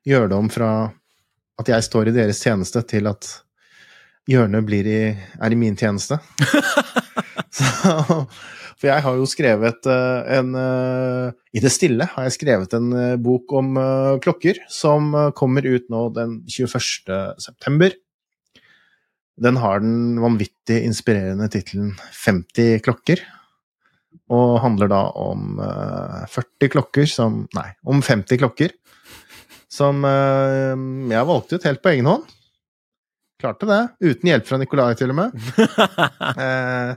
Gjør 0.07 0.29
det 0.31 0.37
om 0.37 0.47
fra 0.47 0.71
at 1.59 1.71
jeg 1.71 1.83
står 1.83 2.09
i 2.09 2.15
deres 2.15 2.39
tjeneste, 2.39 2.79
til 2.87 3.09
at 3.09 3.27
hjørnet 4.29 4.71
i, 4.77 4.99
er 5.17 5.51
i 5.51 5.57
min 5.59 5.75
tjeneste. 5.75 6.19
Så, 7.57 7.65
for 8.77 8.87
jeg 8.87 9.03
har 9.03 9.17
jo 9.17 9.27
skrevet 9.27 9.87
uh, 9.89 10.21
en 10.37 10.51
uh, 10.53 11.33
I 11.55 11.63
det 11.63 11.71
stille 11.73 12.05
har 12.11 12.27
jeg 12.27 12.35
skrevet 12.37 12.75
en 12.77 12.91
uh, 12.93 13.15
bok 13.17 13.55
om 13.57 13.79
klokker, 14.23 14.61
som 14.69 15.09
kommer 15.35 15.65
ut 15.65 15.87
nå 15.89 16.03
den 16.15 16.41
21. 16.45 17.41
september. 17.41 17.95
Den 19.37 19.59
har 19.61 19.81
den 19.81 20.21
vanvittig 20.21 20.83
inspirerende 20.85 21.49
tittelen 21.53 21.95
50 22.23 22.79
klokker, 22.85 23.21
og 24.27 24.57
handler 24.59 24.89
da 24.91 25.03
om 25.19 25.59
uh, 25.61 26.23
eh, 26.23 26.31
40 26.33 26.71
klokker 26.73 27.07
som 27.09 27.45
Nei, 27.55 27.69
om 27.87 28.01
50 28.03 28.41
klokker 28.41 28.73
som 29.71 30.03
uh, 30.03 30.75
jeg 31.11 31.29
valgte 31.29 31.59
ut 31.59 31.67
helt 31.67 31.81
på 31.83 31.91
egen 31.93 32.09
hånd. 32.09 32.25
Klarte 33.37 33.67
det. 33.69 33.81
Uten 34.01 34.29
hjelp 34.31 34.47
fra 34.47 34.57
Nikolai, 34.59 34.95
til 34.97 35.11
og 35.13 35.17
med. 35.19 35.35
uh, 36.39 36.95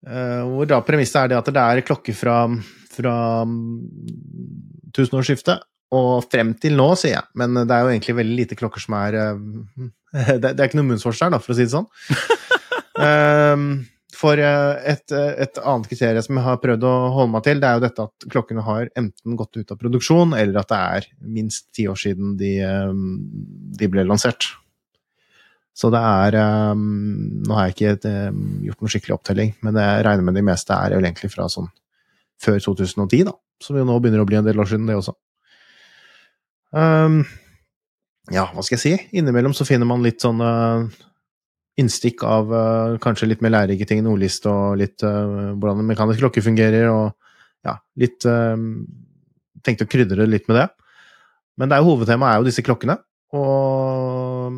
hvor 0.50 0.68
da 0.70 0.78
premisset 0.86 1.18
er 1.20 1.32
det 1.32 1.40
at 1.40 1.50
det 1.52 1.60
er 1.60 1.82
klokker 1.84 2.16
fra, 2.16 2.36
fra 2.94 3.16
mm, 3.44 3.80
tusenårsskiftet 4.96 5.58
og 5.92 6.24
frem 6.30 6.54
til 6.62 6.78
nå, 6.78 6.86
sier 6.96 7.18
jeg. 7.18 7.26
Men 7.36 7.58
det 7.60 7.74
er 7.74 7.84
jo 7.84 7.92
egentlig 7.92 8.16
veldig 8.22 8.36
lite 8.38 8.56
klokker 8.56 8.80
som 8.80 8.96
er 9.02 9.12
det, 9.20 10.40
det, 10.40 10.56
er 10.56 10.68
ikke 10.70 10.80
noe 10.80 10.94
munnsforskjell, 10.94 11.34
da, 11.34 11.42
for 11.42 11.52
å 11.52 11.58
si 11.58 11.66
det 11.66 11.74
sånn. 11.74 11.90
For 14.16 14.40
eh, 14.40 14.76
et, 14.92 15.12
eh, 15.14 15.34
et, 15.44 15.58
annet 15.62 15.88
kriterium 15.90 16.24
som 16.24 16.38
jeg 16.38 16.46
har 16.46 16.60
prøvd 16.62 16.86
å 16.86 16.94
holde 17.14 17.32
meg 17.34 17.44
til, 17.46 17.60
det 17.62 17.68
er 17.68 17.76
jo 17.78 17.84
dette 17.84 18.06
at 18.08 18.26
klokkene 18.32 18.64
har 18.66 18.88
enten 18.98 19.36
gått 19.38 19.58
ut 19.60 19.70
av 19.70 19.78
produksjon, 19.80 20.34
eller 20.38 20.60
at 20.60 20.70
det 20.72 20.80
er 20.80 21.06
minst 21.36 21.68
ti 21.76 21.86
år 21.90 21.98
siden 22.00 22.34
de, 22.40 22.56
eh, 22.66 22.94
de, 23.78 23.90
ble 23.92 24.06
lansert. 24.08 24.50
Så 25.76 25.88
det 25.94 26.00
er 26.02 26.34
Nå 26.76 27.54
har 27.54 27.68
jeg 27.68 27.76
ikke 27.76 28.14
gjort 28.66 28.80
noen 28.82 28.92
skikkelig 28.92 29.14
opptelling, 29.14 29.52
men 29.64 29.78
jeg 29.78 30.02
regner 30.04 30.26
med 30.26 30.36
de 30.36 30.42
meste 30.44 30.74
er 30.76 30.96
vel 30.96 31.06
egentlig 31.06 31.30
fra 31.32 31.46
sånn 31.48 31.70
før 32.42 32.58
2010, 32.60 33.22
da. 33.28 33.36
Som 33.62 33.78
jo 33.78 33.86
nå 33.86 33.96
begynner 34.00 34.24
å 34.24 34.28
bli 34.28 34.40
en 34.40 34.44
del 34.48 34.60
år 34.60 34.68
siden, 34.68 34.88
det 34.90 34.98
også. 34.98 35.14
Um, 36.74 37.22
ja, 38.34 38.48
hva 38.50 38.64
skal 38.66 38.76
jeg 38.76 38.82
si? 38.82 38.92
Innimellom 39.16 39.54
så 39.56 39.66
finner 39.68 39.88
man 39.88 40.04
litt 40.04 40.20
sånne 40.22 40.50
innstikk 41.80 42.24
av 42.26 42.52
uh, 42.52 42.98
kanskje 43.02 43.30
litt 43.30 43.44
mer 43.44 43.54
lærerike 43.54 43.88
ting, 43.88 44.04
ordliste 44.08 44.50
og 44.50 44.78
litt 44.80 45.04
uh, 45.06 45.52
hvordan 45.56 45.82
en 45.82 45.90
mekanisk 45.90 46.22
klokke 46.22 46.44
fungerer, 46.44 46.88
og 46.92 47.14
ja, 47.66 47.78
litt 48.00 48.26
uh, 48.28 48.56
Tenkte 49.60 49.84
å 49.84 49.90
krydre 49.92 50.24
litt 50.24 50.46
med 50.48 50.56
det. 50.56 50.62
Men 51.60 51.68
det 51.68 51.76
er 51.76 51.82
jo 51.82 51.90
hovedtemaet 51.90 52.32
er 52.32 52.38
jo 52.40 52.46
disse 52.46 52.62
klokkene, 52.64 52.94
og 53.36 54.54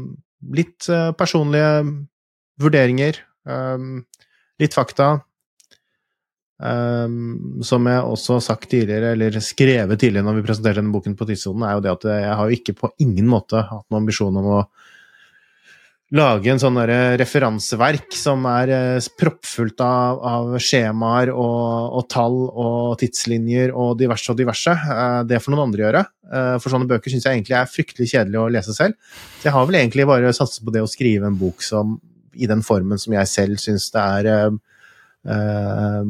litt 0.55 0.87
personlige 1.19 1.73
vurderinger, 2.63 3.19
um, 3.51 3.97
litt 4.63 4.77
fakta. 4.79 5.09
Um, 6.63 7.65
som 7.67 7.89
jeg 7.91 8.07
også 8.07 8.37
har 8.37 8.45
sagt 8.47 8.69
tidligere, 8.71 9.17
eller 9.17 9.41
skrevet 9.43 9.99
tidligere 9.99 10.29
når 10.29 10.39
vi 10.39 10.47
presenterte 10.47 10.79
denne 10.79 10.95
boken 10.95 11.19
på 11.19 11.27
Tidssonen, 11.27 11.67
er 11.67 11.75
jo 11.75 11.83
det 11.83 11.95
at 11.97 12.07
jeg 12.13 12.37
har 12.39 12.47
jo 12.47 12.61
ikke 12.61 12.77
på 12.79 12.93
ingen 13.03 13.27
måte 13.27 13.65
hatt 13.67 13.89
noen 13.89 14.05
ambisjon 14.05 14.39
om 14.39 14.51
å 14.61 14.61
lage 16.13 16.51
en 16.53 16.61
sånn 16.61 16.77
referanseverk 17.21 18.13
som 18.17 18.45
er 18.51 18.73
eh, 18.75 19.07
proppfullt 19.19 19.81
av, 19.85 20.19
av 20.29 20.51
skjemaer 20.61 21.33
og, 21.33 21.97
og, 21.97 22.05
tall 22.13 22.37
og 22.51 22.99
tidslinjer 23.01 23.73
og 23.73 23.95
diverse 24.01 24.29
og 24.33 24.37
diverse. 24.41 24.75
Eh, 24.77 25.21
det 25.29 25.41
får 25.41 25.55
noen 25.55 25.65
andre 25.65 25.87
gjøre. 25.87 26.05
Eh, 26.29 26.57
for 26.61 26.75
sånne 26.75 26.91
bøker 26.91 27.13
syns 27.13 27.29
jeg 27.29 27.41
egentlig 27.41 27.57
er 27.57 27.71
fryktelig 27.71 28.11
kjedelig 28.13 28.43
å 28.43 28.51
lese 28.53 28.77
selv. 28.77 28.99
Så 29.39 29.49
jeg 29.49 29.57
har 29.57 29.69
vel 29.69 29.81
egentlig 29.81 30.09
bare 30.11 30.37
satset 30.37 30.67
på 30.67 30.75
det 30.75 30.85
å 30.85 30.91
skrive 30.91 31.31
en 31.31 31.41
bok 31.41 31.65
som, 31.65 31.97
i 32.37 32.51
den 32.51 32.65
formen 32.67 33.01
som 33.01 33.17
jeg 33.17 33.33
selv 33.33 33.65
syns 33.65 33.89
det 33.93 34.05
er 34.05 34.31
uh, 34.53 36.07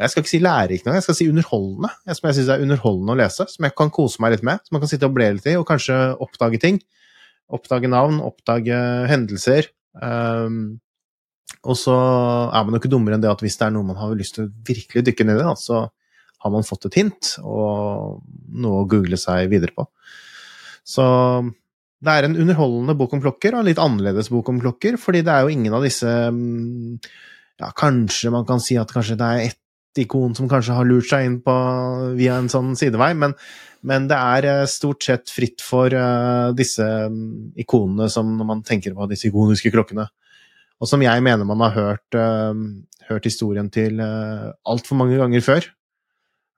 jeg 0.00 0.12
skal 0.12 0.22
ikke 0.22 0.30
si 0.30 0.38
lærerik, 0.40 0.84
jeg 0.86 1.04
skal 1.04 1.16
si 1.18 1.26
underholdende. 1.28 1.90
Som 2.16 2.30
jeg 2.30 2.38
syns 2.38 2.50
er 2.54 2.62
underholdende 2.64 3.12
å 3.12 3.18
lese. 3.20 3.44
Som 3.52 3.66
jeg 3.66 3.74
kan 3.76 3.90
kose 3.92 4.22
meg 4.22 4.32
litt 4.34 4.44
med. 4.46 4.62
Som 4.64 4.78
man 4.78 4.82
kan 4.82 4.90
sitte 4.90 5.10
og 5.10 5.12
ble 5.12 5.26
litt 5.36 5.48
i, 5.50 5.58
og 5.60 5.66
kanskje 5.68 5.98
oppdage 6.24 6.60
ting. 6.62 6.78
Oppdage 7.50 7.90
navn, 7.90 8.20
oppdage 8.24 8.78
hendelser. 9.10 9.70
Um, 9.94 10.80
og 11.66 11.76
så 11.76 11.94
er 11.94 12.64
man 12.64 12.76
jo 12.76 12.80
ikke 12.80 12.92
dummere 12.92 13.18
enn 13.18 13.24
det 13.24 13.30
at 13.32 13.42
hvis 13.44 13.58
det 13.60 13.66
er 13.66 13.72
noe 13.74 13.86
man 13.86 13.98
har 13.98 14.14
lyst 14.16 14.36
til 14.36 14.46
å 14.46 14.52
virkelig 14.66 15.02
dykke 15.08 15.26
ned 15.28 15.42
i, 15.42 15.48
så 15.60 15.82
har 16.40 16.52
man 16.54 16.64
fått 16.64 16.86
et 16.88 17.00
hint 17.02 17.34
og 17.42 18.20
noe 18.62 18.84
å 18.84 18.86
google 18.88 19.18
seg 19.20 19.50
videre 19.52 19.74
på. 19.76 19.84
Så 20.86 21.04
det 22.00 22.14
er 22.14 22.26
en 22.26 22.38
underholdende 22.40 22.96
bok 22.96 23.16
om 23.16 23.20
klokker, 23.20 23.52
og 23.52 23.62
en 23.62 23.68
litt 23.68 23.82
annerledes 23.82 24.30
bok 24.32 24.48
om 24.48 24.60
klokker, 24.62 24.96
fordi 25.00 25.20
det 25.26 25.34
er 25.34 25.44
jo 25.44 25.52
ingen 25.52 25.76
av 25.76 25.84
disse 25.84 26.08
mm, 26.08 26.96
Ja, 27.60 27.68
kanskje 27.76 28.32
man 28.32 28.46
kan 28.48 28.62
si 28.64 28.78
at 28.80 28.88
kanskje 28.94 29.18
det 29.20 29.26
er 29.28 29.42
ett 29.50 29.59
ikon 29.98 30.36
som 30.38 30.48
kanskje 30.50 30.76
har 30.76 30.86
lurt 30.86 31.08
seg 31.10 31.26
inn 31.26 31.40
på 31.42 31.54
via 32.18 32.36
en 32.38 32.50
sånn 32.52 32.76
sidevei, 32.78 33.10
men, 33.18 33.34
men 33.86 34.06
det 34.10 34.18
er 34.18 34.48
eh, 34.50 34.68
stort 34.70 35.02
sett 35.06 35.32
fritt 35.32 35.64
for 35.64 35.90
uh, 35.90 36.52
disse 36.56 36.84
mm, 36.84 37.58
ikonene 37.64 38.10
som 38.12 38.30
når 38.38 38.48
man 38.52 38.62
tenker 38.66 38.94
på 38.94 39.08
disse 39.10 39.28
ikoniske 39.30 39.72
klokkene. 39.74 40.06
Og 40.80 40.88
som 40.88 41.02
jeg 41.04 41.24
mener 41.24 41.48
man 41.48 41.64
har 41.66 41.74
hørt, 41.76 42.16
uh, 42.16 42.54
hørt 43.10 43.26
historien 43.28 43.68
til 43.72 44.00
uh, 44.00 44.52
altfor 44.68 45.00
mange 45.00 45.18
ganger 45.20 45.44
før. 45.44 45.68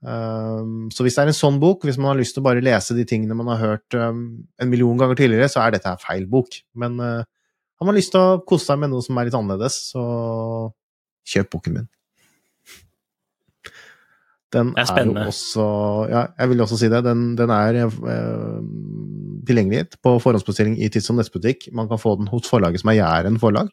Um, 0.03 0.91
så 0.91 1.07
hvis 1.07 1.15
det 1.15 1.23
er 1.23 1.31
en 1.31 1.37
sånn 1.37 1.61
bok, 1.63 1.87
hvis 1.87 1.99
man 1.99 2.11
har 2.11 2.19
lyst 2.19 2.35
til 2.35 2.43
å 2.43 2.49
bare 2.49 2.63
lese 2.65 2.95
de 2.99 3.07
tingene 3.07 3.37
man 3.39 3.53
har 3.55 3.61
hørt 3.63 3.97
um, 3.97 4.43
en 4.59 4.71
million 4.71 4.99
ganger 4.99 5.19
tidligere, 5.19 5.51
så 5.51 5.63
er 5.63 5.77
dette 5.77 5.89
her 5.89 6.03
feil 6.03 6.27
bok. 6.31 6.59
Men 6.75 6.99
uh, 6.99 7.23
har 7.23 7.89
man 7.89 7.97
lyst 7.97 8.13
til 8.15 8.23
å 8.23 8.41
kose 8.47 8.67
seg 8.69 8.83
med 8.83 8.93
noe 8.93 9.03
som 9.03 9.19
er 9.19 9.31
litt 9.31 9.39
annerledes, 9.39 9.79
så 9.95 10.03
kjøp 11.33 11.53
boken 11.55 11.79
min. 11.79 11.91
Den 14.53 14.73
Det 14.75 14.83
er 14.83 14.89
spennende. 14.91 15.23
jo 15.25 15.33
også 15.33 15.67
Ja, 16.11 16.27
jeg 16.39 16.49
vil 16.53 16.61
også 16.61 16.77
si 16.79 16.89
det. 16.93 17.03
Den, 17.05 17.35
den 17.37 17.51
er 17.51 17.75
eh, 17.83 18.63
tilgjengelig 19.49 19.87
på 20.05 20.17
forhåndsbestilling 20.23 20.77
i 20.83 20.89
Tids- 20.93 21.11
og 21.11 21.17
nettbutikk. 21.19 21.71
Man 21.73 21.89
kan 21.89 21.99
få 21.99 22.17
den 22.21 22.29
hos 22.29 22.49
forlaget 22.51 22.81
som 22.83 22.91
er 22.93 22.99
Jæren 23.01 23.39
forlag. 23.41 23.71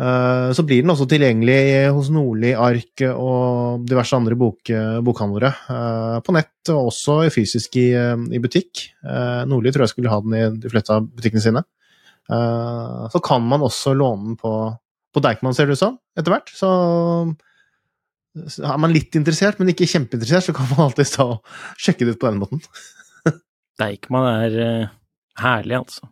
Eh, 0.00 0.50
Så 0.56 0.64
blir 0.66 0.82
den 0.82 0.90
også 0.90 1.06
tilgjengelig 1.08 1.90
hos 1.92 2.08
Nordli, 2.10 2.52
Ark 2.56 3.02
og 3.14 3.84
diverse 3.86 4.16
andre 4.16 4.34
bok, 4.36 4.58
bokhandlere. 5.04 5.52
eh, 5.70 6.20
På 6.24 6.32
nett 6.32 6.68
og 6.72 6.90
også 6.90 7.30
fysisk 7.30 7.76
i, 7.76 7.92
eh, 7.94 8.16
i 8.32 8.38
butikk. 8.40 8.88
Eh, 9.04 9.44
Nordli 9.46 9.70
tror 9.72 9.84
jeg 9.86 9.94
skulle 9.94 10.10
ha 10.10 10.20
den 10.20 10.34
i 10.34 10.58
de 10.60 10.68
fleste 10.72 10.90
av 10.90 11.06
butikkene 11.06 11.42
sine. 11.42 11.64
Eh, 12.30 13.08
Så 13.12 13.22
kan 13.22 13.42
man 13.42 13.60
også 13.60 13.94
låne 13.96 14.24
den 14.28 14.36
på, 14.36 14.78
på 15.14 15.20
Deichman, 15.22 15.54
ser 15.54 15.66
det 15.66 15.72
ut 15.72 15.78
som, 15.78 15.98
etter 16.16 16.30
hvert. 16.32 16.48
Så 16.54 16.68
så 18.46 18.62
er 18.70 18.78
man 18.78 18.92
litt 18.94 19.16
interessert, 19.18 19.58
men 19.58 19.72
ikke 19.72 19.88
kjempeinteressert, 19.90 20.46
så 20.50 20.54
kan 20.56 20.68
man 20.70 20.86
alltid 20.86 21.10
ta 21.10 21.26
og 21.34 21.54
sjekke 21.80 22.06
det 22.06 22.14
ut 22.14 22.20
på 22.22 22.30
den 22.30 22.38
måten. 22.42 22.62
Deichman 23.80 24.28
er 24.30 24.56
uh, 24.60 24.92
herlig, 25.42 25.80
altså. 25.80 26.10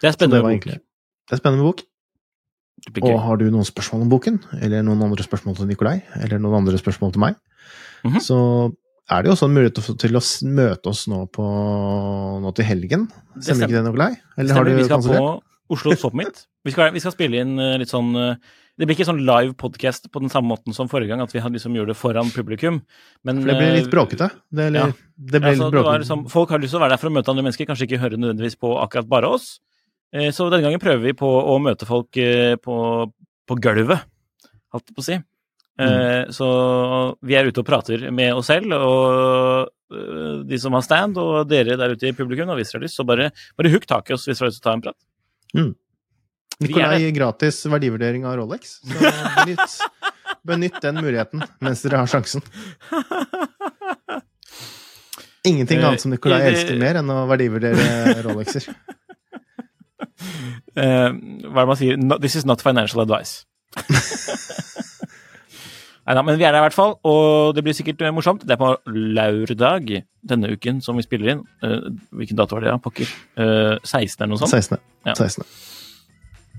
Det 0.00 0.08
er 0.08 0.16
spennende 0.16 0.40
det 0.40 0.46
bok. 0.48 0.66
Det 0.66 1.34
er 1.34 1.36
en 1.38 1.42
spennende 1.42 1.66
bok. 1.68 1.82
Og 3.04 3.18
har 3.20 3.36
du 3.36 3.44
noen 3.52 3.66
spørsmål 3.68 4.06
om 4.06 4.12
boken, 4.14 4.38
eller 4.64 4.84
noen 4.86 5.02
andre 5.04 5.24
spørsmål 5.26 5.58
til 5.58 5.68
Nikolai, 5.68 5.98
eller 6.24 6.40
noen 6.40 6.62
andre 6.62 6.80
spørsmål 6.80 7.12
til 7.12 7.20
meg, 7.26 7.36
Mhm. 8.02 8.20
så 8.24 8.72
er 9.10 9.22
det 9.22 9.28
jo 9.28 9.32
også 9.34 9.46
en 9.46 9.54
mulighet 9.54 9.98
til 9.98 10.16
å- 10.16 10.46
møte 10.48 10.86
oss 10.88 11.06
nå, 11.06 11.26
på, 11.30 11.44
nå 12.40 12.54
til 12.54 12.64
helgen. 12.64 13.10
Stemmer 13.38 13.68
ikke 13.68 13.76
det, 13.76 13.84
Nikolai? 13.84 14.16
Eller 14.38 14.54
har 14.54 14.64
du 14.64 14.70
kansellert? 14.70 14.80
vi 14.80 14.84
skal 14.88 15.02
på 15.02 15.42
Oslo 15.70 15.92
Soppmeet. 15.94 16.46
Vi 16.64 16.72
vi 16.72 17.00
skal 17.00 17.12
spille 17.12 17.40
inn 17.40 17.58
eh, 17.58 17.76
litt 17.78 17.88
sånn 17.88 18.16
eh, 18.16 18.36
Det 18.80 18.86
blir 18.88 18.96
ikke 18.96 19.10
sånn 19.10 19.18
live 19.28 19.52
podcast 19.60 20.06
på 20.08 20.22
den 20.22 20.30
samme 20.32 20.48
måten 20.54 20.72
som 20.72 20.88
forrige 20.88 21.12
gang, 21.12 21.20
at 21.20 21.34
vi 21.34 21.40
liksom 21.42 21.74
gjorde 21.76 21.92
det 21.92 22.00
foran 22.00 22.30
publikum. 22.32 22.78
Men 23.28 23.42
For 23.42 23.50
det 23.50 23.56
blir 23.58 23.74
litt 23.74 23.88
eh, 23.90 23.92
bråkete. 23.92 24.28
Det, 24.48 24.68
eller, 24.70 24.86
ja. 24.94 25.08
det 25.20 25.40
blir 25.42 25.50
altså, 25.50 25.66
litt 25.66 25.74
bråkete. 25.74 25.98
liksom, 26.04 26.22
folk 26.32 26.54
har 26.54 26.62
lyst 26.62 26.72
til 26.72 26.80
å 26.80 26.84
være 26.86 26.94
der 26.94 27.02
for 27.02 27.10
å 27.10 27.12
møte 27.12 27.32
andre 27.32 27.44
mennesker, 27.44 27.68
kanskje 27.68 27.84
ikke 27.84 28.00
høre 28.00 28.20
nødvendigvis 28.20 28.56
på 28.56 28.70
akkurat 28.80 29.10
bare 29.10 29.32
oss. 29.36 29.50
Eh, 30.16 30.30
Så 30.32 30.46
denne 30.48 30.64
gangen 30.64 30.80
prøver 30.80 31.02
vi 31.10 31.12
på 31.18 31.28
å 31.28 31.58
møte 31.60 31.88
folk 31.90 32.16
eh, 32.24 32.54
på, 32.56 32.78
på 33.44 33.58
gulvet, 33.60 34.08
holdt 34.72 34.88
jeg 34.88 34.96
på 34.96 35.04
å 35.04 35.08
si. 35.10 35.18
Eh, 35.84 36.32
Så 36.40 36.48
vi 37.20 37.36
er 37.36 37.52
ute 37.52 37.60
og 37.60 37.68
prater 37.68 38.08
med 38.08 38.32
oss 38.32 38.48
selv 38.48 38.72
og 38.80 39.76
de 40.48 40.56
som 40.62 40.72
har 40.78 40.86
stand, 40.86 41.20
og 41.20 41.48
dere 41.50 41.76
der 41.76 41.98
ute 41.98 42.08
i 42.08 42.16
publikum, 42.16 42.48
og 42.48 42.56
hvis 42.56 42.70
dere 42.72 42.80
har 42.80 42.88
lyst, 42.88 42.96
så 42.96 43.04
bare, 43.04 43.32
bare 43.58 43.72
hook 43.72 43.84
tak 43.90 44.08
i 44.08 44.14
oss 44.14 44.24
hvis 44.24 44.38
dere 44.38 44.46
har 44.46 44.52
lyst 44.54 44.62
til 44.62 44.68
å 44.68 44.70
ta 44.70 44.76
en 44.78 44.88
prat. 44.88 45.00
er 45.66 45.89
Nikolai 46.60 47.10
gratis 47.16 47.62
verdivurdering 47.72 48.26
av 48.28 48.36
Rolex, 48.36 48.78
så 48.84 49.12
benytt, 49.40 49.76
benytt 50.46 50.80
den 50.84 51.00
muligheten 51.00 51.44
mens 51.64 51.84
dere 51.86 52.02
har 52.02 52.10
sjansen. 52.10 52.44
Ingenting 55.44 55.80
Eh, 55.80 55.88
annet 55.88 56.02
som 56.02 56.12
Nikolai 56.12 56.42
elsker 56.50 56.76
mer 56.80 57.00
enn 57.00 57.12
å 57.12 57.22
verdivurdere 57.30 58.20
Rolexer. 58.26 58.66
Uh, 60.76 61.08
hva 61.48 61.62
er 61.62 61.64
det 61.64 61.70
man 61.72 61.80
sier? 61.80 61.96
No, 62.00 62.20
this 62.20 62.36
is 62.36 62.44
not 62.44 62.60
financial 62.64 63.00
advice. 63.00 63.46
Neida, 66.10 66.24
men 66.26 66.38
vi 66.40 66.44
er 66.44 66.50
der 66.50 66.58
i 66.58 66.66
hvert 66.66 66.74
fall, 66.74 66.96
og 67.06 67.54
det 67.54 67.62
blir 67.62 67.76
sikkert 67.76 68.00
eh, 68.02 68.12
morsomt. 68.12 68.42
Det 68.42 68.56
er 68.56 68.60
på 68.60 68.72
lørdag 68.90 69.92
denne 70.26 70.50
uken 70.50 70.80
som 70.82 70.98
vi 70.98 71.04
spiller 71.06 71.36
inn. 71.36 71.42
Uh, 71.62 71.92
hvilken 72.18 72.38
dato 72.40 72.56
var 72.56 72.66
det, 72.66 72.72
da? 72.74 72.80
Pokker. 72.82 73.08
Uh, 73.38 73.76
16. 73.84 74.18
eller 74.18 74.32
noe 74.34 74.40
sånt. 74.42 74.56
16. 74.56 74.80
Ja. 75.06 75.14
16. 75.14 75.46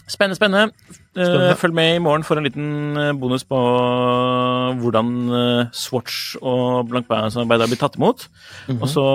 Spennende, 0.10 0.36
spennende. 0.36 0.74
Eh, 1.16 1.24
Spennende. 1.24 1.56
følg 1.60 1.74
med 1.78 1.96
i 1.96 2.02
morgen 2.04 2.24
for 2.28 2.36
en 2.40 2.44
liten 2.48 2.98
eh, 3.00 3.12
bonus 3.16 3.44
på 3.48 3.60
hvordan 4.82 5.12
eh, 5.32 5.70
Swatch 5.76 6.36
og 6.42 6.90
blankbærsamarbeidet 6.92 7.66
har 7.66 7.72
blitt 7.72 7.84
tatt 7.84 7.96
imot. 8.00 8.26
Og 8.78 8.88
så 8.92 9.06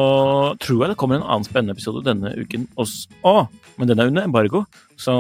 tror 0.63 0.85
jeg 0.85 0.93
det 0.93 0.99
kommer 1.01 1.19
en 1.21 1.27
annen 1.27 1.45
spennende 1.45 1.77
episode 1.77 2.05
denne 2.07 2.33
uken 2.39 2.69
også. 2.81 3.09
Men 3.77 3.89
den 3.91 4.01
er 4.01 4.09
under 4.13 4.25
embargo, 4.25 4.65
så 4.97 5.17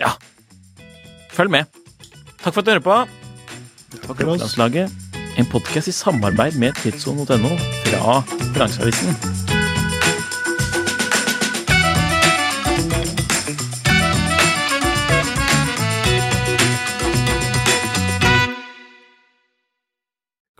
ja. 0.00 0.14
Følg 1.36 1.50
med. 1.52 1.64
Takk 2.42 2.54
for 2.54 2.62
at 2.62 2.66
du 2.66 2.74
hører 2.74 2.86
på. 2.86 2.98
Dette 3.92 4.08
var. 4.08 4.14
Klokkelandslaget, 4.16 4.90
en 5.38 5.50
podkast 5.52 5.88
i 5.92 5.94
samarbeid 5.94 6.58
med 6.58 6.74
tidssonen.no 6.82 7.54
fra 7.92 8.22
Finansavisen. 8.54 9.45